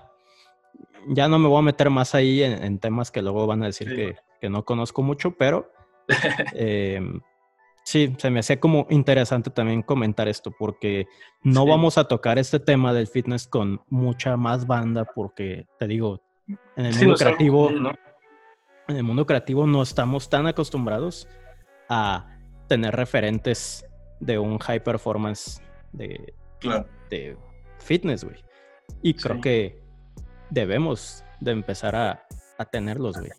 ya 1.07 1.27
no 1.27 1.39
me 1.39 1.47
voy 1.47 1.59
a 1.59 1.63
meter 1.63 1.89
más 1.89 2.15
ahí 2.15 2.43
en, 2.43 2.79
temas 2.79 3.11
que 3.11 3.21
luego 3.21 3.47
van 3.47 3.63
a 3.63 3.67
decir 3.67 3.95
que, 3.95 4.15
que, 4.39 4.49
no 4.49 4.65
conozco 4.65 5.01
mucho, 5.01 5.31
pero 5.37 5.71
eh, 6.53 7.01
Sí, 7.83 8.15
se 8.17 8.29
me 8.29 8.39
hacía 8.39 8.59
como 8.59 8.85
interesante 8.89 9.49
también 9.49 9.81
comentar 9.81 10.27
esto 10.27 10.51
porque 10.51 11.07
no 11.43 11.65
vamos 11.65 11.97
a 11.97 12.07
tocar 12.07 12.37
este 12.37 12.59
tema 12.59 12.93
del 12.93 13.07
fitness 13.07 13.47
con 13.47 13.81
mucha 13.89 14.37
más 14.37 14.67
banda 14.67 15.05
porque 15.05 15.65
te 15.79 15.87
digo, 15.87 16.21
en 16.75 16.85
el 16.85 16.95
mundo 16.95 17.15
creativo 17.15 17.69
en 17.69 18.97
el 18.97 19.03
mundo 19.03 19.25
creativo 19.25 19.65
no 19.65 19.81
estamos 19.81 20.29
tan 20.29 20.47
acostumbrados 20.47 21.27
a 21.89 22.37
tener 22.67 22.95
referentes 22.95 23.85
de 24.19 24.37
un 24.37 24.59
high 24.59 24.83
performance 24.83 25.61
de, 25.91 26.33
de 27.09 27.37
fitness, 27.79 28.23
güey. 28.23 28.37
Y 29.01 29.15
creo 29.15 29.41
que 29.41 29.80
debemos 30.51 31.23
de 31.39 31.51
empezar 31.51 31.95
a, 31.95 32.27
a 32.59 32.65
tenerlos, 32.65 33.17
güey. 33.17 33.32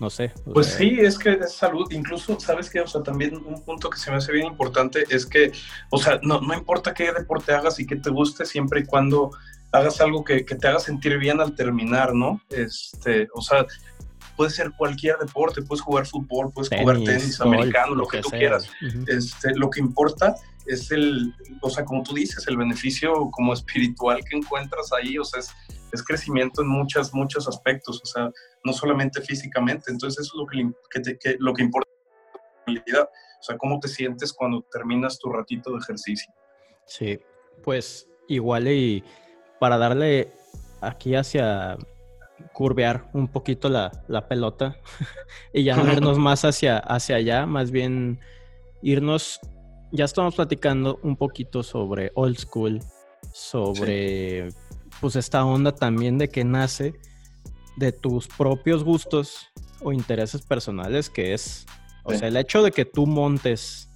No 0.00 0.10
sé. 0.10 0.32
Pues 0.52 0.66
sí, 0.66 0.98
es 0.98 1.16
que 1.18 1.30
es 1.34 1.52
salud. 1.52 1.86
Incluso, 1.92 2.38
¿sabes 2.40 2.68
qué? 2.68 2.80
O 2.80 2.86
sea, 2.86 3.02
también 3.02 3.36
un 3.36 3.64
punto 3.64 3.88
que 3.88 3.98
se 3.98 4.10
me 4.10 4.16
hace 4.16 4.32
bien 4.32 4.46
importante 4.46 5.04
es 5.08 5.24
que, 5.24 5.52
o 5.90 5.98
sea, 5.98 6.18
no, 6.22 6.40
no 6.40 6.52
importa 6.52 6.92
qué 6.92 7.12
deporte 7.12 7.54
hagas 7.54 7.78
y 7.78 7.86
que 7.86 7.96
te 7.96 8.10
guste, 8.10 8.44
siempre 8.44 8.80
y 8.80 8.84
cuando 8.84 9.30
hagas 9.70 10.00
algo 10.00 10.24
que, 10.24 10.44
que, 10.44 10.56
te 10.56 10.68
haga 10.68 10.80
sentir 10.80 11.16
bien 11.18 11.40
al 11.40 11.54
terminar, 11.54 12.12
¿no? 12.12 12.40
Este, 12.50 13.28
o 13.34 13.40
sea, 13.40 13.66
puede 14.36 14.50
ser 14.50 14.72
cualquier 14.76 15.16
deporte, 15.18 15.62
puedes 15.62 15.82
jugar 15.82 16.06
fútbol, 16.06 16.52
puedes 16.52 16.70
jugar 16.76 16.96
tenis 17.02 17.40
americano, 17.40 17.94
lo, 17.94 18.06
que, 18.06 18.20
tú 18.20 18.30
quieras. 18.30 18.68
este, 19.06 19.54
lo 19.56 19.70
que 19.70 19.80
importa 19.80 20.34
es 20.66 20.90
el, 20.90 21.34
o 21.60 21.70
sea, 21.70 21.84
como 21.84 22.02
tú 22.02 22.14
dices, 22.14 22.46
el 22.48 22.56
beneficio 22.56 23.30
como 23.30 23.52
espiritual 23.52 24.20
que 24.24 24.36
encuentras 24.36 24.92
ahí, 24.92 25.18
o 25.18 25.24
sea, 25.24 25.40
es, 25.40 25.50
es 25.94 26.02
crecimiento 26.02 26.62
en 26.62 26.68
muchos, 26.68 27.14
muchos 27.14 27.48
aspectos, 27.48 28.00
o 28.02 28.06
sea, 28.06 28.30
no 28.64 28.72
solamente 28.72 29.20
físicamente. 29.22 29.90
Entonces, 29.90 30.26
eso 30.26 30.32
es 30.34 30.38
lo 30.38 30.46
que, 30.46 31.18
que, 31.20 31.36
lo 31.38 31.54
que 31.54 31.62
importa 31.62 31.88
en 32.66 32.76
realidad. 32.76 33.08
O 33.40 33.42
sea, 33.42 33.56
cómo 33.56 33.78
te 33.78 33.88
sientes 33.88 34.32
cuando 34.32 34.62
terminas 34.72 35.18
tu 35.18 35.30
ratito 35.30 35.72
de 35.72 35.78
ejercicio. 35.78 36.32
Sí, 36.86 37.18
pues 37.62 38.08
igual 38.28 38.68
y 38.68 39.04
para 39.60 39.78
darle 39.78 40.32
aquí 40.80 41.14
hacia 41.14 41.76
curvear 42.52 43.08
un 43.12 43.28
poquito 43.28 43.68
la, 43.68 43.90
la 44.08 44.28
pelota 44.28 44.76
y 45.52 45.64
ya 45.64 45.76
no 45.76 45.90
irnos 45.92 46.18
más 46.28 46.44
hacia, 46.44 46.78
hacia 46.78 47.16
allá, 47.16 47.46
más 47.46 47.70
bien 47.70 48.20
irnos, 48.82 49.40
ya 49.92 50.04
estamos 50.04 50.34
platicando 50.34 50.98
un 51.02 51.16
poquito 51.16 51.62
sobre 51.62 52.12
old 52.14 52.36
school, 52.36 52.80
sobre 53.32 54.48
pues 55.04 55.16
esta 55.16 55.44
onda 55.44 55.74
también 55.74 56.16
de 56.16 56.30
que 56.30 56.44
nace 56.44 56.94
de 57.76 57.92
tus 57.92 58.26
propios 58.26 58.84
gustos 58.84 59.52
o 59.82 59.92
intereses 59.92 60.40
personales, 60.40 61.10
que 61.10 61.34
es, 61.34 61.66
o 62.04 62.14
sea, 62.14 62.28
el 62.28 62.38
hecho 62.38 62.62
de 62.62 62.72
que 62.72 62.86
tú 62.86 63.06
montes 63.06 63.90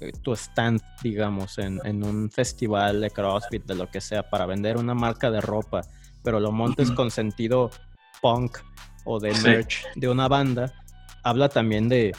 eh, 0.00 0.10
tu 0.22 0.32
stand, 0.32 0.82
digamos, 1.04 1.58
en, 1.58 2.02
un 2.02 2.32
festival 2.32 3.00
de 3.00 3.10
CrossFit, 3.10 3.64
de 3.64 3.76
lo 3.76 3.88
que 3.88 4.00
sea, 4.00 4.28
para 4.28 4.44
vender 4.44 4.76
una 4.76 4.92
marca 4.92 5.30
de 5.30 5.40
ropa, 5.40 5.82
pero 6.24 6.40
lo 6.40 6.50
montes 6.50 6.90
con 6.90 7.12
sentido 7.12 7.70
punk 8.20 8.58
o 9.04 9.20
de 9.20 9.32
merch 9.34 9.84
de 9.94 10.08
una 10.08 10.26
banda, 10.26 10.74
habla 11.22 11.48
también 11.48 11.88
de, 11.88 12.10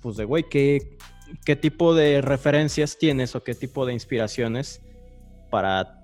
pues 0.00 0.16
de, 0.16 0.24
güey, 0.24 0.48
¿qué, 0.48 0.96
¿qué 1.44 1.54
tipo 1.54 1.94
de 1.94 2.22
referencias 2.22 2.96
tienes 2.96 3.36
o 3.36 3.44
qué 3.44 3.54
tipo 3.54 3.84
de 3.84 3.92
inspiraciones 3.92 4.80
para, 5.50 6.01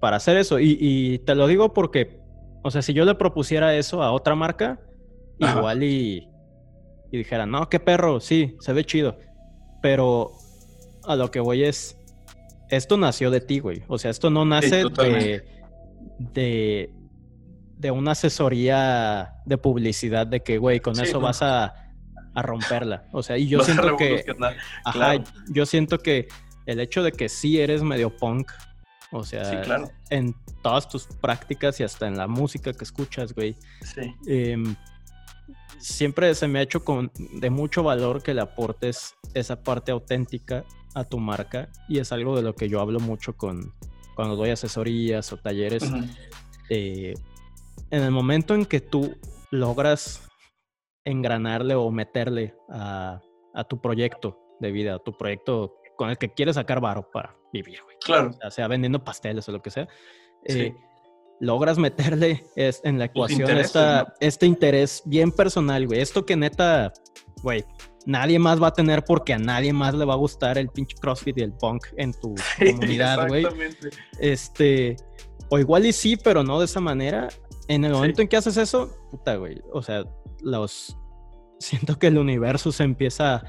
para 0.00 0.16
hacer 0.16 0.36
eso? 0.36 0.58
Y, 0.60 1.20
te 1.26 1.34
lo 1.34 1.46
digo 1.46 1.72
porque, 1.72 2.20
o 2.62 2.70
sea, 2.70 2.82
si 2.82 2.92
yo 2.92 3.04
le 3.04 3.14
propusiera 3.14 3.74
eso 3.76 4.02
a 4.02 4.12
otra 4.12 4.34
marca, 4.34 4.80
igual 5.38 5.82
y, 5.82 6.28
y 7.10 7.18
dijera, 7.18 7.46
no, 7.46 7.68
qué 7.68 7.80
perro, 7.80 8.20
sí, 8.20 8.56
se 8.60 8.72
ve 8.72 8.84
chido. 8.84 9.18
Pero 9.82 10.32
a 11.04 11.16
lo 11.16 11.30
que 11.30 11.40
voy 11.40 11.64
es, 11.64 11.96
esto 12.68 12.96
nació 12.96 13.30
de 13.30 13.40
ti, 13.40 13.60
güey. 13.60 13.82
O 13.88 13.98
sea, 13.98 14.10
esto 14.10 14.30
no 14.30 14.44
nace 14.44 14.84
de, 16.18 16.90
de, 17.78 17.90
una 17.90 18.12
asesoría 18.12 19.34
de 19.44 19.58
publicidad 19.58 20.26
de 20.26 20.42
que, 20.42 20.58
güey, 20.58 20.80
con 20.80 20.98
eso 21.00 21.20
vas 21.20 21.42
a, 21.42 21.74
a, 22.34 22.42
romperla. 22.42 23.06
O 23.12 23.22
sea, 23.22 23.38
y 23.38 23.48
yo 23.48 23.60
siento 23.64 23.96
que, 23.96 24.24
ajá, 24.84 25.22
yo 25.48 25.66
siento 25.66 25.98
que 25.98 26.28
el 26.66 26.80
hecho 26.80 27.02
de 27.02 27.12
que 27.12 27.28
sí 27.28 27.60
eres 27.60 27.82
medio 27.82 28.14
punk, 28.16 28.50
o 29.12 29.24
sea, 29.24 29.62
en 30.10 30.34
todas 30.62 30.88
tus 30.88 31.06
prácticas 31.06 31.80
y 31.80 31.84
hasta 31.84 32.06
en 32.06 32.16
la 32.16 32.26
música 32.26 32.72
que 32.72 32.84
escuchas, 32.84 33.34
güey. 33.34 33.56
Sí. 33.82 34.14
Em, 34.26 34.74
siempre 35.78 36.34
se 36.34 36.48
me 36.48 36.58
ha 36.58 36.62
hecho 36.62 36.84
con, 36.84 37.10
de 37.34 37.50
mucho 37.50 37.82
valor 37.82 38.22
que 38.22 38.34
le 38.34 38.40
aportes 38.40 39.14
esa 39.34 39.62
parte 39.62 39.92
auténtica 39.92 40.64
a 40.94 41.04
tu 41.04 41.18
marca 41.18 41.68
y 41.88 41.98
es 41.98 42.10
algo 42.12 42.34
de 42.36 42.42
lo 42.42 42.54
que 42.54 42.68
yo 42.68 42.80
hablo 42.80 43.00
mucho 43.00 43.36
con 43.36 43.74
cuando 44.14 44.34
doy 44.34 44.50
asesorías 44.50 45.30
o 45.32 45.36
talleres. 45.36 45.84
Eh, 46.70 47.14
en 47.90 48.02
el 48.02 48.10
momento 48.10 48.54
en 48.54 48.64
que 48.64 48.80
tú 48.80 49.14
logras 49.50 50.26
engranarle 51.04 51.74
o 51.74 51.90
meterle 51.90 52.54
a, 52.68 53.20
tu 53.68 53.80
proyecto 53.80 54.38
de 54.58 54.72
vida, 54.72 54.96
a 54.96 54.98
tu 54.98 55.16
proyecto 55.16 55.76
con 55.96 56.10
el 56.10 56.18
que 56.18 56.32
quieres 56.32 56.56
sacar 56.56 56.80
varo 56.80 57.08
para 57.10 57.36
vivir, 57.52 57.80
güey. 57.82 57.96
Claro. 58.04 58.30
O 58.44 58.50
sea, 58.50 58.68
vendiendo 58.68 59.02
pasteles 59.02 59.48
o 59.48 59.52
lo 59.52 59.62
que 59.62 59.70
sea. 59.70 59.88
Eh, 60.44 60.74
logras 61.40 61.78
meterle 61.78 62.46
en 62.54 62.98
la 62.98 63.06
ecuación 63.06 63.50
este 64.20 64.46
interés 64.46 65.02
bien 65.04 65.32
personal, 65.32 65.86
güey. 65.86 66.00
Esto 66.00 66.24
que 66.24 66.36
neta, 66.36 66.92
güey, 67.42 67.64
nadie 68.06 68.38
más 68.38 68.62
va 68.62 68.68
a 68.68 68.72
tener 68.72 69.04
porque 69.04 69.34
a 69.34 69.38
nadie 69.38 69.72
más 69.72 69.94
le 69.94 70.04
va 70.04 70.14
a 70.14 70.18
gustar 70.18 70.58
el 70.58 70.68
pinche 70.68 70.96
CrossFit 71.00 71.38
y 71.38 71.42
el 71.42 71.52
punk 71.52 71.86
en 71.96 72.12
tu 72.12 72.34
comunidad, 72.58 73.28
güey. 73.28 73.46
Este, 74.20 74.96
o 75.50 75.58
igual 75.58 75.86
y 75.86 75.92
sí, 75.92 76.16
pero 76.16 76.42
no 76.42 76.58
de 76.58 76.66
esa 76.66 76.80
manera. 76.80 77.28
En 77.68 77.84
el 77.84 77.92
momento 77.92 78.22
en 78.22 78.28
que 78.28 78.36
haces 78.36 78.56
eso, 78.56 78.96
puta, 79.10 79.34
güey, 79.36 79.60
o 79.72 79.82
sea, 79.82 80.04
los 80.40 80.96
siento 81.58 81.98
que 81.98 82.08
el 82.08 82.18
universo 82.18 82.72
se 82.72 82.84
empieza 82.84 83.42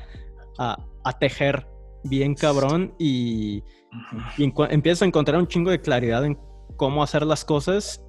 a, 0.57 0.77
tejer 1.19 1.67
bien 2.03 2.35
cabrón 2.35 2.93
y, 2.97 3.63
y 4.37 4.53
empiezas 4.69 5.01
a 5.01 5.05
encontrar 5.05 5.39
un 5.39 5.47
chingo 5.47 5.71
de 5.71 5.81
claridad 5.81 6.25
en 6.25 6.37
cómo 6.77 7.03
hacer 7.03 7.25
las 7.25 7.43
cosas 7.43 8.01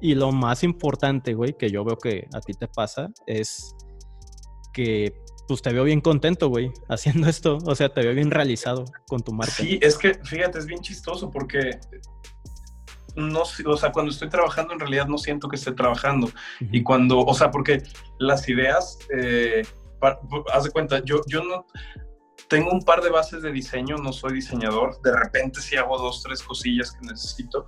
y 0.00 0.14
lo 0.14 0.32
más 0.32 0.62
importante, 0.62 1.34
güey, 1.34 1.56
que 1.56 1.70
yo 1.70 1.84
veo 1.84 1.96
que 1.96 2.26
a 2.34 2.40
ti 2.40 2.52
te 2.52 2.68
pasa 2.68 3.08
es 3.26 3.74
que 4.72 5.12
pues 5.48 5.62
te 5.62 5.72
veo 5.72 5.84
bien 5.84 6.00
contento, 6.00 6.48
güey, 6.48 6.72
haciendo 6.88 7.28
esto. 7.28 7.58
O 7.66 7.74
sea, 7.74 7.88
te 7.88 8.02
veo 8.02 8.14
bien 8.14 8.30
realizado 8.30 8.84
con 9.06 9.22
tu 9.22 9.32
marca. 9.32 9.52
Sí, 9.52 9.78
es 9.80 9.96
que, 9.96 10.14
fíjate, 10.14 10.58
es 10.58 10.66
bien 10.66 10.80
chistoso 10.80 11.30
porque 11.30 11.78
no, 13.14 13.42
o 13.42 13.76
sea, 13.76 13.92
cuando 13.92 14.12
estoy 14.12 14.28
trabajando 14.28 14.74
en 14.74 14.80
realidad 14.80 15.06
no 15.06 15.16
siento 15.16 15.48
que 15.48 15.56
esté 15.56 15.72
trabajando. 15.72 16.28
Y 16.60 16.82
cuando, 16.82 17.20
o 17.20 17.34
sea, 17.34 17.50
porque 17.50 17.82
las 18.18 18.48
ideas, 18.48 18.98
eh, 19.16 19.62
haz 20.52 20.64
de 20.64 20.70
cuenta, 20.70 21.02
yo, 21.02 21.20
yo 21.26 21.42
no, 21.42 21.66
tengo 22.48 22.70
un 22.70 22.82
par 22.82 23.02
de 23.02 23.10
bases 23.10 23.42
de 23.42 23.52
diseño, 23.52 23.96
no 23.96 24.12
soy 24.12 24.34
diseñador, 24.34 25.00
de 25.02 25.16
repente 25.16 25.60
sí 25.60 25.76
hago 25.76 25.98
dos, 25.98 26.22
tres 26.22 26.42
cosillas 26.42 26.92
que 26.92 27.06
necesito, 27.06 27.66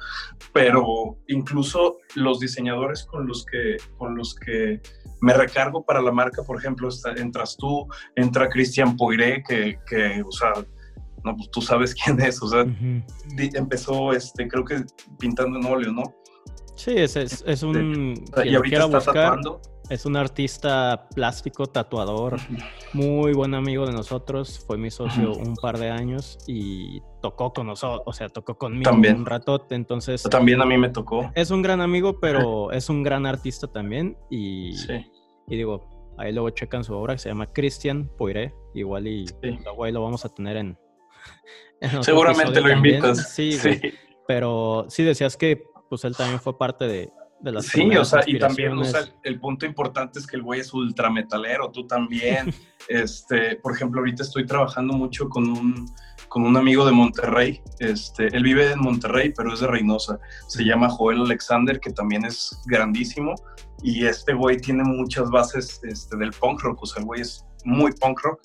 pero 0.53 1.19
incluso 1.27 1.99
los 2.15 2.41
diseñadores 2.41 3.05
con 3.05 3.27
los 3.27 3.45
que, 3.45 3.77
con 3.97 4.17
los 4.17 4.35
que 4.35 4.81
me 5.21 5.35
recargo 5.35 5.85
para 5.85 6.01
la 6.01 6.13
marca, 6.13 6.43
por 6.43 6.59
ejemplo, 6.59 6.89
entras 7.17 7.57
tú, 7.57 7.89
entra 8.15 8.49
Cristian 8.49 8.97
Poiré, 8.97 9.43
que, 9.47 9.79
que, 9.89 10.23
o 10.23 10.31
sea, 10.31 10.53
no, 11.25 11.37
pues 11.37 11.51
tú 11.51 11.61
sabes 11.61 11.95
quién 12.05 12.21
es, 12.21 12.41
o 12.43 12.49
sea, 12.49 12.65
empezó, 13.37 14.13
este, 14.13 14.47
creo 14.47 14.65
que 14.65 14.85
pintando 15.19 15.59
en 15.59 15.67
óleo, 15.67 15.93
¿no? 15.93 16.03
Sí, 16.77 16.93
es, 16.97 17.17
es, 17.17 17.43
es 17.45 17.65
un... 17.65 18.15
y 18.45 18.55
ahorita 18.55 18.85
está 18.85 19.01
tatuando 19.01 19.61
es 19.91 20.05
un 20.05 20.17
artista 20.17 21.09
plástico, 21.15 21.67
tatuador, 21.67 22.39
muy 22.93 23.33
buen 23.33 23.55
amigo 23.55 23.87
de 23.87 23.93
nosotros. 23.93 24.63
Fue 24.67 24.77
mi 24.77 24.91
socio 24.91 25.33
un 25.33 25.55
par 25.57 25.79
de 25.79 25.91
años 25.91 26.39
y 26.47 27.01
tocó 27.23 27.53
con 27.53 27.69
nosotros, 27.69 28.03
o 28.05 28.13
sea, 28.13 28.29
tocó 28.29 28.59
conmigo 28.59 28.91
un 28.91 29.27
ratote. 29.27 29.75
Entonces. 29.75 30.23
También 30.25 30.61
a 30.61 30.67
mí 30.67 30.77
me 30.77 30.91
tocó. 30.91 31.31
Es 31.35 31.51
un 31.51 31.63
gran 31.63 31.81
amigo, 31.81 32.21
pero 32.21 32.71
es 32.73 32.91
un 32.91 33.03
gran 33.03 33.25
artista 33.27 33.67
también. 33.67 34.17
Y, 34.31 34.75
y 35.47 35.57
digo, 35.57 36.15
ahí 36.19 36.33
luego 36.33 36.51
checan 36.51 36.85
su 36.85 36.95
obra 36.95 37.15
que 37.15 37.21
se 37.21 37.31
llama 37.31 37.47
Christian 37.47 38.11
Poiré. 38.17 38.55
Igual 38.75 39.07
y 39.07 39.27
luego 39.43 39.85
ahí 39.85 39.93
lo 39.93 40.03
vamos 40.03 40.25
a 40.25 40.29
tener 40.29 40.59
en. 40.59 40.79
Seguramente 42.03 42.61
lo 42.61 42.71
invitas. 42.71 43.33
Sí, 43.33 43.53
sí. 43.53 43.81
Pero 44.27 44.85
sí 44.89 45.03
decías 45.03 45.37
que 45.37 45.65
pues 45.89 46.05
él 46.05 46.15
también 46.15 46.39
fue 46.39 46.59
parte 46.59 46.87
de, 46.87 47.11
Sí, 47.61 47.97
o 47.97 48.05
sea, 48.05 48.23
y 48.27 48.39
también 48.39 48.77
o 48.77 48.85
sea, 48.85 49.03
el 49.23 49.39
punto 49.39 49.65
importante 49.65 50.19
es 50.19 50.27
que 50.27 50.37
el 50.37 50.43
güey 50.43 50.61
es 50.61 50.75
ultra 50.75 51.09
metalero, 51.11 51.71
tú 51.71 51.87
también. 51.87 52.53
este, 52.89 53.57
por 53.57 53.75
ejemplo, 53.75 54.01
ahorita 54.01 54.23
estoy 54.23 54.45
trabajando 54.45 54.95
mucho 54.95 55.29
con 55.29 55.49
un, 55.49 55.87
con 56.29 56.45
un 56.45 56.57
amigo 56.57 56.85
de 56.85 56.93
Monterrey. 56.93 57.63
Este, 57.79 58.27
él 58.37 58.43
vive 58.43 58.73
en 58.73 58.81
Monterrey, 58.81 59.33
pero 59.37 59.55
es 59.55 59.61
de 59.61 59.69
Reynosa. 59.69 60.19
Se 60.49 60.65
llama 60.65 60.89
Joel 60.89 61.23
Alexander, 61.23 61.79
que 61.79 61.91
también 61.91 62.25
es 62.25 62.61
grandísimo. 62.67 63.35
Y 63.83 64.07
este 64.07 64.33
güey 64.33 64.57
tiene 64.57 64.83
muchas 64.83 65.31
bases 65.31 65.81
este, 65.85 66.17
del 66.17 66.33
punk 66.33 66.63
rock, 66.63 66.83
o 66.83 66.87
sea, 66.87 67.01
el 67.01 67.07
güey 67.07 67.21
es 67.21 67.47
muy 67.65 67.93
punk 67.93 68.21
rock. 68.23 68.41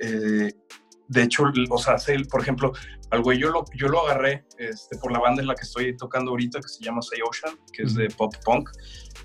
Eh, 0.00 0.52
de 1.08 1.22
hecho, 1.22 1.44
o 1.70 1.78
sea, 1.78 1.96
por 2.30 2.42
ejemplo, 2.42 2.72
al 3.10 3.22
güey 3.22 3.38
yo 3.38 3.50
lo, 3.50 3.64
yo 3.74 3.88
lo 3.88 4.06
agarré 4.06 4.44
este, 4.58 4.98
por 4.98 5.10
la 5.10 5.18
banda 5.18 5.40
en 5.40 5.48
la 5.48 5.54
que 5.54 5.62
estoy 5.62 5.96
tocando 5.96 6.30
ahorita, 6.32 6.60
que 6.60 6.68
se 6.68 6.84
llama 6.84 7.00
Say 7.02 7.20
Ocean, 7.26 7.58
que 7.72 7.82
es 7.82 7.94
de 7.94 8.08
pop 8.10 8.34
punk. 8.44 8.68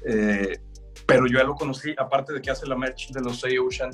Eh, 0.06 0.58
pero 1.06 1.28
yo 1.28 1.40
ya 1.40 1.44
lo 1.44 1.56
conocí, 1.56 1.94
aparte 1.98 2.34
de 2.34 2.42
que 2.42 2.52
hace 2.52 2.66
la 2.68 2.78
merch 2.78 3.12
de 3.12 3.22
los 3.22 3.42
Say 3.42 3.58
Ocean, 3.58 3.92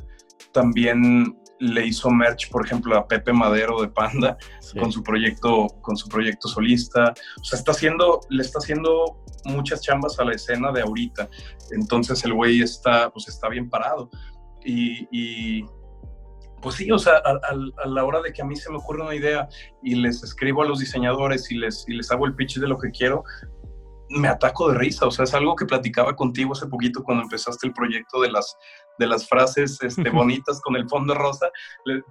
también 0.54 1.36
le 1.60 1.88
hizo 1.88 2.12
merch, 2.12 2.50
por 2.52 2.64
ejemplo, 2.64 2.96
a 2.96 3.08
Pepe 3.08 3.34
Madero 3.34 3.82
de 3.82 3.90
Panda 3.90 4.38
con 4.80 4.92
su 4.92 5.04
proyecto, 5.04 5.68
con 5.82 5.98
su 5.98 6.08
proyecto 6.08 6.48
solista. 6.48 7.14
O 7.42 7.44
sea, 7.44 7.58
está 7.58 7.72
haciendo, 7.72 8.22
le 8.30 8.44
está 8.44 8.60
haciendo 8.60 9.24
muchas 9.46 9.82
chambas 9.82 10.20
a 10.20 10.26
la 10.26 10.34
escena 10.34 10.72
de 10.72 10.82
ahorita. 10.82 11.28
Entonces 11.72 12.24
el 12.24 12.34
güey 12.34 12.62
está, 12.62 13.10
pues 13.10 13.28
está 13.28 13.50
bien 13.50 13.68
parado. 13.70 14.10
y, 14.64 15.66
pues 16.62 16.76
sí, 16.76 16.92
o 16.92 17.00
sea, 17.00 17.14
a, 17.18 17.88
la 17.88 18.04
hora 18.04 18.22
de 18.22 18.34
que 18.34 18.42
a 18.42 18.46
mí 18.46 18.56
se 18.56 18.70
me 18.70 18.78
ocurre 18.78 19.02
una 19.02 19.16
idea 19.16 19.48
y 19.84 19.96
les 19.96 20.24
escribo 20.24 20.64
a 20.64 20.66
los 20.66 20.80
diseñadores 20.80 21.52
y 21.52 21.58
les, 21.58 21.86
y 21.88 21.94
les 21.94 22.12
hago 22.12 22.26
el 22.26 22.36
pitch 22.36 22.58
de 22.60 22.68
lo 22.68 22.78
que 22.78 22.92
quiero, 22.92 23.24
me 24.10 24.28
ataco 24.28 24.72
de 24.72 24.78
risa, 24.78 25.06
o 25.06 25.12
sea, 25.12 25.24
es 25.24 25.34
algo 25.34 25.56
que 25.56 25.66
platicaba 25.66 26.16
contigo 26.16 26.54
hace 26.54 26.68
poquito 26.68 27.04
cuando 27.04 27.24
empezaste 27.24 27.68
el 27.68 27.74
proyecto 27.74 28.22
de 28.22 28.32
las, 28.32 28.58
de 29.00 29.08
las 29.08 29.28
frases 29.28 29.82
este, 29.82 30.10
bonitas 30.10 30.62
con 30.62 30.76
el 30.76 30.88
fondo 30.88 31.16
rosa. 31.16 31.50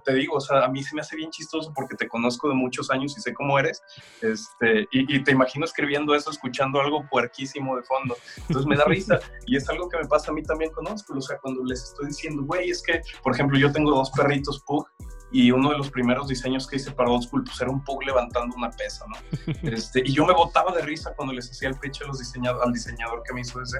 te 0.03 0.13
digo, 0.15 0.35
o 0.35 0.41
sea, 0.41 0.65
a 0.65 0.67
mí 0.67 0.83
se 0.83 0.95
me 0.95 1.01
hace 1.01 1.15
bien 1.15 1.29
chistoso 1.29 1.71
porque 1.73 1.95
te 1.95 2.07
conozco 2.07 2.49
de 2.49 2.55
muchos 2.55 2.89
años 2.89 3.15
y 3.17 3.21
sé 3.21 3.33
cómo 3.33 3.57
eres, 3.57 3.81
este, 4.21 4.87
y, 4.91 5.23
te 5.23 5.31
imagino 5.31 5.65
escribiendo 5.65 6.15
eso, 6.15 6.31
escuchando 6.31 6.81
algo 6.81 7.07
puerquísimo 7.09 7.77
de 7.77 7.83
fondo. 7.83 8.17
Entonces 8.37 8.65
me 8.65 8.75
da 8.75 8.85
risa 8.85 9.19
y 9.45 9.55
es 9.55 9.69
algo 9.69 9.87
que 9.87 9.97
me 9.97 10.05
pasa 10.05 10.31
a 10.31 10.33
mí 10.33 10.41
también 10.43 10.71
con 10.71 10.87
Oscar, 10.87 11.17
o 11.17 11.21
sea, 11.21 11.37
cuando 11.37 11.63
les 11.63 11.83
estoy 11.83 12.07
diciendo, 12.07 12.43
güey, 12.43 12.71
es 12.71 12.81
que, 12.81 13.01
por 13.23 13.33
ejemplo, 13.33 13.57
yo 13.57 13.71
tengo 13.71 13.91
dos 13.91 14.09
perritos 14.11 14.61
Pug 14.65 14.87
y 15.31 15.51
uno 15.51 15.69
de 15.71 15.77
los 15.77 15.89
primeros 15.91 16.27
diseños 16.27 16.67
que 16.67 16.77
hice 16.77 16.91
para 16.91 17.09
Old 17.09 17.23
School 17.23 17.43
pues 17.43 17.59
era 17.61 17.69
un 17.69 17.83
Pug 17.83 18.03
levantando 18.03 18.55
una 18.55 18.71
pesa, 18.71 19.05
¿no? 19.07 19.15
Este, 19.69 20.01
y 20.03 20.13
yo 20.13 20.25
me 20.25 20.33
botaba 20.33 20.71
de 20.73 20.81
risa 20.81 21.13
cuando 21.15 21.33
les 21.33 21.49
hacía 21.49 21.69
el 21.69 21.75
pitch 21.75 22.01
a 22.01 22.07
los 22.07 22.19
diseñador, 22.19 22.63
al 22.65 22.73
diseñador 22.73 23.21
que 23.23 23.33
me 23.33 23.41
hizo 23.41 23.61
ese, 23.61 23.79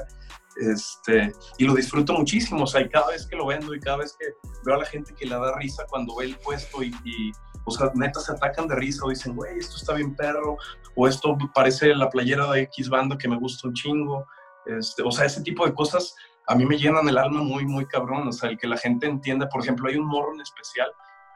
este, 0.58 1.32
y 1.58 1.66
lo 1.66 1.74
disfruto 1.74 2.14
muchísimo, 2.14 2.64
o 2.64 2.68
sea, 2.68 2.82
y 2.82 2.90
cada 2.90 3.08
vez 3.08 3.26
que 3.26 3.36
lo 3.36 3.48
vendo 3.48 3.74
y 3.74 3.80
cada 3.80 3.98
vez 3.98 4.16
que 4.20 4.28
veo 4.66 4.76
a 4.76 4.80
la 4.80 4.86
gente 4.86 5.14
que 5.16 5.26
le 5.26 5.36
da 5.36 5.58
risa 5.58 5.86
cuando 5.90 6.16
ve 6.16 6.26
el 6.26 6.38
puesto 6.38 6.84
y, 6.84 6.94
y 7.04 7.32
o 7.66 7.72
sea, 7.72 7.92
neta 7.96 8.20
se 8.20 8.32
atacan 8.34 8.68
de 8.68 8.76
risa 8.76 9.06
o 9.06 9.10
dicen, 9.10 9.36
güey, 9.36 9.58
esto 9.58 9.78
está 9.78 9.94
bien 9.94 10.16
perro, 10.16 10.58
o 10.96 11.08
esto 11.08 11.38
parece 11.54 11.96
la 11.96 12.10
playera 12.10 12.52
de 12.52 12.62
X 12.64 12.90
banda 12.90 13.18
que 13.18 13.28
me 13.28 13.38
gusta 13.38 13.68
un 13.68 13.74
chingo, 13.74 14.26
Este, 14.66 15.02
o 15.02 15.12
sea, 15.12 15.26
ese 15.26 15.42
tipo 15.42 15.66
de 15.66 15.74
cosas 15.74 16.16
a 16.50 16.56
mí 16.56 16.66
me 16.66 16.78
llenan 16.78 17.08
el 17.08 17.18
alma 17.18 17.44
muy, 17.44 17.64
muy 17.66 17.86
cabrón. 17.86 18.28
O 18.28 18.32
sea, 18.32 18.50
el 18.50 18.58
que 18.58 18.68
la 18.68 18.76
gente 18.76 19.06
entienda, 19.06 19.48
por 19.48 19.62
ejemplo, 19.62 19.88
hay 19.88 19.98
un 19.98 20.08
morro 20.08 20.34
en 20.34 20.42
especial 20.42 20.90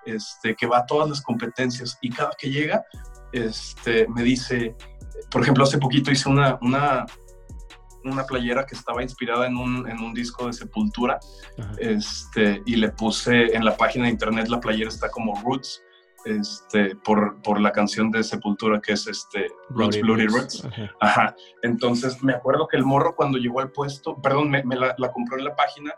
este, 0.06 0.56
que 0.56 0.68
va 0.68 0.80
a 0.80 0.86
todas 0.86 1.10
las 1.10 1.22
competencias 1.22 1.98
y 2.02 2.10
cada 2.10 2.32
que 2.38 2.50
llega, 2.50 2.84
este, 3.32 4.08
me 4.08 4.24
dice, 4.24 4.76
por 5.32 5.42
ejemplo, 5.42 5.64
hace 5.64 5.78
poquito 5.78 6.12
hice 6.12 6.30
una, 6.30 6.58
una, 6.62 7.06
una 8.04 8.26
playera 8.26 8.66
que 8.66 8.76
estaba 8.76 9.02
inspirada 9.02 9.48
en 9.48 9.58
un, 9.58 9.90
en 9.90 10.00
un 10.00 10.14
disco 10.14 10.48
de 10.48 10.54
Sepultura 10.54 11.20
este, 11.78 12.62
y 12.66 12.76
le 12.76 12.90
puse 12.90 13.56
en 13.56 13.66
la 13.66 13.76
página 13.76 14.06
de 14.06 14.12
internet, 14.12 14.48
la 14.48 14.60
playera 14.60 14.90
está 14.90 15.10
como 15.10 15.40
Roots 15.42 15.82
este, 16.26 16.96
por, 16.98 17.42
por 17.42 17.60
la 17.60 17.72
canción 17.72 18.12
de 18.12 18.24
Sepultura 18.24 18.80
que 18.82 18.94
es 18.94 19.08
este, 19.08 19.48
Roots, 19.70 20.00
Bloody 20.02 20.28
Roots. 20.28 20.68
Ajá. 21.02 21.36
Entonces 21.62 22.22
me 22.24 22.34
acuerdo 22.34 22.68
que 22.68 22.78
el 22.78 22.86
morro 22.86 23.16
cuando 23.16 23.38
llegó 23.38 23.60
al 23.60 23.72
puesto, 23.72 24.22
perdón, 24.22 24.50
me, 24.50 24.64
la, 24.64 24.96
la, 24.98 25.12
compró 25.12 25.38
en 25.38 25.46
la 25.46 25.56
página 25.56 25.94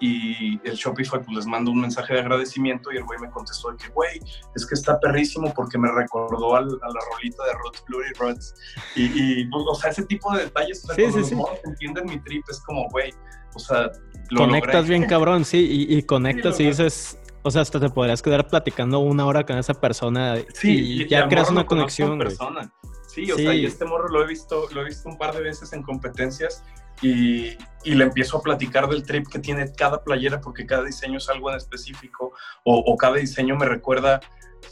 y 0.00 0.60
el 0.68 0.74
Shopify 0.74 1.20
pues 1.20 1.36
les 1.36 1.46
mando 1.46 1.70
un 1.70 1.80
mensaje 1.80 2.14
de 2.14 2.20
agradecimiento 2.20 2.92
y 2.92 2.96
el 2.96 3.04
güey 3.04 3.18
me 3.18 3.30
contestó 3.30 3.72
de 3.72 3.78
que, 3.78 3.88
güey, 3.88 4.20
es 4.54 4.66
que 4.66 4.74
está 4.74 4.98
perrísimo 5.00 5.52
porque 5.54 5.78
me 5.78 5.90
recordó 5.90 6.56
a 6.56 6.60
la 6.60 7.00
rolita 7.12 7.44
de 7.44 7.52
Roots, 7.62 7.84
Bloody 7.88 8.12
Roots. 8.18 8.54
Y, 8.94 9.40
y 9.40 9.44
pues, 9.46 9.64
o 9.68 9.74
sea, 9.74 9.90
ese 9.90 10.04
tipo 10.04 10.32
de 10.34 10.44
detalles, 10.44 10.82
sí, 10.94 11.12
sí, 11.12 11.24
sí. 11.24 11.36
entienden 11.64 12.06
mi 12.06 12.18
trip, 12.20 12.44
es 12.48 12.60
como, 12.60 12.88
güey, 12.90 13.12
o 13.54 13.58
sea... 13.58 13.90
Lo 14.30 14.40
conectas 14.40 14.86
bien 14.86 15.06
cabrón, 15.06 15.44
sí, 15.44 15.86
y, 15.88 15.96
y 15.96 16.02
conectas 16.02 16.60
y 16.60 16.66
dices 16.66 17.18
o 17.42 17.50
sea, 17.50 17.62
hasta 17.62 17.80
te 17.80 17.88
podrías 17.88 18.20
quedar 18.20 18.46
platicando 18.46 18.98
una 18.98 19.24
hora 19.24 19.46
con 19.46 19.56
esa 19.56 19.72
persona 19.72 20.36
sí, 20.52 21.02
y, 21.02 21.08
ya 21.08 21.28
creas 21.28 21.50
una 21.50 21.64
conexión. 21.64 22.18
Persona. 22.18 22.70
Sí, 23.06 23.30
o 23.32 23.36
sea, 23.36 23.54
y 23.54 23.64
este 23.64 23.86
morro 23.86 24.08
lo 24.08 24.22
he 24.22 24.26
visto, 24.26 24.68
lo 24.74 24.82
he 24.82 24.84
visto 24.84 25.08
un 25.08 25.16
par 25.16 25.34
de 25.34 25.40
veces 25.40 25.72
en 25.72 25.82
competencias 25.82 26.62
y, 27.02 27.56
y, 27.84 27.94
le 27.94 28.04
empiezo 28.04 28.38
a 28.38 28.42
platicar 28.42 28.88
del 28.88 29.04
trip 29.04 29.28
que 29.28 29.38
tiene 29.38 29.72
cada 29.72 30.02
playera 30.02 30.40
porque 30.40 30.66
cada 30.66 30.84
diseño 30.84 31.18
es 31.18 31.28
algo 31.28 31.50
en 31.50 31.56
específico 31.56 32.32
o, 32.64 32.76
o 32.76 32.96
cada 32.96 33.16
diseño 33.16 33.56
me 33.56 33.66
recuerda 33.66 34.20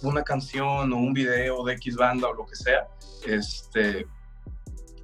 una 0.02 0.22
canción 0.22 0.92
o 0.92 0.96
un 0.96 1.12
video 1.12 1.64
de 1.64 1.74
X 1.74 1.96
banda 1.96 2.28
o 2.28 2.34
lo 2.34 2.46
que 2.46 2.56
sea. 2.56 2.88
Este, 3.26 4.06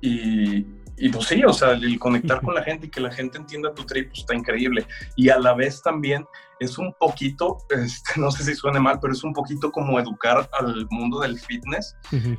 y, 0.00 0.66
y 0.96 1.08
pues 1.08 1.26
sí, 1.26 1.42
o 1.44 1.52
sea, 1.52 1.72
el 1.72 1.98
conectar 1.98 2.40
con 2.42 2.54
la 2.54 2.62
gente 2.62 2.86
y 2.86 2.90
que 2.90 3.00
la 3.00 3.10
gente 3.10 3.38
entienda 3.38 3.74
tu 3.74 3.84
trip 3.84 4.08
pues, 4.08 4.20
está 4.20 4.34
increíble. 4.34 4.86
Y 5.16 5.30
a 5.30 5.38
la 5.38 5.54
vez 5.54 5.82
también 5.82 6.26
es 6.60 6.78
un 6.78 6.92
poquito, 6.94 7.58
este, 7.70 8.12
no 8.20 8.30
sé 8.30 8.44
si 8.44 8.54
suene 8.54 8.80
mal, 8.80 8.98
pero 9.00 9.12
es 9.12 9.24
un 9.24 9.32
poquito 9.32 9.70
como 9.72 9.98
educar 9.98 10.48
al 10.58 10.86
mundo 10.90 11.20
del 11.20 11.38
fitness 11.38 11.96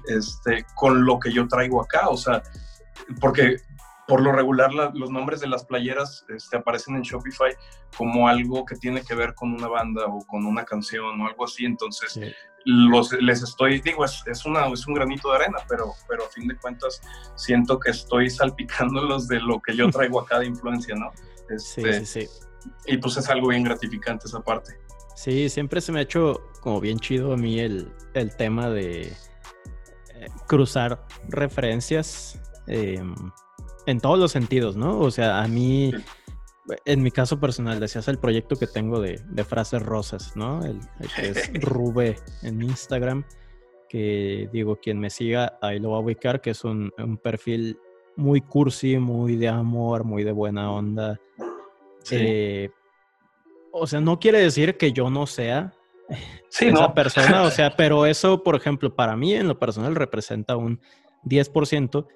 este, 0.07 0.65
con 0.75 1.05
lo 1.05 1.19
que 1.19 1.31
yo 1.31 1.47
traigo 1.47 1.81
acá. 1.81 2.09
O 2.09 2.17
sea, 2.17 2.43
porque 3.19 3.57
por 4.07 4.21
lo 4.21 4.31
regular 4.31 4.73
los 4.73 5.09
nombres 5.09 5.39
de 5.39 5.47
las 5.47 5.65
playeras 5.65 6.25
este, 6.29 6.57
aparecen 6.57 6.95
en 6.95 7.03
Shopify 7.03 7.55
como 7.97 8.27
algo 8.27 8.65
que 8.65 8.75
tiene 8.75 9.01
que 9.01 9.15
ver 9.15 9.33
con 9.33 9.53
una 9.53 9.67
banda 9.67 10.05
o 10.07 10.19
con 10.25 10.45
una 10.45 10.65
canción 10.65 11.21
o 11.21 11.27
algo 11.27 11.45
así. 11.45 11.65
Entonces, 11.65 12.19
los, 12.65 13.11
les 13.13 13.41
estoy, 13.43 13.81
digo, 13.81 14.05
es, 14.05 14.23
es, 14.25 14.45
una, 14.45 14.67
es 14.67 14.87
un 14.87 14.93
granito 14.93 15.29
de 15.29 15.37
arena, 15.37 15.59
pero, 15.67 15.93
pero 16.07 16.25
a 16.25 16.29
fin 16.29 16.47
de 16.47 16.55
cuentas 16.57 17.01
siento 17.35 17.79
que 17.79 17.91
estoy 17.91 18.29
salpicándolos 18.29 19.27
de 19.29 19.39
lo 19.39 19.61
que 19.61 19.75
yo 19.75 19.89
traigo 19.89 20.19
acá 20.19 20.39
de 20.39 20.47
influencia, 20.47 20.95
¿no? 20.95 21.11
Este, 21.49 21.99
sí, 21.99 22.05
sí, 22.05 22.27
sí. 22.27 22.29
Y 22.87 22.97
pues 22.97 23.17
es 23.17 23.29
algo 23.29 23.49
bien 23.49 23.63
gratificante 23.63 24.27
esa 24.27 24.41
parte. 24.41 24.73
Sí, 25.15 25.49
siempre 25.49 25.81
se 25.81 25.91
me 25.91 25.99
ha 25.99 26.03
hecho 26.03 26.41
como 26.61 26.79
bien 26.79 26.97
chido 26.97 27.33
a 27.33 27.37
mí 27.37 27.59
el, 27.59 27.91
el 28.13 28.35
tema 28.35 28.69
de 28.69 29.01
eh, 29.03 30.27
cruzar 30.47 31.05
referencias 31.27 32.41
em, 32.67 33.13
en 33.85 33.99
todos 33.99 34.19
los 34.19 34.31
sentidos, 34.31 34.75
¿no? 34.75 34.99
O 34.99 35.11
sea, 35.11 35.41
a 35.41 35.47
mí 35.47 35.91
en 36.85 37.03
mi 37.03 37.11
caso 37.11 37.39
personal, 37.39 37.79
decías 37.79 38.07
el 38.07 38.19
proyecto 38.19 38.55
que 38.55 38.67
tengo 38.67 38.99
de, 39.01 39.19
frases 39.43 39.81
rosas, 39.81 40.35
¿no? 40.35 40.63
El, 40.63 40.79
que 41.15 41.29
es 41.29 41.51
Rube 41.61 42.17
en 42.41 42.61
Instagram, 42.61 43.25
que 43.89 44.49
digo, 44.51 44.77
quien 44.77 44.99
me 44.99 45.09
siga, 45.09 45.57
ahí 45.61 45.79
lo 45.79 45.91
va 45.91 45.97
a 45.97 46.01
ubicar, 46.01 46.41
que 46.41 46.51
es 46.51 46.63
un, 46.63 46.91
perfil 47.21 47.77
muy 48.15 48.41
cursi, 48.41 48.97
muy 48.97 49.35
de 49.35 49.49
amor, 49.49 50.03
muy 50.03 50.23
de 50.23 50.31
buena 50.31 50.71
onda. 50.71 51.19
Eh, 52.11 52.69
o 53.71 53.87
sea, 53.87 53.99
no 53.99 54.19
quiere 54.19 54.39
decir 54.39 54.77
que 54.77 54.93
yo 54.93 55.09
no 55.09 55.25
sea 55.25 55.73
esa 56.59 56.93
persona, 56.93 57.43
o 57.43 57.51
sea, 57.51 57.75
pero 57.75 58.05
eso, 58.05 58.43
por 58.43 58.55
ejemplo, 58.55 58.95
para 58.95 59.15
mí 59.17 59.33
en 59.33 59.47
lo 59.47 59.59
personal 59.59 59.95
representa 59.95 60.55
un 60.55 60.79
10% 61.25 62.07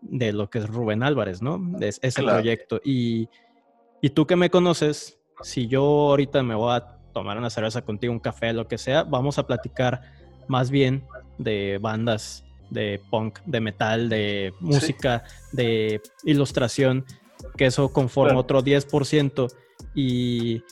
de 0.00 0.32
lo 0.32 0.50
que 0.50 0.58
es 0.58 0.68
Rubén 0.68 1.02
Álvarez, 1.02 1.42
¿no? 1.42 1.60
Es 1.80 1.98
ese 2.02 2.22
proyecto. 2.22 2.80
Y 2.84 3.28
y 4.04 4.10
tú 4.10 4.26
que 4.26 4.34
me 4.34 4.50
conoces, 4.50 5.20
si 5.42 5.68
yo 5.68 5.84
ahorita 5.84 6.42
me 6.42 6.56
voy 6.56 6.74
a 6.74 6.98
tomar 7.12 7.38
una 7.38 7.50
cerveza 7.50 7.82
contigo, 7.82 8.12
un 8.12 8.18
café, 8.18 8.52
lo 8.52 8.66
que 8.66 8.76
sea, 8.76 9.04
vamos 9.04 9.38
a 9.38 9.46
platicar 9.46 10.02
más 10.48 10.72
bien 10.72 11.06
de 11.38 11.78
bandas 11.80 12.44
de 12.70 13.00
punk, 13.10 13.38
de 13.46 13.60
metal, 13.60 14.08
de 14.08 14.52
música, 14.58 15.22
de 15.52 16.02
ilustración, 16.24 17.04
que 17.56 17.66
eso 17.66 17.92
conforma 17.92 18.40
otro 18.40 18.60
10%. 18.60 19.54
Y, 19.94 20.64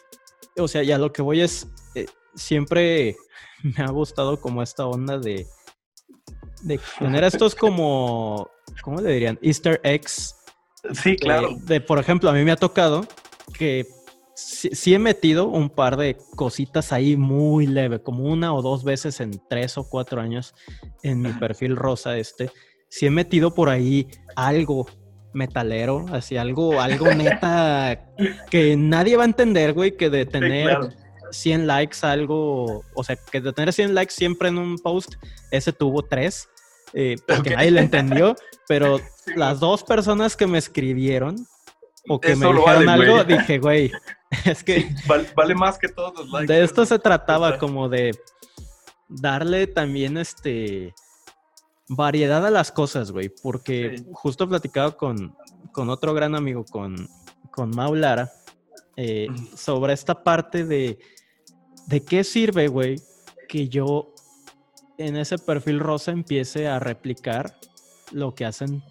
o 0.59 0.67
sea, 0.67 0.83
ya 0.83 0.99
lo 0.99 1.13
que 1.13 1.23
voy 1.23 1.41
es, 1.41 1.69
eh, 1.95 2.07
siempre 2.35 3.15
me 3.63 3.85
ha 3.85 3.91
gustado 3.91 4.41
como 4.41 4.61
esta 4.61 4.87
onda 4.87 5.19
de, 5.19 5.47
de 6.63 6.81
tener 6.99 7.23
estos 7.23 7.55
como, 7.55 8.51
¿cómo 8.83 9.01
le 9.01 9.13
dirían? 9.13 9.39
Easter 9.43 9.81
eggs 9.85 10.37
Sí, 10.95 11.17
claro. 11.17 11.57
de, 11.63 11.81
por 11.81 11.99
ejemplo, 11.99 12.31
a 12.31 12.33
mí 12.33 12.45
me 12.45 12.53
ha 12.53 12.57
tocado 12.57 13.07
que 13.53 13.87
sí, 14.35 14.95
he 14.95 14.99
metido 14.99 15.47
un 15.47 15.69
par 15.69 15.97
de 15.97 16.17
cositas 16.37 16.93
ahí 16.93 17.17
muy 17.17 17.67
leve, 17.67 18.03
como 18.03 18.25
una 18.25 18.55
o 18.55 18.63
dos 18.63 18.85
veces 18.85 19.21
en 19.21 19.41
tres 19.49 19.77
o 19.77 19.89
cuatro 19.89 20.21
años 20.21 20.55
en 21.03 21.21
mi 21.21 21.33
perfil 21.33 21.77
rosa 21.77 22.17
este. 22.17 22.51
Sí 22.89 23.07
he 23.07 23.11
metido 23.11 23.55
por 23.55 23.69
ahí 23.69 24.09
algo 24.37 24.87
metalero, 25.33 26.07
así 26.13 26.37
algo, 26.37 26.81
algo 26.81 27.07
neta 27.15 28.09
que 28.51 28.77
nadie 28.77 29.17
va 29.17 29.25
a 29.25 29.27
entender, 29.27 29.75
güey, 29.75 29.97
que 29.97 30.11
de 30.11 30.27
tener 30.27 30.77
100 31.31 31.67
likes 31.67 31.99
algo, 32.03 32.83
o 32.95 33.05
sea, 33.05 33.17
que 33.31 33.41
de 33.41 33.53
tener 33.53 33.73
100 33.73 33.95
likes 33.95 34.15
siempre 34.15 34.49
en 34.49 34.59
un 34.59 34.79
post, 34.79 35.15
ese 35.51 35.73
tuvo 35.73 36.03
tres. 36.03 36.49
Eh, 36.93 37.17
porque 37.27 37.51
nadie 37.51 37.71
le 37.71 37.81
entendió, 37.81 38.37
pero 38.69 38.99
las 39.37 39.61
dos 39.61 39.85
personas 39.85 40.37
que 40.37 40.47
me 40.47 40.59
escribieron 40.59 41.47
o 42.09 42.21
que 42.21 42.35
me 42.35 42.47
dijeron 42.47 42.89
algo, 42.89 43.25
dije, 43.25 43.59
güey, 43.59 43.93
es 44.45 44.65
que... 44.65 44.95
vale, 45.35 45.55
más 45.55 45.79
que 45.79 45.89
todos 45.89 46.15
los 46.15 46.31
likes. 46.31 46.53
De 46.53 46.65
esto 46.65 46.87
se 46.87 46.99
trataba 46.99 47.59
como 47.59 47.89
de 47.89 48.19
darle 49.09 49.67
también 49.67 50.17
este 50.17 50.95
variedad 51.89 52.47
a 52.47 52.51
las 52.51 52.71
cosas, 52.71 53.11
güey, 53.11 53.31
porque 53.43 54.03
justo 54.13 54.49
platicaba 54.49 54.97
con, 54.97 55.37
con 55.73 55.91
otro 55.91 56.15
gran 56.15 56.37
amigo, 56.37 56.65
con, 56.65 57.09
con 57.51 57.71
Mau 57.71 57.97
Lara, 57.97 58.31
eh, 58.97 59.27
sobre 59.57 59.93
esta 59.93 60.23
parte 60.23 60.65
de, 60.65 60.99
de 61.89 62.05
qué 62.05 62.23
sirve, 62.23 62.69
güey, 62.69 63.01
que 63.49 63.69
yo 63.69 64.10
en 65.01 65.17
ese 65.17 65.39
perfil 65.39 65.81
rosa 65.81 66.13
empiece 66.13 66.69
a 66.69 66.79
replicar 66.79 67.59
lo 68.13 68.35
que 68.35 68.45
hacen 68.45 68.83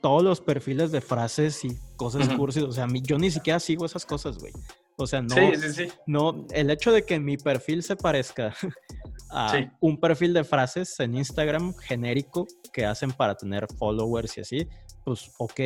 todos 0.00 0.22
los 0.24 0.40
perfiles 0.40 0.90
de 0.90 1.00
frases 1.00 1.64
y 1.64 1.78
cosas 1.96 2.28
cursis. 2.30 2.64
O 2.64 2.72
sea, 2.72 2.88
yo 3.02 3.16
ni 3.16 3.30
siquiera 3.30 3.60
sigo 3.60 3.86
esas 3.86 4.04
cosas, 4.04 4.38
güey. 4.38 4.52
O 4.96 5.06
sea, 5.06 5.22
no, 5.22 5.34
sí, 5.34 5.52
sí, 5.60 5.72
sí. 5.72 5.88
no, 6.06 6.46
el 6.50 6.70
hecho 6.70 6.92
de 6.92 7.04
que 7.04 7.18
mi 7.18 7.36
perfil 7.36 7.82
se 7.82 7.96
parezca 7.96 8.54
a 9.30 9.70
un 9.80 9.98
perfil 9.98 10.34
de 10.34 10.44
frases 10.44 10.98
en 11.00 11.14
Instagram 11.14 11.74
genérico 11.74 12.46
que 12.72 12.84
hacen 12.84 13.12
para 13.12 13.36
tener 13.36 13.66
followers 13.78 14.36
y 14.36 14.40
así, 14.42 14.68
pues 15.04 15.30
ok, 15.38 15.60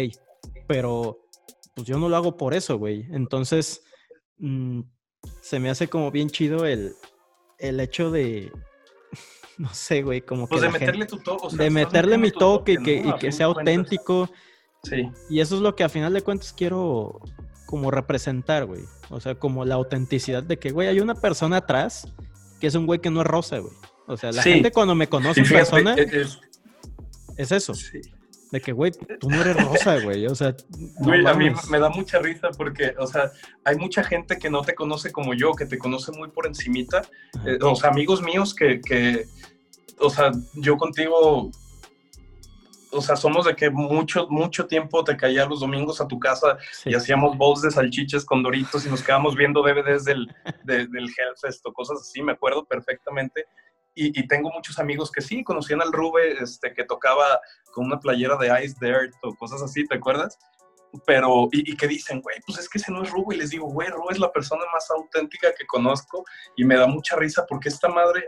pero 0.68 1.18
pues 1.74 1.86
yo 1.86 1.98
no 1.98 2.08
lo 2.08 2.16
hago 2.16 2.36
por 2.36 2.54
eso, 2.54 2.78
güey. 2.78 3.06
Entonces, 3.10 3.82
mm, 4.38 4.82
se 5.40 5.58
me 5.58 5.70
hace 5.70 5.88
como 5.88 6.10
bien 6.10 6.28
chido 6.28 6.66
el, 6.66 6.94
el 7.58 7.80
hecho 7.80 8.10
de, 8.10 8.52
no 9.58 9.72
sé, 9.72 10.02
güey, 10.02 10.20
como 10.20 10.48
pues 10.48 10.60
que... 10.60 10.66
de 10.66 10.72
meterle 10.72 11.06
tu 11.06 11.18
toque. 11.18 11.56
de 11.56 11.70
meterle 11.70 12.18
mi 12.18 12.30
toque, 12.30 12.72
y 12.72 12.76
que, 12.78 12.96
y 12.96 13.12
que 13.18 13.32
sea 13.32 13.46
auténtico. 13.46 14.30
Sí. 14.82 15.10
Y 15.28 15.40
eso 15.40 15.56
es 15.56 15.62
lo 15.62 15.74
que 15.74 15.84
a 15.84 15.88
final 15.88 16.12
de 16.12 16.22
cuentas 16.22 16.52
quiero 16.52 17.20
como 17.66 17.90
representar, 17.90 18.66
güey. 18.66 18.82
O 19.10 19.20
sea, 19.20 19.34
como 19.34 19.64
la 19.64 19.74
autenticidad 19.74 20.42
de 20.42 20.58
que, 20.58 20.70
güey, 20.70 20.88
hay 20.88 21.00
una 21.00 21.14
persona 21.14 21.58
atrás 21.58 22.12
que 22.60 22.68
es 22.68 22.74
un 22.74 22.86
güey 22.86 23.00
que 23.00 23.10
no 23.10 23.20
es 23.20 23.26
rosa, 23.26 23.58
güey. 23.58 23.74
O 24.06 24.16
sea, 24.16 24.30
la 24.32 24.42
gente 24.42 24.70
cuando 24.70 24.94
me 24.94 25.08
conoce 25.08 25.40
en 25.40 25.48
persona 25.48 25.94
es, 25.94 26.38
es 27.36 27.52
eso. 27.52 27.74
Sí. 27.74 28.00
De 28.56 28.62
que, 28.62 28.72
güey, 28.72 28.90
tú 29.20 29.28
no 29.28 29.38
eres 29.38 29.62
rosa, 29.62 30.00
güey. 30.00 30.26
O 30.26 30.34
sea, 30.34 30.48
a 30.48 31.34
mí 31.34 31.52
me 31.68 31.78
da 31.78 31.90
mucha 31.90 32.18
risa 32.20 32.48
porque, 32.56 32.94
o 32.98 33.06
sea, 33.06 33.30
hay 33.64 33.76
mucha 33.76 34.02
gente 34.02 34.38
que 34.38 34.48
no 34.48 34.62
te 34.62 34.74
conoce 34.74 35.12
como 35.12 35.34
yo, 35.34 35.52
que 35.52 35.66
te 35.66 35.76
conoce 35.76 36.10
muy 36.12 36.28
por 36.28 36.46
encimita. 36.46 37.02
Eh, 37.44 37.58
o 37.60 37.76
sea, 37.76 37.90
amigos 37.90 38.22
míos 38.22 38.54
que, 38.54 38.80
que, 38.80 39.26
o 39.98 40.08
sea, 40.08 40.30
yo 40.54 40.78
contigo 40.78 41.50
o 42.92 43.02
sea, 43.02 43.14
somos 43.14 43.44
de 43.44 43.54
que 43.54 43.68
mucho, 43.68 44.26
mucho 44.30 44.66
tiempo 44.66 45.04
te 45.04 45.18
caía 45.18 45.44
los 45.44 45.60
domingos 45.60 46.00
a 46.00 46.08
tu 46.08 46.18
casa 46.18 46.56
y 46.86 46.94
hacíamos 46.94 47.36
bowls 47.36 47.60
de 47.60 47.70
salchiches 47.70 48.24
con 48.24 48.42
doritos 48.42 48.86
y 48.86 48.88
nos 48.88 49.02
quedábamos 49.02 49.36
viendo 49.36 49.60
DVDs 49.60 50.04
del, 50.04 50.34
del 50.64 50.88
Hellfest 50.88 51.66
o 51.66 51.74
cosas 51.74 51.98
así, 52.00 52.22
me 52.22 52.32
acuerdo 52.32 52.64
perfectamente. 52.64 53.44
Y, 53.98 54.28
tengo 54.28 54.50
muchos 54.50 54.78
amigos 54.78 55.10
que 55.10 55.22
sí, 55.22 55.42
conocían 55.42 55.80
al 55.80 55.90
Rube, 55.90 56.42
este, 56.42 56.74
que 56.74 56.84
tocaba 56.84 57.40
con 57.72 57.86
una 57.86 57.98
playera 57.98 58.36
de 58.36 58.48
Ice 58.62 58.76
Dirt 58.78 59.14
o 59.22 59.34
cosas 59.34 59.62
así, 59.62 59.86
¿te 59.86 59.96
acuerdas? 59.96 60.38
Pero, 61.06 61.48
y, 61.50 61.74
que 61.76 61.88
dicen, 61.88 62.20
güey, 62.20 62.36
pues 62.46 62.58
es 62.58 62.68
que 62.68 62.76
ese 62.76 62.92
no 62.92 63.02
es 63.02 63.10
Rube. 63.10 63.34
Y 63.34 63.38
les 63.38 63.50
digo, 63.50 63.66
güey, 63.66 63.88
Rube 63.88 64.12
es 64.12 64.18
la 64.18 64.30
persona 64.30 64.62
más 64.70 64.90
auténtica 64.90 65.48
que 65.58 65.66
conozco 65.66 66.24
y 66.56 66.64
me 66.64 66.76
da 66.76 66.86
mucha 66.86 67.16
risa 67.16 67.46
porque 67.48 67.70
esta 67.70 67.88
madre, 67.88 68.22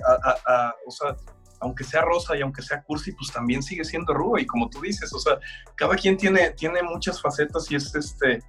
o 0.86 0.90
sea, 0.90 1.14
aunque 1.60 1.84
sea 1.84 2.00
rosa 2.00 2.34
y 2.34 2.40
aunque 2.40 2.62
sea 2.62 2.82
cursi, 2.82 3.12
pues 3.12 3.30
también 3.30 3.62
sigue 3.62 3.84
siendo 3.84 4.14
Rube. 4.14 4.40
Y 4.40 4.46
como 4.46 4.70
tú 4.70 4.80
dices, 4.80 5.12
o 5.12 5.18
sea, 5.18 5.38
cada 5.76 5.96
quien 5.96 6.16
tiene, 6.16 6.50
tiene 6.52 6.82
muchas 6.82 7.20
facetas 7.20 7.70
y 7.70 7.76
es 7.76 7.94
este, 7.94 8.42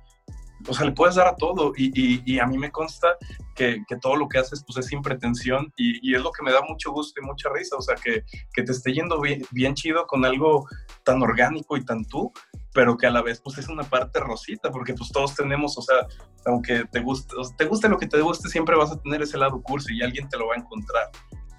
o 0.67 0.73
sea, 0.73 0.85
le 0.85 0.91
puedes 0.91 1.15
dar 1.15 1.27
a 1.27 1.35
todo 1.35 1.73
y, 1.75 2.39
a 2.39 2.45
mí 2.45 2.57
me 2.57 2.71
consta 2.71 3.15
que, 3.55 3.83
todo 4.01 4.15
lo 4.15 4.27
que 4.27 4.39
haces 4.39 4.63
pues 4.65 4.77
es 4.77 4.87
sin 4.87 5.01
pretensión 5.01 5.71
y, 5.77 6.13
es 6.13 6.21
lo 6.21 6.31
que 6.31 6.43
me 6.43 6.51
da 6.51 6.61
mucho 6.61 6.91
gusto 6.91 7.19
y 7.21 7.25
mucha 7.25 7.49
risa, 7.49 7.75
o 7.77 7.81
sea, 7.81 7.95
que, 7.95 8.23
te 8.53 8.71
esté 8.71 8.93
yendo 8.93 9.21
bien, 9.21 9.73
chido 9.75 10.05
con 10.05 10.25
algo 10.25 10.67
tan 11.03 11.21
orgánico 11.21 11.77
y 11.77 11.85
tan 11.85 12.05
tú, 12.05 12.31
pero 12.73 12.97
que 12.97 13.07
a 13.07 13.11
la 13.11 13.21
vez 13.21 13.41
pues 13.41 13.57
es 13.57 13.67
una 13.67 13.83
parte 13.83 14.19
rosita, 14.19 14.71
porque 14.71 14.93
pues 14.93 15.11
todos 15.11 15.35
tenemos, 15.35 15.77
o 15.77 15.81
sea, 15.81 16.07
aunque 16.45 16.85
te 16.91 16.99
guste, 16.99 17.35
te 17.57 17.65
guste 17.65 17.89
lo 17.89 17.97
que 17.97 18.07
te 18.07 18.19
guste, 18.21 18.49
siempre 18.49 18.75
vas 18.75 18.91
a 18.91 19.01
tener 19.01 19.21
ese 19.21 19.37
lado 19.37 19.61
curso 19.61 19.91
y 19.91 20.01
alguien 20.01 20.27
te 20.27 20.37
lo 20.37 20.47
va 20.47 20.55
a 20.55 20.57
encontrar. 20.57 21.09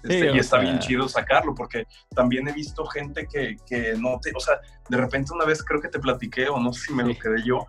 Este, 0.03 0.31
y 0.33 0.39
está 0.39 0.57
bien 0.59 0.79
chido 0.79 1.07
sacarlo, 1.07 1.53
porque 1.53 1.85
también 2.15 2.47
he 2.47 2.53
visto 2.53 2.85
gente 2.85 3.27
que, 3.27 3.55
que, 3.67 3.93
no 3.97 4.19
te, 4.19 4.31
o 4.35 4.39
sea, 4.39 4.59
de 4.89 4.97
repente 4.97 5.33
una 5.33 5.45
vez 5.45 5.63
creo 5.63 5.79
que 5.79 5.89
te 5.89 5.99
platiqué, 5.99 6.49
o 6.49 6.59
no 6.59 6.73
sé 6.73 6.87
si 6.87 6.93
me 6.93 7.03
lo 7.03 7.17
quedé 7.17 7.43
yo, 7.43 7.65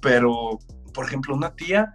pero, 0.00 0.58
por 0.94 1.06
ejemplo, 1.06 1.34
una 1.34 1.54
tía 1.54 1.94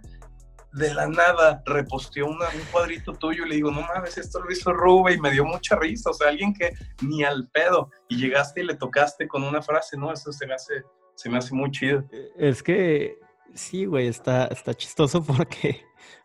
de 0.72 0.92
la 0.94 1.06
nada 1.06 1.62
reposteó 1.64 2.26
un 2.26 2.38
cuadrito 2.70 3.12
tuyo 3.14 3.46
y 3.46 3.48
le 3.48 3.54
digo, 3.56 3.70
no 3.70 3.82
mames, 3.82 4.18
esto 4.18 4.40
lo 4.40 4.50
hizo 4.50 4.72
Rube 4.72 5.14
y 5.14 5.20
me 5.20 5.30
dio 5.30 5.44
mucha 5.44 5.76
risa, 5.76 6.10
o 6.10 6.14
sea, 6.14 6.28
alguien 6.28 6.52
que 6.52 6.72
ni 7.02 7.24
al 7.24 7.48
pedo, 7.48 7.90
y 8.08 8.16
llegaste 8.16 8.60
y 8.60 8.64
le 8.64 8.74
tocaste 8.74 9.26
con 9.26 9.42
una 9.44 9.62
frase, 9.62 9.96
no, 9.96 10.12
eso 10.12 10.32
se 10.32 10.46
me 10.46 10.54
hace, 10.54 10.82
se 11.14 11.30
me 11.30 11.38
hace 11.38 11.54
muy 11.54 11.70
chido. 11.70 12.04
Eh, 12.12 12.30
es 12.36 12.62
que, 12.62 13.18
sí, 13.54 13.86
güey, 13.86 14.08
está, 14.08 14.46
está 14.46 14.74
chistoso 14.74 15.22
porque 15.24 15.82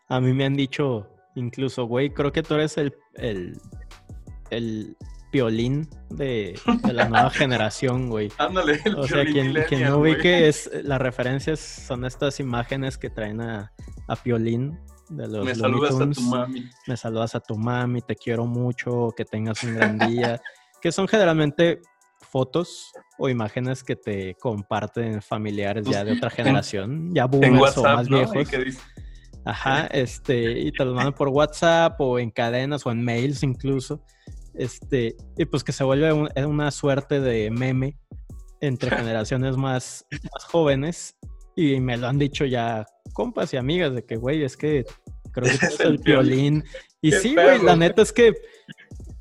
a 0.07 0.19
mí 0.19 0.33
me 0.33 0.45
han 0.45 0.55
dicho, 0.55 1.09
incluso, 1.35 1.85
güey, 1.85 2.09
creo 2.11 2.31
que 2.31 2.43
tú 2.43 2.55
eres 2.55 2.77
el, 2.77 2.95
el, 3.15 3.57
el 4.49 4.97
violín 5.31 5.89
de, 6.09 6.59
la 6.83 7.09
nueva 7.09 7.29
generación, 7.31 8.09
güey. 8.09 8.31
Ándale, 8.37 8.79
el 8.85 8.95
O 8.95 9.07
sea, 9.07 9.25
quien, 9.25 9.53
quien 9.67 9.83
no 9.83 9.97
ubique 9.97 10.47
es, 10.47 10.69
las 10.83 11.01
referencias 11.01 11.59
son 11.59 12.05
estas 12.05 12.39
imágenes 12.39 12.97
que 12.97 13.09
traen 13.09 13.41
a, 13.41 13.73
a 14.07 14.15
Piolín 14.15 14.79
de 15.09 15.27
los 15.27 15.45
Me 15.45 15.55
saludas 15.55 15.99
a 15.99 16.09
tu 16.09 16.21
mami. 16.21 16.69
Me 16.87 16.97
saludas 16.97 17.35
a 17.35 17.39
tu 17.39 17.57
mami, 17.57 18.01
te 18.01 18.15
quiero 18.15 18.45
mucho, 18.45 19.09
que 19.17 19.25
tengas 19.25 19.63
un 19.63 19.75
gran 19.75 19.97
día. 19.97 20.39
que 20.81 20.91
son 20.91 21.07
generalmente 21.07 21.81
fotos 22.19 22.91
o 23.17 23.29
imágenes 23.29 23.83
que 23.83 23.95
te 23.95 24.35
comparten 24.35 25.21
familiares 25.21 25.85
ya 25.85 26.03
de 26.03 26.13
otra 26.13 26.29
generación, 26.29 27.13
ya 27.13 27.25
boomers 27.25 27.77
o 27.77 27.83
más 27.83 28.09
viejos. 28.09 28.49
Ajá, 29.45 29.87
este, 29.87 30.59
y 30.59 30.71
te 30.71 30.85
lo 30.85 30.93
mandan 30.93 31.13
por 31.13 31.29
WhatsApp 31.29 31.99
o 31.99 32.19
en 32.19 32.31
cadenas 32.31 32.85
o 32.85 32.91
en 32.91 33.03
mails 33.03 33.43
incluso. 33.43 34.01
Este, 34.53 35.15
y 35.37 35.45
pues 35.45 35.63
que 35.63 35.71
se 35.71 35.83
vuelve 35.83 36.13
una 36.45 36.71
suerte 36.71 37.19
de 37.19 37.51
meme 37.51 37.97
entre 38.61 38.89
generaciones 38.97 39.57
más, 39.57 40.05
más 40.11 40.45
jóvenes. 40.45 41.15
Y 41.55 41.79
me 41.79 41.97
lo 41.97 42.07
han 42.07 42.17
dicho 42.17 42.45
ya 42.45 42.85
compas 43.13 43.53
y 43.53 43.57
amigas 43.57 43.93
de 43.93 44.05
que, 44.05 44.15
güey, 44.15 44.43
es 44.43 44.57
que 44.57 44.85
creo 45.31 45.59
que 45.59 45.65
es 45.65 45.79
el 45.81 45.97
violín. 45.97 46.63
Y 47.01 47.11
sí, 47.11 47.33
güey, 47.35 47.61
la 47.61 47.75
neta 47.75 48.01
es 48.01 48.13
que, 48.13 48.33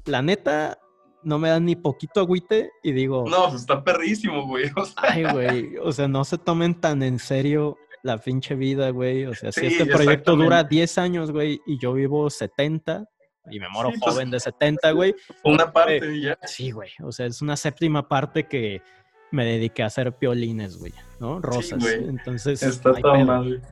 la 0.04 0.22
neta, 0.22 0.78
no 1.24 1.38
me 1.38 1.48
da 1.48 1.58
ni 1.60 1.76
poquito 1.76 2.20
agüite 2.20 2.70
y 2.82 2.92
digo... 2.92 3.24
No, 3.28 3.48
pues 3.48 3.62
está 3.62 3.82
perrísimo, 3.82 4.46
güey. 4.46 4.70
Ay, 4.96 5.24
güey, 5.24 5.76
o 5.82 5.92
sea, 5.92 6.08
no 6.08 6.24
se 6.24 6.38
tomen 6.38 6.80
tan 6.80 7.02
en 7.02 7.18
serio 7.18 7.76
la 8.03 8.18
pinche 8.18 8.55
vida, 8.55 8.90
güey. 8.90 9.26
O 9.26 9.34
sea, 9.34 9.53
si 9.53 9.66
este 9.66 9.86
proyecto 9.86 10.36
dura 10.36 10.64
10 10.64 10.98
años, 10.98 11.30
güey, 11.30 11.61
y 11.66 11.78
yo 11.78 11.92
vivo 11.92 12.28
70, 12.30 13.05
y 13.50 13.59
me 13.59 13.68
moro 13.68 13.90
pues, 13.90 14.00
joven 14.00 14.30
de 14.30 14.40
70, 14.40 14.92
güey. 14.92 15.14
Una 15.44 15.72
parte 15.72 16.20
ya. 16.20 16.38
Sí, 16.44 16.70
güey. 16.70 16.90
O 17.03 17.11
sea, 17.11 17.26
es 17.26 17.42
una 17.42 17.57
séptima 17.57 18.09
parte 18.09 18.44
que 18.44 18.82
me 19.30 19.44
dediqué 19.44 19.82
a 19.82 19.86
hacer 19.86 20.12
piolines, 20.12 20.78
güey, 20.78 20.92
¿no? 21.18 21.40
Rosas. 21.40 21.84
Entonces. 21.84 22.62
Está 22.62 22.92
tan 22.94 23.26
mal. 23.26 23.62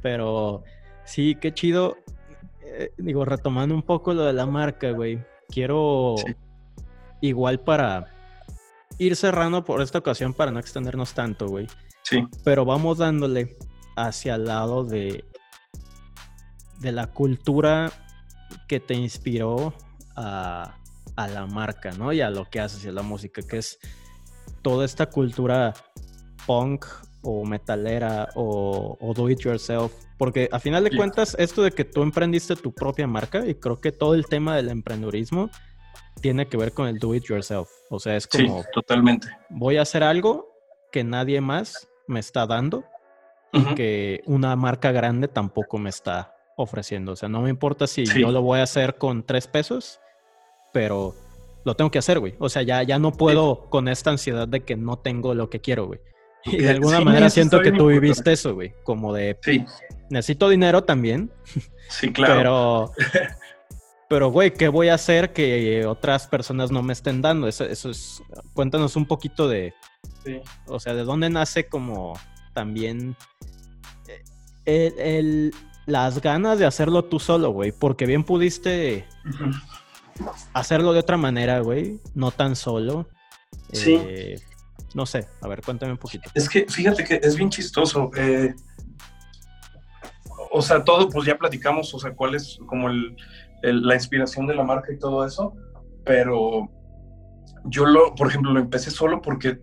Pero 0.00 0.62
sí, 1.04 1.36
qué 1.40 1.52
chido. 1.52 1.98
Eh, 2.64 2.92
digo, 2.96 3.24
retomando 3.24 3.74
un 3.74 3.82
poco 3.82 4.14
lo 4.14 4.24
de 4.24 4.32
la 4.32 4.46
marca, 4.46 4.90
güey. 4.92 5.22
Quiero. 5.48 6.14
Igual 7.20 7.60
para 7.60 8.06
ir 8.98 9.14
cerrando 9.14 9.64
por 9.64 9.80
esta 9.80 9.98
ocasión 9.98 10.34
para 10.34 10.50
no 10.50 10.58
extendernos 10.58 11.14
tanto, 11.14 11.46
güey. 11.46 11.68
Sí. 12.02 12.26
Pero 12.44 12.64
vamos 12.64 12.98
dándole 12.98 13.56
hacia 13.96 14.34
el 14.36 14.44
lado 14.44 14.84
de, 14.84 15.24
de 16.80 16.92
la 16.92 17.06
cultura 17.06 17.92
que 18.68 18.80
te 18.80 18.94
inspiró 18.94 19.74
a, 20.16 20.76
la 21.16 21.46
marca, 21.46 21.92
¿no? 21.92 22.12
Y 22.12 22.20
a 22.20 22.30
lo 22.30 22.46
que 22.50 22.60
haces 22.60 22.84
y 22.84 22.88
a 22.88 22.92
la 22.92 23.02
música, 23.02 23.42
que 23.42 23.58
es 23.58 23.78
toda 24.62 24.84
esta 24.84 25.06
cultura 25.06 25.72
punk 26.46 26.84
o 27.22 27.44
metalera 27.44 28.28
o, 28.34 29.12
do 29.14 29.30
it 29.30 29.40
yourself. 29.40 29.92
Porque 30.18 30.48
a 30.52 30.58
final 30.58 30.84
de 30.84 30.96
cuentas, 30.96 31.36
esto 31.38 31.62
de 31.62 31.70
que 31.70 31.84
tú 31.84 32.02
emprendiste 32.02 32.56
tu 32.56 32.74
propia 32.74 33.06
marca, 33.06 33.46
y 33.46 33.54
creo 33.54 33.80
que 33.80 33.92
todo 33.92 34.14
el 34.14 34.26
tema 34.26 34.56
del 34.56 34.68
emprendedurismo 34.68 35.50
tiene 36.20 36.46
que 36.46 36.56
ver 36.56 36.72
con 36.72 36.88
el 36.88 36.98
do 36.98 37.14
it 37.14 37.24
yourself. 37.24 37.68
O 37.90 37.98
sea, 37.98 38.16
es 38.16 38.26
como. 38.26 38.62
Sí, 38.62 38.68
totalmente. 38.72 39.28
Voy 39.50 39.76
a 39.76 39.82
hacer 39.82 40.02
algo 40.02 40.48
que 40.90 41.04
nadie 41.04 41.40
más 41.40 41.88
me 42.06 42.20
está 42.20 42.46
dando 42.46 42.84
y 43.52 43.74
que 43.74 44.22
una 44.26 44.56
marca 44.56 44.92
grande 44.92 45.28
tampoco 45.28 45.78
me 45.78 45.90
está 45.90 46.34
ofreciendo. 46.56 47.12
O 47.12 47.16
sea, 47.16 47.28
no 47.28 47.42
me 47.42 47.50
importa 47.50 47.86
si 47.86 48.04
yo 48.04 48.30
lo 48.30 48.42
voy 48.42 48.60
a 48.60 48.64
hacer 48.64 48.96
con 48.96 49.24
tres 49.24 49.46
pesos, 49.46 50.00
pero 50.72 51.14
lo 51.64 51.76
tengo 51.76 51.90
que 51.90 51.98
hacer, 51.98 52.18
güey. 52.18 52.34
O 52.38 52.48
sea, 52.48 52.62
ya, 52.62 52.82
ya 52.82 52.98
no 52.98 53.12
puedo 53.12 53.68
con 53.70 53.88
esta 53.88 54.10
ansiedad 54.10 54.48
de 54.48 54.60
que 54.60 54.76
no 54.76 54.98
tengo 54.98 55.34
lo 55.34 55.50
que 55.50 55.60
quiero, 55.60 55.86
güey. 55.86 56.00
Y 56.44 56.56
de 56.56 56.70
alguna 56.70 57.00
manera 57.00 57.30
siento 57.30 57.60
que 57.60 57.72
tú 57.72 57.86
viviste 57.86 58.32
eso, 58.32 58.54
güey. 58.54 58.74
Como 58.82 59.12
de, 59.12 59.38
sí. 59.42 59.64
necesito 60.10 60.48
dinero 60.48 60.84
también. 60.84 61.30
Sí, 61.88 62.12
claro. 62.12 62.90
Pero, 62.96 63.32
pero, 64.12 64.28
güey, 64.28 64.52
¿qué 64.52 64.68
voy 64.68 64.88
a 64.90 64.94
hacer 64.94 65.32
que 65.32 65.86
otras 65.86 66.26
personas 66.26 66.70
no 66.70 66.82
me 66.82 66.92
estén 66.92 67.22
dando? 67.22 67.48
Eso, 67.48 67.64
eso 67.64 67.88
es, 67.88 68.22
cuéntanos 68.52 68.94
un 68.94 69.06
poquito 69.06 69.48
de, 69.48 69.72
sí. 70.22 70.38
o 70.66 70.78
sea, 70.78 70.92
de 70.92 71.04
dónde 71.04 71.30
nace 71.30 71.66
como 71.66 72.12
también 72.52 73.16
eh, 74.66 74.92
el 74.98 75.54
las 75.86 76.20
ganas 76.20 76.58
de 76.58 76.66
hacerlo 76.66 77.06
tú 77.06 77.20
solo, 77.20 77.52
güey, 77.52 77.72
porque 77.72 78.04
bien 78.04 78.22
pudiste 78.22 79.06
hacerlo 80.52 80.92
de 80.92 80.98
otra 80.98 81.16
manera, 81.16 81.60
güey, 81.60 81.98
no 82.14 82.32
tan 82.32 82.54
solo. 82.54 83.08
Sí. 83.72 83.98
Eh, 83.98 84.38
no 84.92 85.06
sé, 85.06 85.26
a 85.40 85.48
ver, 85.48 85.62
cuéntame 85.62 85.92
un 85.92 85.98
poquito. 85.98 86.28
Es 86.34 86.50
que 86.50 86.66
fíjate 86.68 87.02
que 87.02 87.18
es 87.22 87.34
bien 87.34 87.48
chistoso. 87.48 88.10
Eh, 88.14 88.54
o 90.50 90.60
sea, 90.60 90.84
todo, 90.84 91.08
pues 91.08 91.26
ya 91.26 91.38
platicamos, 91.38 91.94
o 91.94 91.98
sea, 91.98 92.12
cuál 92.12 92.34
es 92.34 92.58
como 92.66 92.90
la 93.62 93.94
inspiración 93.94 94.46
de 94.46 94.54
la 94.54 94.64
marca 94.64 94.92
y 94.92 94.98
todo 94.98 95.24
eso, 95.24 95.54
pero 96.04 96.68
yo 97.66 97.86
lo, 97.86 98.14
por 98.14 98.28
ejemplo, 98.28 98.52
lo 98.52 98.60
empecé 98.60 98.90
solo 98.90 99.22
porque 99.22 99.60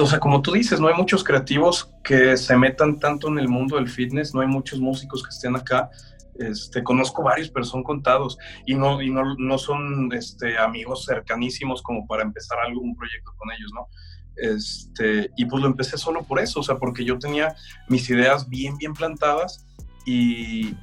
o 0.00 0.06
sea, 0.06 0.18
como 0.18 0.40
tú 0.40 0.52
dices, 0.52 0.80
no 0.80 0.88
hay 0.88 0.94
muchos 0.94 1.22
creativos 1.22 1.92
que 2.02 2.36
se 2.36 2.56
metan 2.56 2.98
tanto 2.98 3.28
en 3.28 3.38
el 3.38 3.48
mundo 3.48 3.76
del 3.76 3.88
fitness, 3.88 4.34
no 4.34 4.40
hay 4.40 4.46
muchos 4.46 4.80
músicos 4.80 5.22
que 5.22 5.28
estén 5.28 5.54
acá. 5.56 5.90
Este, 6.34 6.82
conozco 6.82 7.22
varios, 7.22 7.50
pero 7.50 7.64
son 7.64 7.82
contados 7.82 8.38
y 8.64 8.74
no, 8.74 9.02
y 9.02 9.10
no, 9.10 9.34
no 9.36 9.58
son 9.58 10.10
este, 10.14 10.56
amigos 10.56 11.04
cercanísimos 11.04 11.82
como 11.82 12.06
para 12.06 12.22
empezar 12.22 12.58
algún 12.58 12.96
proyecto 12.96 13.32
con 13.36 13.50
ellos, 13.52 13.70
¿no? 13.74 13.88
Este, 14.36 15.30
y 15.36 15.44
pues 15.44 15.62
lo 15.62 15.68
empecé 15.68 15.98
solo 15.98 16.24
por 16.24 16.40
eso, 16.40 16.60
o 16.60 16.62
sea, 16.62 16.78
porque 16.78 17.04
yo 17.04 17.18
tenía 17.18 17.54
mis 17.88 18.08
ideas 18.08 18.48
bien, 18.48 18.78
bien 18.78 18.94
plantadas 18.94 19.66
y 20.06 20.74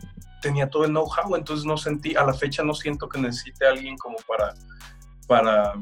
tenía 0.41 0.69
todo 0.69 0.85
el 0.85 0.91
know-how, 0.91 1.35
entonces 1.35 1.65
no 1.65 1.77
sentí, 1.77 2.15
a 2.15 2.23
la 2.23 2.33
fecha 2.33 2.63
no 2.63 2.73
siento 2.73 3.07
que 3.07 3.19
necesite 3.19 3.65
a 3.65 3.71
alguien 3.71 3.97
como 3.97 4.17
para, 4.27 4.53
para 5.27 5.73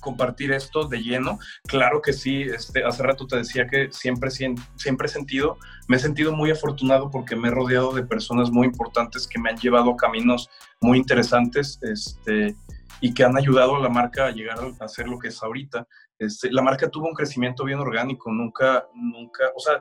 compartir 0.00 0.52
esto 0.52 0.86
de 0.86 1.02
lleno. 1.02 1.38
Claro 1.64 2.00
que 2.00 2.12
sí, 2.12 2.42
este, 2.42 2.84
hace 2.84 3.02
rato 3.02 3.26
te 3.26 3.36
decía 3.36 3.66
que 3.66 3.90
siempre, 3.90 4.30
siempre 4.30 5.06
he 5.06 5.10
sentido, 5.10 5.58
me 5.88 5.96
he 5.96 6.00
sentido 6.00 6.32
muy 6.32 6.50
afortunado 6.50 7.10
porque 7.10 7.36
me 7.36 7.48
he 7.48 7.50
rodeado 7.50 7.92
de 7.92 8.04
personas 8.04 8.50
muy 8.50 8.66
importantes 8.66 9.26
que 9.26 9.40
me 9.40 9.50
han 9.50 9.56
llevado 9.56 9.90
a 9.90 9.96
caminos 9.96 10.48
muy 10.80 10.98
interesantes. 10.98 11.78
Este, 11.82 12.56
y 13.00 13.14
que 13.14 13.24
han 13.24 13.36
ayudado 13.36 13.76
a 13.76 13.80
la 13.80 13.88
marca 13.88 14.26
a 14.26 14.30
llegar 14.30 14.58
a 14.80 14.88
ser 14.88 15.08
lo 15.08 15.18
que 15.18 15.28
es 15.28 15.42
ahorita. 15.42 15.86
Este, 16.18 16.50
la 16.50 16.62
marca 16.62 16.88
tuvo 16.88 17.08
un 17.08 17.14
crecimiento 17.14 17.64
bien 17.64 17.78
orgánico, 17.78 18.32
nunca, 18.32 18.86
nunca, 18.94 19.44
o 19.54 19.60
sea, 19.60 19.80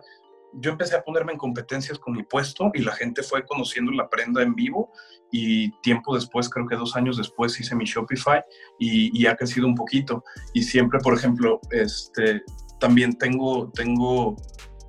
yo 0.53 0.71
empecé 0.71 0.95
a 0.95 1.03
ponerme 1.03 1.33
en 1.33 1.37
competencias 1.37 1.99
con 1.99 2.13
mi 2.13 2.23
puesto 2.23 2.71
y 2.73 2.81
la 2.81 2.93
gente 2.93 3.23
fue 3.23 3.45
conociendo 3.45 3.91
la 3.91 4.09
prenda 4.09 4.41
en 4.41 4.55
vivo 4.55 4.91
y 5.31 5.71
tiempo 5.81 6.15
después, 6.15 6.49
creo 6.49 6.67
que 6.67 6.75
dos 6.75 6.95
años 6.95 7.17
después 7.17 7.59
hice 7.59 7.75
mi 7.75 7.85
Shopify 7.85 8.41
y, 8.79 9.25
ha 9.25 9.35
crecido 9.35 9.67
un 9.67 9.75
poquito. 9.75 10.23
Y 10.53 10.63
siempre, 10.63 10.99
por 10.99 11.13
ejemplo, 11.13 11.59
este, 11.71 12.41
también 12.79 13.17
tengo, 13.17 13.69
tengo, 13.71 14.35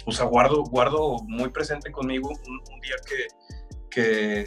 o 0.07 0.13
sea, 0.13 0.27
guardo, 0.27 0.63
guardo 0.65 1.17
muy 1.27 1.51
presente 1.51 1.91
conmigo 1.91 2.29
un, 2.29 2.81
día 2.81 2.95
que, 3.07 3.27
que 3.91 4.45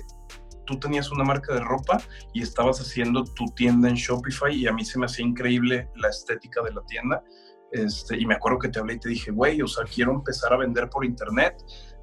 tú 0.66 0.80
tenías 0.80 1.12
una 1.12 1.24
marca 1.24 1.53
de 1.53 1.59
ropa 1.59 2.01
y 2.34 2.41
estabas 2.41 2.80
haciendo 2.80 3.24
tu 3.24 3.45
tienda 3.47 3.89
en 3.89 3.95
Shopify 3.95 4.55
y 4.55 4.68
a 4.68 4.74
mí 4.74 4.86
se 4.86 4.97
me 4.97 5.05
hacía 5.05 5.26
increíble 5.26 5.89
la 5.95 6.09
estética 6.09 6.62
de 6.62 6.72
la 6.72 6.82
tienda 6.86 7.24
este, 7.72 8.19
y 8.19 8.26
me 8.26 8.36
acuerdo 8.36 8.59
que 8.59 8.69
te 8.69 8.80
hablé 8.80 8.95
y 8.95 8.99
te 8.99 9.09
dije, 9.09 9.32
güey, 9.32 9.61
o 9.61 9.67
sea, 9.67 9.86
quiero 9.86 10.11
empezar 10.11 10.53
a 10.53 10.57
vender 10.57 10.89
por 10.89 11.05
internet, 11.05 11.55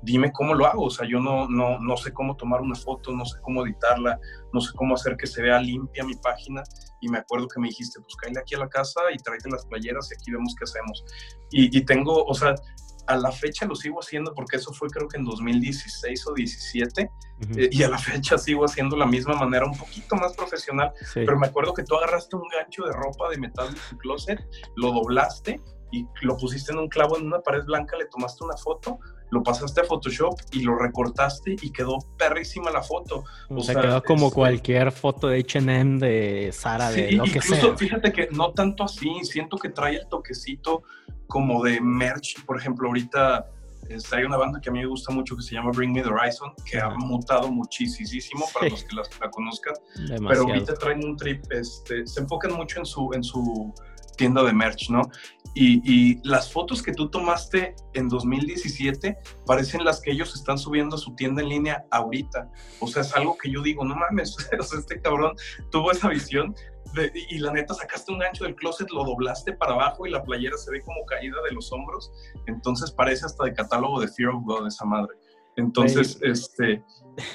dime 0.02 0.32
cómo 0.32 0.54
lo 0.54 0.66
hago, 0.66 0.84
o 0.84 0.90
sea, 0.90 1.06
yo 1.08 1.20
no, 1.20 1.48
no, 1.48 1.78
no 1.78 1.96
sé 1.96 2.12
cómo 2.12 2.36
tomar 2.36 2.60
una 2.60 2.74
foto, 2.74 3.12
no 3.12 3.24
sé 3.24 3.38
cómo 3.42 3.64
editarla, 3.64 4.18
no 4.52 4.60
sé 4.60 4.72
cómo 4.74 4.94
hacer 4.94 5.16
que 5.16 5.26
se 5.26 5.42
vea 5.42 5.60
limpia 5.60 6.04
mi 6.04 6.14
página, 6.16 6.62
y 7.00 7.08
me 7.08 7.18
acuerdo 7.18 7.48
que 7.48 7.60
me 7.60 7.68
dijiste, 7.68 8.00
pues 8.00 8.16
cállate 8.16 8.40
aquí 8.40 8.54
a 8.54 8.58
la 8.58 8.68
casa 8.68 9.00
y 9.12 9.18
tráete 9.18 9.50
las 9.50 9.66
playeras 9.66 10.10
y 10.10 10.14
aquí 10.14 10.32
vemos 10.32 10.54
qué 10.58 10.64
hacemos. 10.64 11.04
Y, 11.50 11.76
y 11.76 11.84
tengo, 11.84 12.24
o 12.24 12.34
sea, 12.34 12.54
a 13.08 13.16
la 13.16 13.32
fecha 13.32 13.66
lo 13.66 13.74
sigo 13.74 14.00
haciendo 14.00 14.34
porque 14.34 14.58
eso 14.58 14.72
fue 14.72 14.88
creo 14.90 15.08
que 15.08 15.16
en 15.16 15.24
2016 15.24 16.26
o 16.26 16.34
17 16.34 17.10
eh, 17.56 17.68
y 17.72 17.82
a 17.82 17.88
la 17.88 17.98
fecha 17.98 18.36
sigo 18.36 18.64
haciendo 18.64 18.96
la 18.96 19.06
misma 19.06 19.34
manera 19.34 19.64
un 19.64 19.76
poquito 19.76 20.14
más 20.16 20.34
profesional, 20.34 20.92
pero 21.14 21.38
me 21.38 21.46
acuerdo 21.46 21.72
que 21.72 21.84
tú 21.84 21.96
agarraste 21.96 22.36
un 22.36 22.48
gancho 22.48 22.84
de 22.84 22.92
ropa 22.92 23.30
de 23.30 23.38
metal 23.38 23.72
de 23.72 23.80
tu 23.88 23.98
closet, 23.98 24.46
lo 24.76 24.92
doblaste 24.92 25.60
y 25.90 26.06
lo 26.22 26.36
pusiste 26.36 26.72
en 26.72 26.78
un 26.78 26.88
clavo 26.88 27.18
en 27.18 27.26
una 27.26 27.40
pared 27.40 27.64
blanca, 27.64 27.96
le 27.96 28.06
tomaste 28.06 28.44
una 28.44 28.56
foto, 28.56 28.98
lo 29.30 29.42
pasaste 29.42 29.80
a 29.80 29.84
Photoshop 29.84 30.38
y 30.52 30.62
lo 30.62 30.76
recortaste 30.76 31.56
y 31.60 31.70
quedó 31.70 31.98
perrísima 32.16 32.70
la 32.70 32.82
foto. 32.82 33.24
O, 33.48 33.62
sea, 33.62 33.80
quedó 33.80 34.02
como 34.02 34.26
este 34.26 34.34
cualquier 34.34 34.92
foto 34.92 35.28
de 35.28 35.40
H&M, 35.40 35.98
de 35.98 36.50
Sara, 36.52 36.90
de 36.90 37.12
lo 37.12 37.24
que 37.24 37.40
sea. 37.40 37.76
Fíjate 37.76 38.12
que 38.12 38.28
no 38.30 38.52
tanto 38.52 38.84
así, 38.84 39.10
siento 39.22 39.56
que 39.58 39.68
trae 39.68 39.96
el 39.96 40.08
toquecito 40.08 40.82
como 41.26 41.62
de 41.62 41.80
merch. 41.80 42.44
Por 42.44 42.58
ejemplo, 42.58 42.88
ahorita 42.88 43.46
este, 43.88 44.16
hay 44.16 44.24
una 44.24 44.36
banda 44.36 44.60
que 44.60 44.68
a 44.68 44.72
mí 44.72 44.80
me 44.80 44.86
gusta 44.86 45.12
mucho 45.12 45.36
que 45.36 45.42
se 45.42 45.54
llama 45.54 45.70
Bring 45.72 45.92
Me 45.92 46.02
the 46.02 46.08
Horizon, 46.08 46.52
que 46.64 46.78
ha 46.78 46.90
mutado 46.90 47.50
muchísimo 47.50 48.46
para 48.52 48.68
los 48.68 48.84
que 48.84 48.94
la, 48.94 49.30
conozcan. 49.30 49.74
Pero 50.08 50.42
ahorita 50.42 50.74
traen 50.74 51.04
un 51.04 51.16
trip, 51.16 51.44
este, 51.50 52.06
se 52.06 52.20
enfocan 52.20 52.52
mucho 52.52 52.80
en 52.80 52.86
su, 52.86 53.10
en 53.14 53.22
su 53.22 53.72
tienda 54.18 54.42
de 54.42 54.52
merch, 54.52 54.90
¿no? 54.90 55.00
Y, 55.54 56.20
las 56.28 56.52
fotos 56.52 56.82
que 56.82 56.92
tú 56.92 57.08
tomaste 57.08 57.74
en 57.94 58.08
2017 58.08 59.18
parecen 59.46 59.84
las 59.84 60.00
que 60.00 60.12
ellos 60.12 60.34
están 60.34 60.58
subiendo 60.58 60.96
a 60.96 60.98
su 60.98 61.16
tienda 61.16 61.42
en 61.42 61.48
línea 61.48 61.84
ahorita. 61.90 62.48
O 62.80 62.86
sea, 62.86 63.02
es 63.02 63.12
algo 63.16 63.36
que 63.36 63.50
yo 63.50 63.62
digo, 63.62 63.84
no 63.84 63.96
mames, 63.96 64.36
este 64.78 65.00
cabrón 65.00 65.34
tuvo 65.70 65.90
esa 65.90 66.08
visión 66.08 66.54
y 67.28 67.38
la 67.38 67.52
neta 67.52 67.74
sacaste 67.74 68.12
un 68.12 68.18
gancho 68.18 68.44
del 68.44 68.54
closet, 68.54 68.90
lo 68.90 69.04
doblaste 69.04 69.52
para 69.54 69.72
abajo 69.72 70.06
y 70.06 70.10
la 70.10 70.22
playera 70.22 70.56
se 70.56 70.70
ve 70.70 70.82
como 70.82 71.04
caída 71.06 71.36
de 71.48 71.54
los 71.54 71.72
hombros. 71.72 72.12
Entonces 72.46 72.92
parece 72.92 73.26
hasta 73.26 73.44
de 73.44 73.54
catálogo 73.54 74.00
de 74.00 74.08
Fear 74.08 74.30
of 74.30 74.44
God 74.44 74.66
esa 74.66 74.84
madre. 74.84 75.14
Entonces, 75.56 76.18
este, 76.22 76.84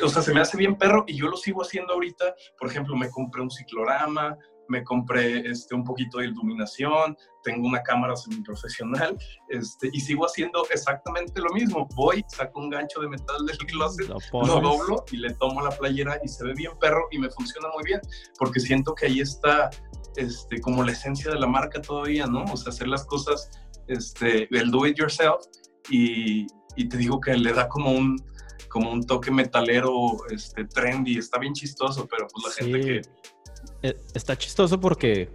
o 0.01 0.07
sea, 0.07 0.21
se 0.21 0.34
me 0.34 0.39
hace 0.39 0.55
bien 0.55 0.77
perro 0.77 1.03
y 1.07 1.17
yo 1.17 1.27
lo 1.27 1.36
sigo 1.36 1.61
haciendo 1.61 1.93
ahorita. 1.93 2.34
Por 2.57 2.69
ejemplo, 2.69 2.95
me 2.95 3.09
compré 3.09 3.41
un 3.41 3.51
ciclorama, 3.51 4.38
me 4.70 4.84
compré 4.84 5.49
este, 5.49 5.76
un 5.76 5.84
poquito 5.84 6.20
de 6.20 6.26
iluminación, 6.26 7.18
tengo 7.43 7.68
una 7.68 7.82
cámara 7.84 8.16
semiprofesional 8.16 9.18
este, 9.49 9.89
y 9.91 9.99
sigo 9.99 10.26
haciendo 10.26 10.66
exactamente 10.70 11.41
lo 11.41 11.53
mismo. 11.53 11.88
Voy, 11.95 12.24
saco 12.28 12.59
un 12.59 12.70
gancho 12.70 13.01
de 13.01 13.09
metal 13.09 13.45
del 13.45 13.57
closet, 13.57 14.07
lo, 14.07 14.61
doblo 14.61 15.03
y 15.11 15.18
le 15.18 15.34
tomo 15.34 15.61
la 15.61 15.72
playera 15.72 16.20
y 16.24 16.28
se 16.28 16.43
ve 16.45 16.53
bien 16.53 16.72
perro 16.80 17.07
y 17.11 17.20
me 17.20 17.30
funciona 17.30 17.68
muy 17.74 17.84
bien 17.84 18.01
porque 18.39 18.59
siento 18.59 18.95
que 18.95 19.07
ahí 19.07 19.20
está 19.20 19.70
este, 20.16 20.61
como 20.61 20.84
la 20.84 20.91
esencia 20.91 21.32
de 21.32 21.39
la 21.39 21.47
marca 21.47 21.82
todavía, 21.82 22.26
¿no? 22.26 22.43
O 22.45 22.57
sea, 22.57 22.72
hacer 22.72 22.88
las 22.88 23.05
cosas, 23.05 23.49
este, 23.88 24.47
el 24.55 24.72
do 24.72 24.88
it 24.88 24.97
yourself 24.97 25.43
y, 25.89 26.47
y 26.76 26.88
te 26.88 26.97
digo 26.97 27.20
que 27.20 27.36
le 27.36 27.53
da 27.53 27.68
como 27.68 27.91
un, 27.91 28.18
como 28.70 28.91
un 28.91 29.03
toque 29.03 29.30
metalero 29.30 30.18
este, 30.32 30.66
trendy, 30.66 31.18
está 31.18 31.38
bien 31.38 31.53
chistoso, 31.53 32.07
pero 32.09 32.28
pues 32.28 32.45
la 32.45 32.66
gente 32.66 32.82
que 32.82 33.01
está 33.84 34.38
chistoso 34.38 34.79
porque, 34.79 35.29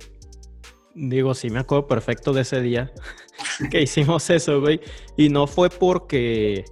digo, 0.95 1.35
sí 1.35 1.51
me 1.51 1.61
acuerdo 1.61 1.87
perfecto 1.87 2.33
de 2.33 2.43
ese 2.43 2.61
día 2.61 2.91
que 3.71 3.83
hicimos 3.83 4.29
eso, 4.31 4.61
güey. 4.61 4.81
Y 5.17 5.29
no 5.29 5.47
fue 5.47 5.71
porque, 5.71 6.65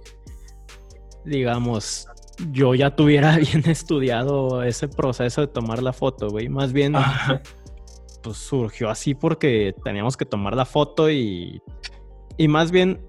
digamos, 1.23 2.07
yo 2.51 2.75
ya 2.75 2.95
tuviera 2.95 3.37
bien 3.37 3.63
estudiado 3.69 4.63
ese 4.63 4.87
proceso 4.87 5.41
de 5.41 5.47
tomar 5.47 5.81
la 5.83 5.93
foto, 5.93 6.29
güey. 6.29 6.49
Más 6.49 6.73
bien, 6.73 6.93
pues 8.23 8.37
surgió 8.37 8.89
así 8.89 9.13
porque 9.13 9.75
teníamos 9.83 10.17
que 10.17 10.25
tomar 10.25 10.55
la 10.55 10.65
foto 10.65 11.09
y, 11.09 11.61
y 12.37 12.47
más 12.47 12.71
bien, 12.71 13.05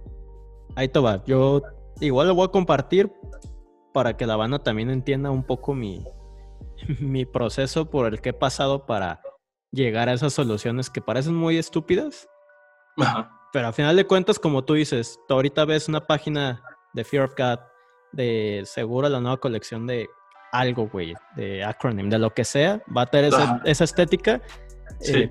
ahí 0.76 0.88
te 0.88 0.98
va. 0.98 1.24
Yo 1.24 1.62
igual 2.00 2.28
lo 2.28 2.34
voy 2.34 2.46
a 2.46 2.48
compartir 2.48 3.10
para 3.92 4.16
que 4.16 4.26
la 4.26 4.36
banda 4.36 4.58
también 4.58 4.90
entienda 4.90 5.30
un 5.30 5.42
poco 5.42 5.74
mi, 5.74 6.04
mi 7.00 7.24
proceso 7.26 7.90
por 7.90 8.12
el 8.12 8.20
que 8.20 8.30
he 8.30 8.34
pasado 8.34 8.86
para 8.86 9.20
llegar 9.72 10.08
a 10.08 10.14
esas 10.14 10.32
soluciones 10.32 10.90
que 10.90 11.00
parecen 11.00 11.34
muy 11.34 11.58
estúpidas. 11.58 12.28
Pero 13.52 13.66
al 13.66 13.74
final 13.74 13.96
de 13.96 14.06
cuentas, 14.06 14.38
como 14.38 14.64
tú 14.64 14.74
dices, 14.74 15.18
tú 15.28 15.34
ahorita 15.34 15.64
ves 15.64 15.88
una 15.88 16.06
página 16.06 16.62
de 16.94 17.04
Fear 17.04 17.24
of 17.24 17.34
God, 17.36 17.58
de 18.12 18.62
seguro 18.64 19.08
la 19.08 19.20
nueva 19.20 19.38
colección 19.38 19.86
de 19.86 20.08
algo, 20.52 20.88
güey, 20.88 21.14
de 21.36 21.62
acronym, 21.64 22.08
de 22.08 22.18
lo 22.18 22.32
que 22.32 22.44
sea, 22.44 22.82
va 22.94 23.02
a 23.02 23.06
tener 23.06 23.32
esa, 23.64 23.84
estética. 23.84 24.42
Eh, 25.02 25.28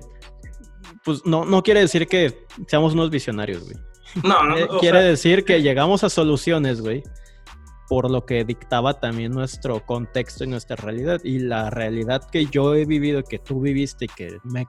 pues 1.04 1.24
no, 1.26 1.44
no 1.44 1.62
quiere 1.62 1.80
decir 1.80 2.06
que 2.06 2.46
seamos 2.66 2.94
unos 2.94 3.10
visionarios, 3.10 3.64
güey. 3.64 3.76
No, 4.22 4.42
no, 4.42 4.56
eh, 4.56 4.68
Quiere 4.80 5.02
decir 5.02 5.44
que 5.44 5.60
llegamos 5.60 6.02
a 6.02 6.08
soluciones, 6.08 6.80
güey, 6.80 7.02
por 7.88 8.10
lo 8.10 8.26
que 8.26 8.44
dictaba 8.44 9.00
también 9.00 9.32
nuestro 9.32 9.84
contexto 9.84 10.44
y 10.44 10.46
nuestra 10.46 10.76
realidad. 10.76 11.20
Y 11.24 11.38
la 11.38 11.70
realidad 11.70 12.28
que 12.30 12.46
yo 12.46 12.74
he 12.74 12.84
vivido, 12.84 13.24
que 13.24 13.38
tú 13.38 13.60
viviste 13.60 14.04
y 14.04 14.08
que 14.08 14.38
me 14.44 14.66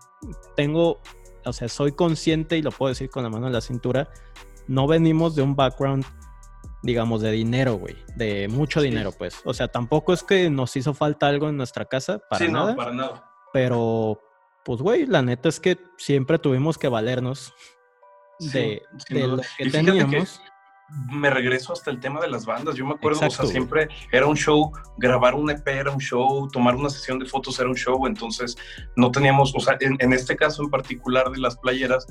tengo, 0.55 1.01
o 1.45 1.53
sea, 1.53 1.67
soy 1.67 1.91
consciente 1.91 2.57
y 2.57 2.61
lo 2.61 2.71
puedo 2.71 2.89
decir 2.89 3.09
con 3.09 3.23
la 3.23 3.29
mano 3.29 3.47
en 3.47 3.53
la 3.53 3.61
cintura, 3.61 4.09
no 4.67 4.87
venimos 4.87 5.35
de 5.35 5.41
un 5.41 5.55
background, 5.55 6.05
digamos, 6.81 7.21
de 7.21 7.31
dinero, 7.31 7.75
güey, 7.75 7.97
de 8.15 8.47
mucho 8.47 8.81
dinero, 8.81 9.11
pues. 9.11 9.41
O 9.43 9.53
sea, 9.53 9.67
tampoco 9.67 10.13
es 10.13 10.23
que 10.23 10.49
nos 10.49 10.75
hizo 10.77 10.93
falta 10.93 11.27
algo 11.27 11.49
en 11.49 11.57
nuestra 11.57 11.85
casa, 11.85 12.19
para 12.29 12.45
sí, 12.45 12.51
nada. 12.51 12.71
No, 12.71 12.77
para 12.77 12.93
nada. 12.93 13.31
Pero, 13.51 14.21
pues, 14.63 14.79
güey, 14.81 15.05
la 15.05 15.21
neta 15.21 15.49
es 15.49 15.59
que 15.59 15.77
siempre 15.97 16.39
tuvimos 16.39 16.77
que 16.77 16.87
valernos 16.87 17.53
de, 18.39 18.81
lo 19.09 19.41
que 19.57 19.69
teníamos 19.69 20.39
me 21.11 21.29
regreso 21.29 21.73
hasta 21.73 21.91
el 21.91 21.99
tema 21.99 22.19
de 22.19 22.29
las 22.29 22.45
bandas. 22.45 22.75
Yo 22.75 22.85
me 22.85 22.93
acuerdo, 22.93 23.25
o 23.25 23.29
sea, 23.29 23.45
siempre 23.45 23.89
era 24.11 24.25
un 24.25 24.35
show, 24.35 24.71
grabar 24.97 25.35
un 25.35 25.49
EP 25.49 25.67
era 25.67 25.91
un 25.91 25.99
show, 25.99 26.49
tomar 26.49 26.75
una 26.75 26.89
sesión 26.89 27.19
de 27.19 27.25
fotos 27.25 27.59
era 27.59 27.69
un 27.69 27.75
show, 27.75 28.05
entonces 28.07 28.57
no 28.95 29.11
teníamos, 29.11 29.53
o 29.55 29.59
sea, 29.59 29.77
en, 29.79 30.13
este 30.13 30.35
caso 30.35 30.63
en 30.63 30.69
particular 30.69 31.29
de 31.29 31.39
las 31.39 31.57
playeras, 31.57 32.07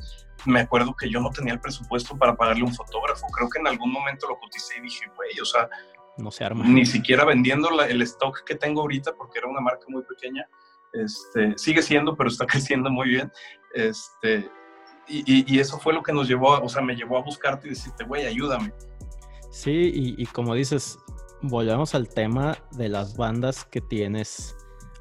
me 0.46 0.60
acuerdo 0.60 0.94
que 0.94 1.10
yo 1.10 1.20
no 1.20 1.30
tenía 1.30 1.52
el 1.52 1.60
presupuesto 1.60 2.16
para 2.16 2.36
pagarle 2.36 2.64
un 2.64 2.74
fotógrafo. 2.74 3.26
Creo 3.32 3.48
que 3.48 3.58
en 3.58 3.66
algún 3.66 3.90
momento 3.90 4.28
lo 4.28 4.38
coticé 4.38 4.78
y 4.78 4.82
dije, 4.82 5.06
güey, 5.16 5.40
o 5.40 5.44
sea, 5.44 5.68
no 6.16 6.30
se 6.30 6.44
arma. 6.44 6.64
Ni 6.66 6.84
siquiera 6.84 7.24
vendiendo 7.24 7.68
el 7.82 8.02
stock 8.02 8.44
que 8.44 8.54
tengo 8.54 8.82
ahorita, 8.82 9.14
porque 9.14 9.38
era 9.38 9.48
una 9.48 9.60
marca 9.60 9.84
muy 9.88 10.02
pequeña, 10.02 10.48
este, 10.92 11.56
sigue 11.56 11.82
siendo, 11.82 12.16
pero 12.16 12.28
está 12.28 12.46
creciendo 12.46 12.90
muy 12.90 13.08
bien. 13.08 13.32
Este, 13.74 14.50
y, 15.08 15.58
eso 15.58 15.78
fue 15.78 15.92
lo 15.92 16.02
que 16.02 16.12
nos 16.12 16.28
llevó, 16.28 16.60
o 16.60 16.68
sea, 16.68 16.82
me 16.82 16.94
llevó 16.94 17.18
a 17.18 17.22
buscarte 17.22 17.66
y 17.66 17.70
decirte, 17.70 18.04
güey, 18.04 18.26
ayúdame. 18.26 18.72
Sí, 19.50 20.14
y, 20.18 20.26
como 20.26 20.54
dices, 20.54 20.98
volvemos 21.42 21.94
al 21.94 22.08
tema 22.08 22.58
de 22.72 22.88
las 22.88 23.16
bandas 23.16 23.64
que 23.64 23.80
tienes. 23.80 24.54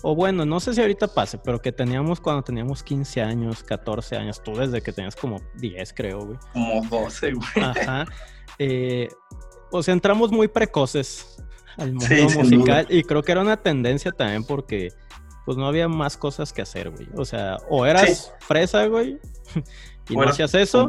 O 0.03 0.15
bueno, 0.15 0.45
no 0.45 0.59
sé 0.59 0.73
si 0.73 0.81
ahorita 0.81 1.07
pase, 1.07 1.37
pero 1.39 1.59
que 1.59 1.71
teníamos 1.71 2.19
cuando 2.21 2.43
teníamos 2.43 2.83
15 2.83 3.21
años, 3.21 3.63
14 3.63 4.15
años, 4.15 4.41
tú 4.43 4.53
desde 4.53 4.81
que 4.81 4.93
tenías 4.93 5.15
como 5.15 5.41
10, 5.55 5.93
creo, 5.93 6.25
güey. 6.25 6.37
Como 6.53 6.85
12, 6.87 7.33
güey. 7.33 7.47
Ajá. 7.65 8.05
Eh, 8.59 9.09
o 9.71 9.83
sea, 9.83 9.93
entramos 9.93 10.31
muy 10.31 10.47
precoces 10.47 11.37
al 11.77 11.93
mundo 11.93 12.29
musical 12.35 12.87
y 12.89 13.03
creo 13.03 13.21
que 13.21 13.31
era 13.31 13.41
una 13.41 13.57
tendencia 13.57 14.11
también 14.11 14.43
porque 14.43 14.89
pues 15.47 15.55
no 15.57 15.65
había 15.65 15.87
más 15.87 16.17
cosas 16.17 16.51
que 16.51 16.61
hacer, 16.61 16.89
güey. 16.89 17.07
O 17.15 17.23
sea, 17.23 17.55
o 17.69 17.85
eras 17.85 18.33
fresa, 18.41 18.85
güey, 18.87 19.17
y 20.09 20.13
no 20.13 20.23
hacías 20.23 20.53
eso, 20.55 20.85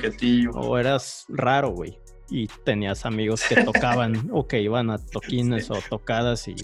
o 0.53 0.77
eras 0.77 1.27
raro, 1.29 1.71
güey. 1.71 1.97
Y 2.29 2.49
tenías 2.65 3.07
amigos 3.07 3.45
que 3.49 3.55
tocaban 3.65 4.29
o 4.33 4.49
que 4.49 4.61
iban 4.61 4.91
a 4.91 4.99
toquines 4.99 5.71
o 5.71 5.79
tocadas 5.89 6.49
y 6.49 6.57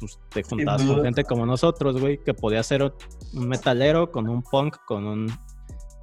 pues, 0.00 0.18
te 0.30 0.42
juntabas 0.42 0.84
con 0.84 1.02
gente 1.02 1.22
como 1.24 1.44
nosotros, 1.44 2.00
güey, 2.00 2.16
que 2.24 2.32
podía 2.32 2.62
ser 2.62 2.82
un 3.34 3.46
metalero 3.46 4.10
con 4.10 4.26
un 4.26 4.42
punk, 4.42 4.78
con 4.86 5.06
un 5.06 5.30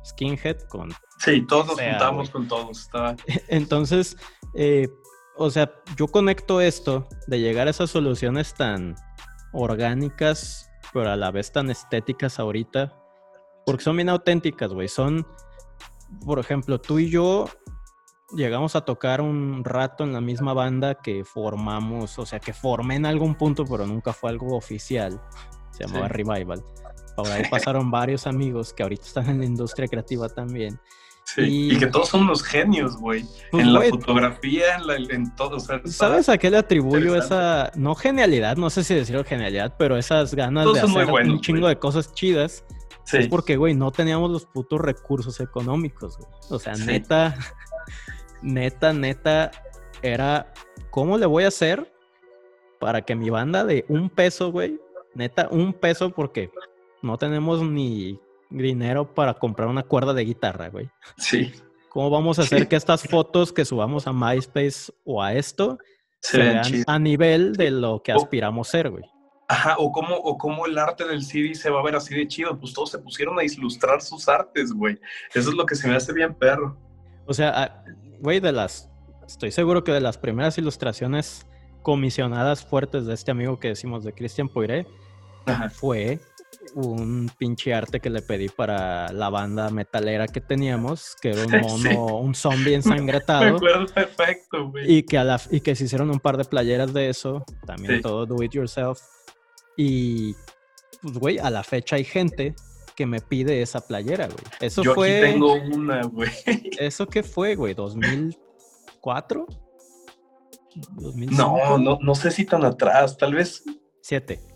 skinhead, 0.05 0.59
con... 0.69 0.93
Sí, 1.17 1.41
todos 1.47 1.65
nos 1.65 1.81
juntamos 1.81 2.29
con 2.29 2.47
todos. 2.47 2.87
Entonces, 3.47 4.15
eh, 4.53 4.89
o 5.35 5.49
sea, 5.49 5.73
yo 5.97 6.05
conecto 6.07 6.61
esto 6.61 7.09
de 7.25 7.39
llegar 7.39 7.65
a 7.65 7.71
esas 7.71 7.89
soluciones 7.89 8.53
tan 8.53 8.93
orgánicas, 9.53 10.70
pero 10.93 11.09
a 11.09 11.15
la 11.15 11.31
vez 11.31 11.51
tan 11.51 11.69
estéticas 11.69 12.39
ahorita, 12.39 12.93
porque 13.65 13.83
son 13.83 13.95
bien 13.95 14.09
auténticas, 14.09 14.73
güey. 14.73 14.87
Son, 14.87 15.25
por 16.25 16.39
ejemplo, 16.39 16.79
tú 16.79 16.99
y 16.99 17.09
yo 17.09 17.45
llegamos 18.33 18.75
a 18.75 18.81
tocar 18.81 19.21
un 19.21 19.63
rato 19.63 20.03
en 20.03 20.13
la 20.13 20.21
misma 20.21 20.53
banda 20.53 20.95
que 20.95 21.23
formamos, 21.23 22.17
o 22.17 22.25
sea, 22.25 22.39
que 22.39 22.53
formé 22.53 22.95
en 22.95 23.05
algún 23.05 23.35
punto, 23.35 23.65
pero 23.65 23.85
nunca 23.85 24.13
fue 24.13 24.29
algo 24.29 24.55
oficial. 24.55 25.21
Se 25.71 25.85
llamaba 25.85 26.07
Revival. 26.07 26.63
Por 27.15 27.27
ahí 27.27 27.43
pasaron 27.49 27.91
varios 27.91 28.25
amigos 28.27 28.73
que 28.73 28.83
ahorita 28.83 29.05
están 29.05 29.29
en 29.29 29.39
la 29.39 29.45
industria 29.45 29.87
creativa 29.87 30.29
también. 30.29 30.79
Sí, 31.35 31.69
y, 31.71 31.77
que 31.77 31.87
todos 31.87 32.09
son 32.09 32.21
unos 32.21 32.43
genios, 32.43 32.97
güey. 32.97 33.25
Pues, 33.51 33.63
en 33.63 33.73
la 33.73 33.81
fotografía, 33.81 34.75
en, 34.75 34.87
la, 34.87 34.95
en 34.95 35.35
todo. 35.35 35.59
¿Sabes 35.59 36.27
a 36.27 36.37
qué 36.37 36.49
le 36.49 36.57
atribuyo 36.57 37.15
esa, 37.15 37.71
no 37.75 37.95
genialidad, 37.95 38.57
no 38.57 38.69
sé 38.69 38.83
si 38.83 38.95
decirlo 38.95 39.23
genialidad, 39.23 39.75
pero 39.77 39.97
esas 39.97 40.33
ganas 40.35 40.71
de 40.73 40.81
hacer 40.81 41.09
un 41.09 41.39
chingo 41.39 41.67
de 41.67 41.77
cosas 41.79 42.13
chidas? 42.13 42.65
Sí. 43.05 43.17
Es 43.17 43.27
porque, 43.27 43.55
güey, 43.55 43.73
no 43.73 43.91
teníamos 43.91 44.29
los 44.29 44.45
putos 44.45 44.81
recursos 44.81 45.39
económicos, 45.39 46.17
güey. 46.17 46.29
O 46.49 46.59
sea, 46.59 46.73
neta, 46.75 47.35
neta, 48.41 48.93
neta, 48.93 49.51
era, 50.01 50.51
¿cómo 50.89 51.17
le 51.17 51.25
voy 51.25 51.45
a 51.45 51.47
hacer 51.49 51.93
para 52.79 53.03
que 53.03 53.15
mi 53.15 53.29
banda 53.29 53.63
de 53.63 53.85
un 53.87 54.09
peso, 54.09 54.51
güey, 54.51 54.79
neta, 55.13 55.47
un 55.51 55.73
peso, 55.73 56.09
porque 56.11 56.51
no 57.01 57.17
tenemos 57.17 57.61
ni 57.63 58.19
dinero 58.51 59.13
para 59.13 59.33
comprar 59.33 59.67
una 59.67 59.83
cuerda 59.83 60.13
de 60.13 60.25
guitarra, 60.25 60.69
güey. 60.69 60.89
Sí. 61.17 61.51
¿Cómo 61.89 62.09
vamos 62.09 62.39
a 62.39 62.43
hacer 62.43 62.67
que 62.67 62.75
estas 62.75 63.03
fotos 63.03 63.51
que 63.51 63.65
subamos 63.65 64.07
a 64.07 64.13
MySpace 64.13 64.93
o 65.03 65.21
a 65.21 65.33
esto 65.33 65.77
sean 66.21 66.63
a 66.87 66.99
nivel 66.99 67.53
de 67.53 67.71
lo 67.71 68.01
que 68.01 68.11
aspiramos 68.11 68.69
ser, 68.69 68.89
güey? 68.89 69.03
Ajá, 69.49 69.75
o 69.77 69.91
cómo, 69.91 70.15
o 70.15 70.37
cómo 70.37 70.65
el 70.65 70.77
arte 70.77 71.05
del 71.05 71.23
CD 71.23 71.53
se 71.53 71.69
va 71.69 71.81
a 71.81 71.83
ver 71.83 71.97
así 71.97 72.15
de 72.15 72.25
chido. 72.25 72.57
Pues 72.57 72.73
todos 72.73 72.91
se 72.91 72.99
pusieron 72.99 73.37
a 73.37 73.43
ilustrar 73.43 74.01
sus 74.01 74.29
artes, 74.29 74.71
güey. 74.71 74.97
Eso 75.33 75.49
es 75.49 75.55
lo 75.55 75.65
que 75.65 75.75
se 75.75 75.89
me 75.89 75.95
hace 75.95 76.13
bien 76.13 76.33
perro. 76.33 76.77
O 77.25 77.33
sea, 77.33 77.51
ah, 77.55 77.83
güey, 78.21 78.39
de 78.39 78.53
las. 78.53 78.89
Estoy 79.27 79.51
seguro 79.51 79.83
que 79.83 79.91
de 79.91 79.99
las 79.99 80.17
primeras 80.17 80.57
ilustraciones 80.57 81.45
comisionadas 81.81 82.65
fuertes 82.65 83.05
de 83.05 83.13
este 83.13 83.31
amigo 83.31 83.59
que 83.59 83.69
decimos 83.69 84.03
de 84.03 84.13
Christian 84.13 84.47
Poiré 84.47 84.87
fue 85.73 86.19
un 86.75 87.29
pinche 87.37 87.73
arte 87.73 87.99
que 87.99 88.09
le 88.09 88.21
pedí 88.21 88.49
para 88.49 89.11
la 89.11 89.29
banda 89.29 89.69
metalera 89.69 90.27
que 90.27 90.41
teníamos, 90.41 91.15
que 91.21 91.31
era 91.31 91.45
un 91.45 91.51
mono, 91.61 92.17
un 92.17 92.35
zombie 92.35 92.75
ensangretado. 92.75 93.43
Me 93.43 93.49
acuerdo 93.49 93.85
perfecto, 93.87 94.69
güey. 94.69 94.97
Y 94.97 95.03
que, 95.03 95.17
a 95.17 95.23
la, 95.23 95.41
y 95.49 95.61
que 95.61 95.75
se 95.75 95.85
hicieron 95.85 96.09
un 96.09 96.19
par 96.19 96.37
de 96.37 96.45
playeras 96.45 96.93
de 96.93 97.09
eso, 97.09 97.43
también 97.65 98.01
todo 98.01 98.25
do 98.25 98.43
it 98.43 98.53
yourself. 98.53 98.99
Y, 99.77 100.35
pues, 101.01 101.17
güey, 101.17 101.39
a 101.39 101.49
la 101.49 101.63
fecha 101.63 101.95
hay 101.95 102.03
gente 102.03 102.55
que 102.95 103.05
me 103.05 103.19
pide 103.21 103.61
esa 103.61 103.81
playera, 103.81 104.27
güey. 104.27 104.43
Eso 104.59 104.83
Yo 104.83 104.93
fue. 104.93 105.21
Aquí 105.21 105.31
tengo 105.33 105.53
una, 105.53 106.03
güey. 106.03 106.31
¿Eso 106.79 107.07
qué 107.07 107.23
fue, 107.23 107.55
güey? 107.55 107.75
¿2004? 107.75 109.45
No, 111.31 111.77
no, 111.77 111.99
no 112.01 112.15
sé 112.15 112.31
si 112.31 112.45
tan 112.45 112.63
atrás, 112.63 113.17
tal 113.17 113.33
vez. 113.33 113.63
Siete 114.01 114.50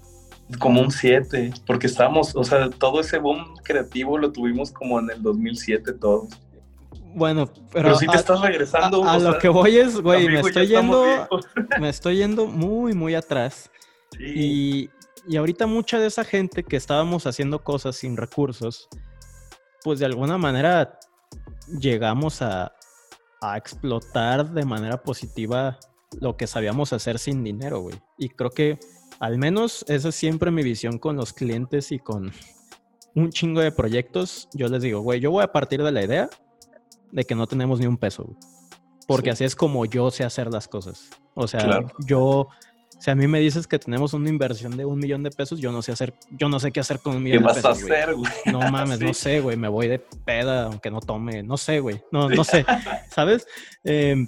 como 0.60 0.82
un 0.82 0.92
7, 0.92 1.54
porque 1.66 1.88
estábamos, 1.88 2.36
o 2.36 2.44
sea, 2.44 2.70
todo 2.70 3.02
ese 3.02 3.18
boom 3.18 3.56
creativo 3.64 4.18
lo 4.18 4.32
tuvimos 4.32 4.72
como 4.72 5.00
en 5.00 5.10
el 5.10 5.22
2007 5.22 5.94
todos. 5.94 6.30
Bueno, 7.16 7.48
pero, 7.48 7.64
pero 7.72 7.96
si 7.96 8.08
te 8.08 8.18
estás 8.18 8.42
regresando. 8.42 9.08
A, 9.08 9.18
lo 9.18 9.40
que 9.40 9.48
voy 9.48 9.78
es, 9.78 10.00
güey, 10.02 10.28
me 10.28 10.42
estoy 10.42 10.68
yendo, 10.68 11.06
me 11.80 11.90
estoy 11.90 12.18
yendo 12.18 12.46
muy, 12.46 12.94
muy 12.94 13.16
atrás. 13.16 13.72
Y, 14.20 14.90
y 15.28 15.38
ahorita 15.38 15.66
mucha 15.66 15.98
de 15.98 16.08
esa 16.08 16.24
gente 16.24 16.64
que 16.64 16.76
estábamos 16.76 17.26
haciendo 17.26 17.64
cosas 17.64 17.96
sin 17.96 18.18
recursos, 18.18 18.90
pues 19.84 20.00
de 20.00 20.06
alguna 20.06 20.38
manera 20.38 21.00
llegamos 21.80 22.42
a, 22.42 22.74
a 23.42 23.58
explotar 23.58 24.52
de 24.52 24.66
manera 24.66 25.02
positiva 25.02 25.80
lo 26.20 26.38
que 26.38 26.48
sabíamos 26.48 26.94
hacer 26.94 27.20
sin 27.20 27.44
dinero, 27.44 27.80
güey. 27.80 27.96
Y 28.18 28.30
creo 28.30 28.50
que 28.50 28.80
al 29.20 29.38
menos 29.38 29.86
esa 29.88 30.10
es 30.10 30.16
siempre 30.16 30.52
mi 30.52 30.64
visión 30.64 30.98
con 30.98 31.16
los 31.16 31.34
clientes 31.34 31.92
y 31.92 32.00
con 32.00 32.32
un 33.16 33.30
chingo 33.32 33.62
de 33.62 33.72
proyectos. 33.72 34.50
Yo 34.54 34.68
les 34.68 34.82
digo, 34.82 35.02
güey, 35.02 35.20
yo 35.20 35.32
voy 35.32 35.44
a 35.44 35.52
partir 35.52 35.82
de 35.82 35.92
la 35.92 36.04
idea 36.04 36.30
de 37.12 37.24
que 37.24 37.36
no 37.36 37.48
tenemos 37.48 37.80
ni 37.80 37.88
un 37.88 37.98
peso, 37.98 38.36
Porque 39.08 39.30
así 39.30 39.44
es 39.44 39.56
como 39.56 39.86
yo 39.86 40.12
sé 40.12 40.24
hacer 40.24 40.52
las 40.52 40.68
cosas. 40.68 41.10
O 41.34 41.48
sea, 41.48 41.82
yo, 42.06 42.48
si 43.00 43.12
a 43.12 43.16
mí 43.16 43.28
me 43.28 43.40
dices 43.40 43.68
que 43.68 43.80
tenemos 43.80 44.14
una 44.14 44.30
inversión 44.30 44.76
de 44.76 44.86
un 44.86 45.00
millón 45.00 45.24
de 45.24 45.32
pesos, 45.32 45.60
yo 45.60 45.72
no 45.72 45.82
sé 45.82 45.92
hacer, 45.92 46.14
yo 46.32 46.50
no 46.50 46.60
sé 46.60 46.72
qué 46.72 46.80
hacer 46.80 47.00
con 47.00 47.18
un 47.18 47.24
millón 47.24 47.44
de 47.44 47.54
pesos. 47.54 47.62
¿Qué 47.78 47.84
vas 47.84 47.92
a 47.92 48.04
hacer, 48.04 48.16
güey? 48.16 48.32
No 48.48 48.60
mames, 48.72 49.00
no 49.00 49.14
sé, 49.14 49.40
güey, 49.40 49.56
me 49.56 49.68
voy 49.68 49.88
de 49.88 50.00
peda 50.00 50.66
aunque 50.66 50.92
no 50.92 51.00
tome, 51.00 51.44
no 51.44 51.56
sé, 51.58 51.80
güey, 51.80 52.02
no, 52.12 52.30
no 52.30 52.44
sé, 52.44 52.66
¿sabes? 53.10 53.48
Em, 53.84 54.28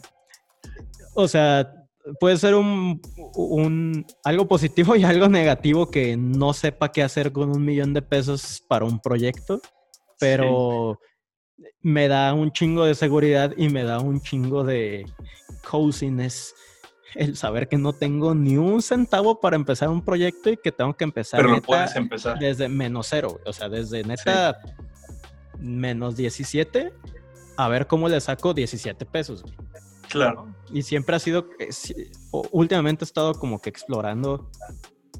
o 1.13 1.27
sea, 1.27 1.76
puede 2.19 2.37
ser 2.37 2.55
un, 2.55 4.05
algo 4.23 4.47
positivo 4.47 4.95
y 4.95 5.03
algo 5.03 5.27
negativo 5.27 5.89
que 5.89 6.17
no 6.17 6.53
sepa 6.53 6.91
qué 6.91 7.03
hacer 7.03 7.31
con 7.31 7.49
un 7.49 7.63
millón 7.63 7.93
de 7.93 8.01
pesos 8.01 8.63
para 8.67 8.85
un 8.85 8.99
proyecto, 8.99 9.61
pero 10.19 10.99
me 11.81 12.07
da 12.07 12.33
un 12.33 12.51
chingo 12.51 12.85
de 12.85 12.95
seguridad 12.95 13.53
y 13.57 13.69
me 13.69 13.83
da 13.83 13.99
un 13.99 14.21
chingo 14.21 14.63
de 14.63 15.05
coziness 15.69 16.53
el 17.15 17.35
saber 17.35 17.67
que 17.67 17.77
no 17.77 17.93
tengo 17.93 18.35
ni 18.35 18.57
un 18.57 18.81
centavo 18.81 19.39
para 19.39 19.55
empezar 19.55 19.89
un 19.89 20.03
proyecto 20.03 20.49
y 20.49 20.57
que 20.57 20.71
tengo 20.71 20.93
que 20.93 21.03
empezar, 21.03 21.43
empezar. 21.95 22.37
desde 22.37 22.69
menos 22.69 23.07
cero, 23.09 23.39
o 23.45 23.53
sea, 23.53 23.69
desde 23.69 24.03
neta 24.03 24.59
menos 25.57 26.15
17 26.15 26.93
a 27.57 27.67
ver 27.67 27.87
cómo 27.87 28.07
le 28.07 28.21
saco 28.21 28.53
17 28.53 29.05
pesos. 29.05 29.43
Claro. 30.09 30.53
Y 30.71 30.83
siempre 30.83 31.15
ha 31.15 31.19
sido, 31.19 31.47
eh, 31.59 31.69
últimamente 32.51 33.03
he 33.03 33.07
estado 33.07 33.33
como 33.33 33.61
que 33.61 33.69
explorando 33.69 34.49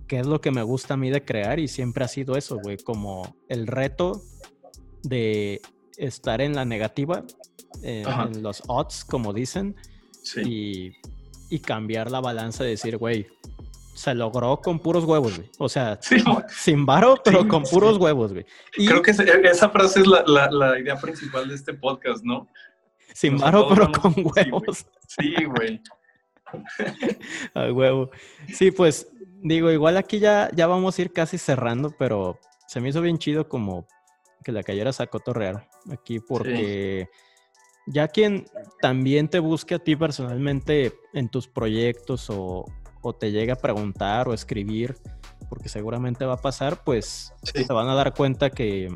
qué 0.08 0.20
es 0.20 0.28
lo 0.28 0.42
que 0.42 0.52
me 0.52 0.64
gusta 0.64 0.96
a 0.96 0.98
mí 0.98 1.10
de 1.10 1.24
crear 1.24 1.60
y 1.60 1.68
siempre 1.68 2.04
ha 2.04 2.08
sido 2.08 2.36
eso, 2.36 2.60
güey, 2.64 2.78
como 2.78 3.38
el 3.50 3.68
reto 3.68 4.22
de 5.04 5.62
estar 5.98 6.42
en 6.42 6.56
la 6.56 6.66
negativa, 6.66 7.24
en 7.84 8.42
los 8.42 8.64
odds, 8.68 9.04
como 9.04 9.34
dicen, 9.34 9.76
y, 10.44 10.92
cambiar 11.62 12.12
la 12.12 12.20
balanza 12.20 12.64
de 12.64 12.72
decir, 12.72 12.98
güey, 12.98 13.28
se 13.94 14.14
logró 14.14 14.58
con 14.58 14.80
puros 14.80 15.06
huevos, 15.06 15.38
güey. 15.38 15.50
O 15.58 15.68
sea, 15.68 16.00
sin 16.50 16.86
varo, 16.86 17.20
pero 17.24 17.48
con 17.48 17.64
puros 17.64 17.98
huevos, 17.98 18.32
güey. 18.32 18.46
Creo 18.74 19.02
que 19.02 19.12
esa 19.12 19.70
frase 19.70 20.02
es 20.02 20.08
la, 20.08 20.52
la 20.52 20.80
idea 20.80 20.98
principal 20.98 21.48
de 21.48 21.56
este 21.56 21.74
podcast, 21.74 22.24
¿no? 22.24 22.48
Sin 23.18 23.38
maro, 23.38 23.68
pero 23.68 23.92
con 23.92 24.14
huevos. 24.16 24.86
Sí, 25.08 25.34
güey. 25.46 25.82
A 27.56 27.72
huevo. 27.72 28.12
Sí, 28.54 28.70
pues 28.70 29.08
digo, 29.42 29.72
igual 29.72 29.98
aquí 29.98 30.20
ya, 30.20 30.52
ya 30.54 30.68
vamos 30.68 31.00
a 31.00 31.02
ir 31.02 31.12
casi 31.12 31.40
cerrando, 31.40 31.96
pero 31.98 32.38
se 32.68 32.80
me 32.80 32.90
hizo 32.90 33.02
bien 33.02 33.18
chido 33.18 33.50
como 33.50 33.88
que 34.44 34.52
la 34.52 34.62
cayera 34.62 34.92
a 34.96 35.08
cotorrear 35.08 35.68
aquí 35.92 36.20
porque 36.20 37.10
ya 37.88 38.08
quien 38.08 38.46
también 38.82 39.30
te 39.30 39.40
busque 39.40 39.74
a 39.74 39.80
ti 39.80 39.96
personalmente 39.96 40.94
en 41.14 41.28
tus 41.30 41.48
proyectos 41.48 42.30
o, 42.30 42.66
o 43.02 43.14
te 43.14 43.32
llegue 43.32 43.52
a 43.52 43.56
preguntar 43.56 44.28
o 44.28 44.34
escribir, 44.36 44.96
porque 45.50 45.70
seguramente 45.70 46.24
va 46.24 46.36
a 46.36 46.42
pasar, 46.42 46.84
pues 46.84 47.34
se 47.42 47.74
van 47.74 47.90
a 47.90 47.96
dar 47.96 48.14
cuenta 48.14 48.52
que 48.52 48.96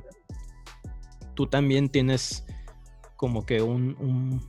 tú 1.33 1.47
también 1.47 1.89
tienes 1.89 2.45
como 3.21 3.45
que 3.45 3.61
un, 3.61 4.41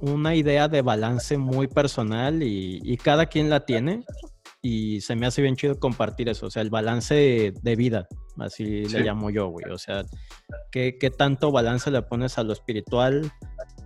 una 0.00 0.36
idea 0.36 0.68
de 0.68 0.80
balance 0.80 1.36
muy 1.38 1.66
personal 1.66 2.40
y, 2.44 2.96
cada 2.98 3.26
quien 3.26 3.50
la 3.50 3.66
tiene 3.66 4.04
y 4.62 5.00
se 5.00 5.16
me 5.16 5.26
hace 5.26 5.42
bien 5.42 5.56
chido 5.56 5.80
compartir 5.80 6.28
eso, 6.28 6.46
o 6.46 6.50
sea, 6.50 6.62
el 6.62 6.70
balance 6.70 7.52
de, 7.52 7.76
vida, 7.76 8.06
así 8.38 8.84
le 8.84 9.00
llamo 9.00 9.30
yo, 9.30 9.48
güey, 9.48 9.68
o 9.72 9.76
sea, 9.76 10.04
¿qué, 10.70 10.92
tanto 11.18 11.50
balance 11.50 11.90
le 11.90 12.00
pones 12.02 12.38
a 12.38 12.44
lo 12.44 12.52
espiritual, 12.52 13.32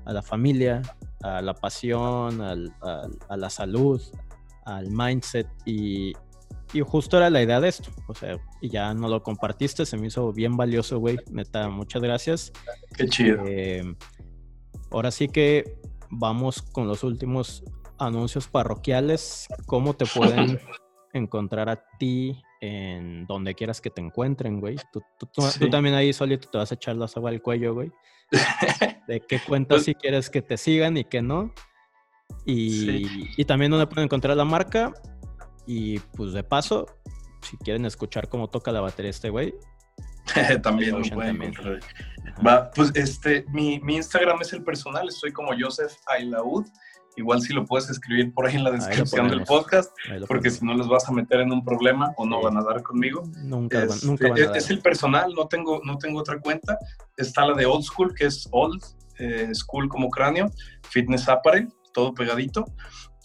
a 0.04 0.12
la 0.12 0.20
familia, 0.20 0.82
a 1.22 1.40
la 1.40 1.54
pasión, 1.54 2.42
a 2.42 3.36
la 3.36 3.48
salud, 3.48 4.02
al 4.66 4.90
mindset 4.90 5.48
y, 5.64 6.12
y 6.74 6.80
justo 6.80 7.16
era 7.16 7.30
la 7.30 7.42
idea 7.42 7.58
de 7.58 7.68
esto, 7.68 7.90
o 8.06 8.14
sea, 8.14 8.36
y 8.60 8.68
ya 8.68 8.92
no 8.92 9.08
lo 9.08 9.22
compartiste, 9.22 9.86
se 9.86 9.96
me 9.96 10.08
hizo 10.08 10.30
bien 10.32 10.58
valioso, 10.58 10.98
güey, 10.98 11.16
neta, 11.30 11.70
muchas 11.70 12.02
gracias. 12.02 12.52
Qué 12.96 13.06
chido. 13.06 13.44
Eh, 13.46 13.82
Ahora 14.90 15.10
sí 15.10 15.28
que 15.28 15.78
vamos 16.10 16.62
con 16.62 16.88
los 16.88 17.04
últimos 17.04 17.64
anuncios 17.98 18.48
parroquiales. 18.48 19.46
¿Cómo 19.66 19.94
te 19.94 20.06
pueden 20.06 20.60
encontrar 21.12 21.68
a 21.68 21.82
ti 21.98 22.42
en 22.60 23.26
donde 23.26 23.54
quieras 23.54 23.80
que 23.80 23.90
te 23.90 24.00
encuentren, 24.00 24.60
güey. 24.60 24.76
Tú, 24.92 25.02
también 25.70 25.94
ahí 25.94 26.12
solito 26.12 26.48
te 26.48 26.58
vas 26.58 26.70
a 26.72 26.74
echar 26.74 26.96
la 26.96 27.08
soga 27.08 27.30
al 27.30 27.42
cuello, 27.42 27.74
güey. 27.74 27.90
de 29.08 29.20
qué 29.20 29.40
cuentas 29.40 29.84
si 29.84 29.94
quieres 29.94 30.30
que 30.30 30.42
te 30.42 30.56
sigan 30.56 30.96
y 30.96 31.04
qué 31.04 31.22
no. 31.22 31.52
Y, 32.44 33.30
y 33.36 33.44
también 33.44 33.70
donde 33.70 33.86
pueden 33.86 34.04
encontrar 34.04 34.36
la 34.36 34.44
marca. 34.44 34.92
Y 35.66 35.98
pues 35.98 36.32
de 36.32 36.44
paso, 36.44 36.86
si 37.42 37.56
quieren 37.58 37.84
escuchar 37.84 38.28
cómo 38.28 38.48
toca 38.48 38.72
la 38.72 38.80
batería 38.80 39.10
este 39.10 39.30
güey. 39.30 39.54
también 40.62 40.98
lo 40.98 41.02
pueden 41.14 41.42
encontrar. 41.42 41.80
Va, 42.44 42.70
pues 42.70 42.92
este, 42.94 43.44
mi, 43.48 43.80
mi, 43.80 43.96
Instagram 43.96 44.38
es 44.42 44.52
el 44.52 44.62
personal, 44.62 45.08
estoy 45.08 45.32
como 45.32 45.52
Joseph 45.58 45.92
Ailaud. 46.06 46.66
Igual 47.18 47.40
si 47.40 47.54
lo 47.54 47.64
puedes 47.64 47.88
escribir 47.88 48.34
por 48.34 48.46
ahí 48.46 48.56
en 48.56 48.64
la 48.64 48.70
descripción 48.70 49.28
del 49.30 49.42
podcast, 49.44 49.90
porque 50.28 50.50
si 50.50 50.62
no 50.66 50.74
les 50.74 50.86
vas 50.86 51.08
a 51.08 51.12
meter 51.12 51.40
en 51.40 51.50
un 51.50 51.64
problema 51.64 52.12
o 52.18 52.26
no 52.26 52.42
van 52.42 52.58
a 52.58 52.62
dar 52.62 52.82
conmigo. 52.82 53.22
Nunca, 53.38 53.86
van, 53.86 53.98
nunca 54.02 54.28
van 54.28 54.38
a 54.42 54.46
dar. 54.48 54.56
Es 54.58 54.68
el 54.68 54.80
personal, 54.80 55.32
no 55.34 55.48
tengo, 55.48 55.80
no 55.82 55.96
tengo 55.96 56.20
otra 56.20 56.38
cuenta. 56.38 56.78
Está 57.16 57.46
la 57.46 57.54
de 57.54 57.64
Old 57.64 57.84
School, 57.84 58.14
que 58.14 58.26
es 58.26 58.46
Old 58.50 58.84
eh, 59.18 59.48
School 59.54 59.88
como 59.88 60.10
cráneo, 60.10 60.50
Fitness 60.90 61.26
Apparel, 61.26 61.72
todo 61.94 62.12
pegadito. 62.12 62.66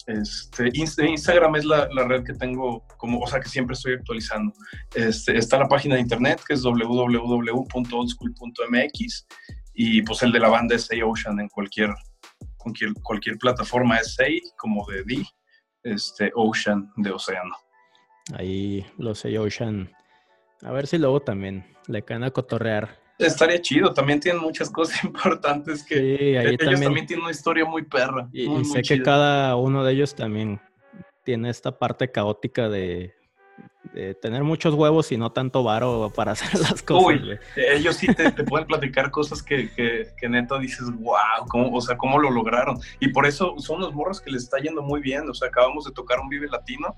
Este, 0.06 0.70
Instagram 0.74 1.56
es 1.56 1.64
la, 1.64 1.88
red 2.08 2.24
que 2.24 2.34
tengo, 2.34 2.84
como, 2.96 3.20
o 3.20 3.26
sea, 3.26 3.40
que 3.40 3.48
siempre 3.48 3.74
estoy 3.74 3.94
actualizando. 3.94 4.52
Este, 4.94 5.38
está 5.38 5.58
la 5.58 5.68
página 5.68 5.94
de 5.94 6.00
internet 6.00 6.40
que 6.46 6.54
es 6.54 6.62
www.oldschool.mx 6.62 9.26
y 9.74 10.02
pues 10.02 10.22
el 10.22 10.32
de 10.32 10.40
la 10.40 10.48
banda 10.48 10.74
es 10.74 10.86
Say 10.86 11.02
Ocean 11.02 11.38
en 11.40 11.48
cualquier 11.48 11.94
cualquier, 12.62 12.92
cualquier 13.02 13.38
plataforma 13.38 13.98
es 13.98 14.14
Say, 14.14 14.40
como 14.56 14.86
de 14.86 15.02
D, 15.04 15.24
este, 15.82 16.30
Ocean, 16.34 16.90
de 16.96 17.10
océano. 17.10 17.56
Ahí 18.34 18.86
los 18.98 19.20
Say 19.20 19.36
Ocean. 19.36 19.90
A 20.62 20.70
ver 20.70 20.86
si 20.86 20.98
luego 20.98 21.20
también 21.20 21.66
le 21.88 22.04
caen 22.04 22.22
a 22.22 22.30
cotorrear. 22.30 23.01
Estaría 23.22 23.60
chido, 23.60 23.92
también 23.92 24.20
tienen 24.20 24.42
muchas 24.42 24.70
cosas 24.70 25.02
importantes 25.04 25.84
que 25.84 25.94
sí, 25.94 26.36
ellos 26.36 26.58
también... 26.58 27.06
tienen 27.06 27.22
una 27.22 27.30
historia 27.30 27.64
muy 27.64 27.82
perra. 27.84 28.28
Y, 28.32 28.64
sé 28.64 28.82
que 28.82 29.02
cada 29.02 29.56
uno 29.56 29.84
de 29.84 29.92
ellos 29.92 30.14
también 30.14 30.60
tiene 31.24 31.50
esta 31.50 31.78
parte 31.78 32.10
caótica 32.10 32.68
de, 32.68 33.14
de 33.92 34.14
tener 34.14 34.42
muchos 34.42 34.74
huevos 34.74 35.12
y 35.12 35.16
no 35.16 35.32
tanto 35.32 35.62
varo 35.62 36.12
para 36.14 36.32
hacer 36.32 36.58
las 36.60 36.82
cosas. 36.82 37.06
Uy, 37.06 37.38
ellos 37.56 37.96
sí 37.96 38.06
te, 38.08 38.30
pueden 38.44 38.66
platicar 38.66 39.10
cosas 39.10 39.42
que, 39.42 39.70
que, 39.74 40.08
que, 40.16 40.28
neta 40.28 40.58
dices, 40.58 40.90
wow, 40.98 41.46
¿cómo, 41.48 41.74
o 41.76 41.80
sea, 41.80 41.96
¿cómo 41.96 42.18
lo 42.18 42.30
lograron? 42.30 42.78
Y 43.00 43.08
por 43.08 43.26
eso 43.26 43.54
son 43.58 43.80
los 43.80 43.94
morros 43.94 44.20
que 44.20 44.30
les 44.30 44.44
está 44.44 44.58
yendo 44.58 44.82
muy 44.82 45.00
bien. 45.00 45.28
O 45.28 45.34
sea, 45.34 45.48
acabamos 45.48 45.84
de 45.84 45.92
tocar 45.92 46.20
un 46.20 46.28
Vive 46.28 46.48
Latino 46.48 46.94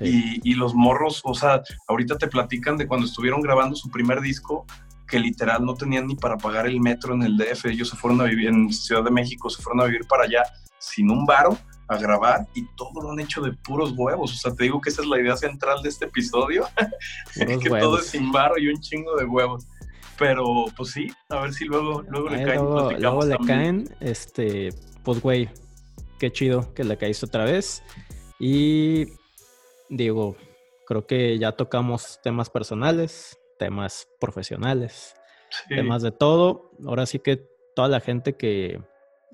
y, 0.00 0.40
y, 0.48 0.54
los 0.54 0.74
morros, 0.74 1.20
o 1.24 1.34
sea, 1.34 1.62
ahorita 1.88 2.18
te 2.18 2.28
platican 2.28 2.76
de 2.76 2.86
cuando 2.86 3.06
estuvieron 3.06 3.40
grabando 3.40 3.76
su 3.76 3.90
primer 3.90 4.20
disco 4.20 4.66
que 5.06 5.18
literal 5.18 5.64
no 5.64 5.74
tenían 5.74 6.06
ni 6.06 6.16
para 6.16 6.36
pagar 6.36 6.66
el 6.66 6.80
metro 6.80 7.14
en 7.14 7.22
el 7.22 7.36
DF. 7.36 7.66
Ellos 7.66 7.88
se 7.88 7.96
fueron 7.96 8.20
a 8.20 8.24
vivir 8.24 8.48
en 8.48 8.72
Ciudad 8.72 9.04
de 9.04 9.10
México, 9.10 9.48
se 9.50 9.62
fueron 9.62 9.82
a 9.82 9.84
vivir 9.84 10.06
para 10.06 10.24
allá 10.24 10.42
sin 10.78 11.10
un 11.10 11.24
varo 11.24 11.56
a 11.88 11.96
grabar 11.96 12.46
y 12.54 12.66
todo 12.76 13.00
lo 13.00 13.12
han 13.12 13.20
hecho 13.20 13.40
de 13.40 13.52
puros 13.52 13.92
huevos. 13.96 14.32
O 14.32 14.36
sea, 14.36 14.54
te 14.54 14.64
digo 14.64 14.80
que 14.80 14.90
esa 14.90 15.02
es 15.02 15.08
la 15.08 15.20
idea 15.20 15.36
central 15.36 15.82
de 15.82 15.88
este 15.88 16.06
episodio, 16.06 16.66
que 17.34 17.70
todo 17.70 17.98
es 17.98 18.06
sin 18.06 18.32
barro 18.32 18.58
y 18.58 18.68
un 18.68 18.80
chingo 18.80 19.16
de 19.16 19.24
huevos. 19.24 19.66
Pero 20.18 20.64
pues 20.76 20.90
sí, 20.90 21.12
a 21.28 21.40
ver 21.42 21.52
si 21.52 21.66
luego, 21.66 22.02
luego 22.08 22.30
le 22.30 22.42
caen. 22.42 22.64
Luego, 23.00 23.24
le 23.24 23.36
caen, 23.46 23.96
este, 24.00 24.70
pues 25.04 25.20
güey, 25.20 25.50
qué 26.18 26.32
chido 26.32 26.72
que 26.74 26.84
le 26.84 26.96
caíste 26.96 27.26
otra 27.26 27.44
vez. 27.44 27.82
Y 28.38 29.06
digo, 29.90 30.36
creo 30.86 31.06
que 31.06 31.38
ya 31.38 31.52
tocamos 31.52 32.18
temas 32.22 32.48
personales, 32.48 33.38
temas 33.58 34.08
profesionales, 34.20 35.14
temas 35.68 36.02
de 36.02 36.12
todo. 36.12 36.72
Ahora 36.86 37.06
sí 37.06 37.18
que 37.18 37.48
toda 37.74 37.88
la 37.88 38.00
gente 38.00 38.36
que, 38.36 38.80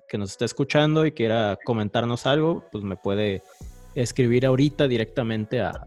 que 0.08 0.18
nos 0.18 0.30
está 0.32 0.44
escuchando 0.44 1.06
y 1.06 1.12
quiera 1.12 1.58
comentarnos 1.64 2.26
algo, 2.26 2.64
pues 2.70 2.84
me 2.84 2.96
puede 2.96 3.42
escribir 3.94 4.46
ahorita 4.46 4.88
directamente 4.88 5.60
a, 5.60 5.86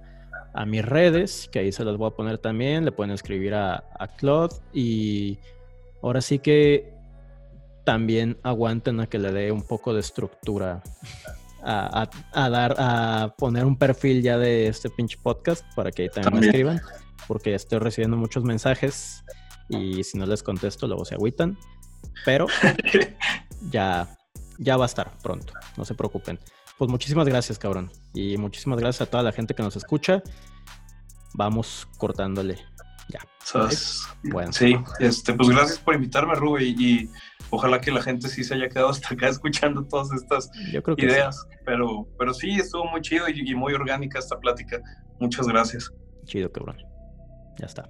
a 0.54 0.66
mis 0.66 0.86
redes, 0.86 1.50
que 1.52 1.60
ahí 1.60 1.72
se 1.72 1.84
las 1.84 1.98
voy 1.98 2.08
a 2.08 2.16
poner 2.16 2.38
también. 2.38 2.86
Le 2.86 2.92
pueden 2.92 3.14
escribir 3.14 3.54
a, 3.54 3.84
a 4.00 4.08
Claude 4.16 4.56
y 4.74 5.38
ahora 6.02 6.22
sí 6.22 6.40
que 6.40 6.94
también 7.84 8.38
aguanten 8.42 9.00
a 9.00 9.08
que 9.08 9.20
le 9.20 9.32
dé 9.32 9.52
un 9.52 9.62
poco 9.62 9.94
de 9.94 10.00
estructura 10.00 10.82
a, 11.64 12.10
a, 12.34 12.50
dar, 12.50 12.76
a 12.78 13.34
poner 13.38 13.66
un 13.66 13.78
perfil 13.78 14.22
ya 14.22 14.38
de 14.38 14.68
este 14.68 14.90
pinche 14.90 15.18
podcast 15.22 15.64
para 15.76 15.92
que 15.92 16.10
también, 16.10 16.40
me 16.40 16.48
escriban, 16.48 16.82
porque 17.28 17.56
estoy 17.56 17.80
recibiendo 17.80 18.18
muchos 18.18 18.44
mensajes 18.44 19.24
y 19.70 20.04
si 20.04 20.18
no 20.18 20.26
les 20.26 20.44
contesto 20.44 20.88
luego 20.88 21.06
se 21.06 21.16
agüitan. 21.16 21.58
Pero 22.24 22.48
ya, 23.70 24.16
ya 24.58 24.78
va 24.78 24.86
a 24.86 24.88
estar 24.88 25.12
pronto, 25.22 25.54
no 25.78 25.86
se 25.86 25.96
preocupen. 25.96 26.40
Pues 26.78 26.92
muchísimas 26.92 27.28
gracias, 27.28 27.58
cabrón. 27.58 27.92
Y 28.14 28.38
muchísimas 28.38 28.80
gracias 28.80 29.08
a 29.08 29.12
toda 29.12 29.24
la 29.24 29.32
gente 29.32 29.56
que 29.56 29.64
nos 29.64 29.76
escucha. 29.76 30.22
Vamos 31.34 31.88
cortándole. 31.98 32.58
Ya. 33.08 33.20
Bueno. 34.24 34.52
Sí, 34.52 34.76
este, 35.00 35.34
pues 35.34 35.50
gracias 35.50 35.78
por 35.78 35.96
invitarme, 35.96 36.34
Rubén, 36.36 36.76
y, 36.78 37.10
ojalá 37.52 37.80
que 37.80 37.92
la 37.92 38.02
gente 38.02 38.28
sí 38.28 38.44
se 38.44 38.56
haya 38.56 38.68
quedado 38.68 38.90
hasta 38.90 39.14
acá 39.14 39.28
escuchando 39.30 39.86
todas 39.86 40.12
estas 40.12 40.50
ideas. 40.98 41.46
Pero, 41.66 42.08
pero 42.18 42.34
sí, 42.34 42.56
estuvo 42.56 42.86
muy 42.86 43.02
chido 43.02 43.30
y 43.30 43.56
muy 43.56 43.74
orgánica 43.74 44.20
esta 44.20 44.38
plática. 44.40 44.82
Muchas 45.20 45.48
gracias. 45.48 45.92
Chido, 46.26 46.52
cabrón. 46.52 46.95
Ya 47.58 47.66
está. 47.66 47.90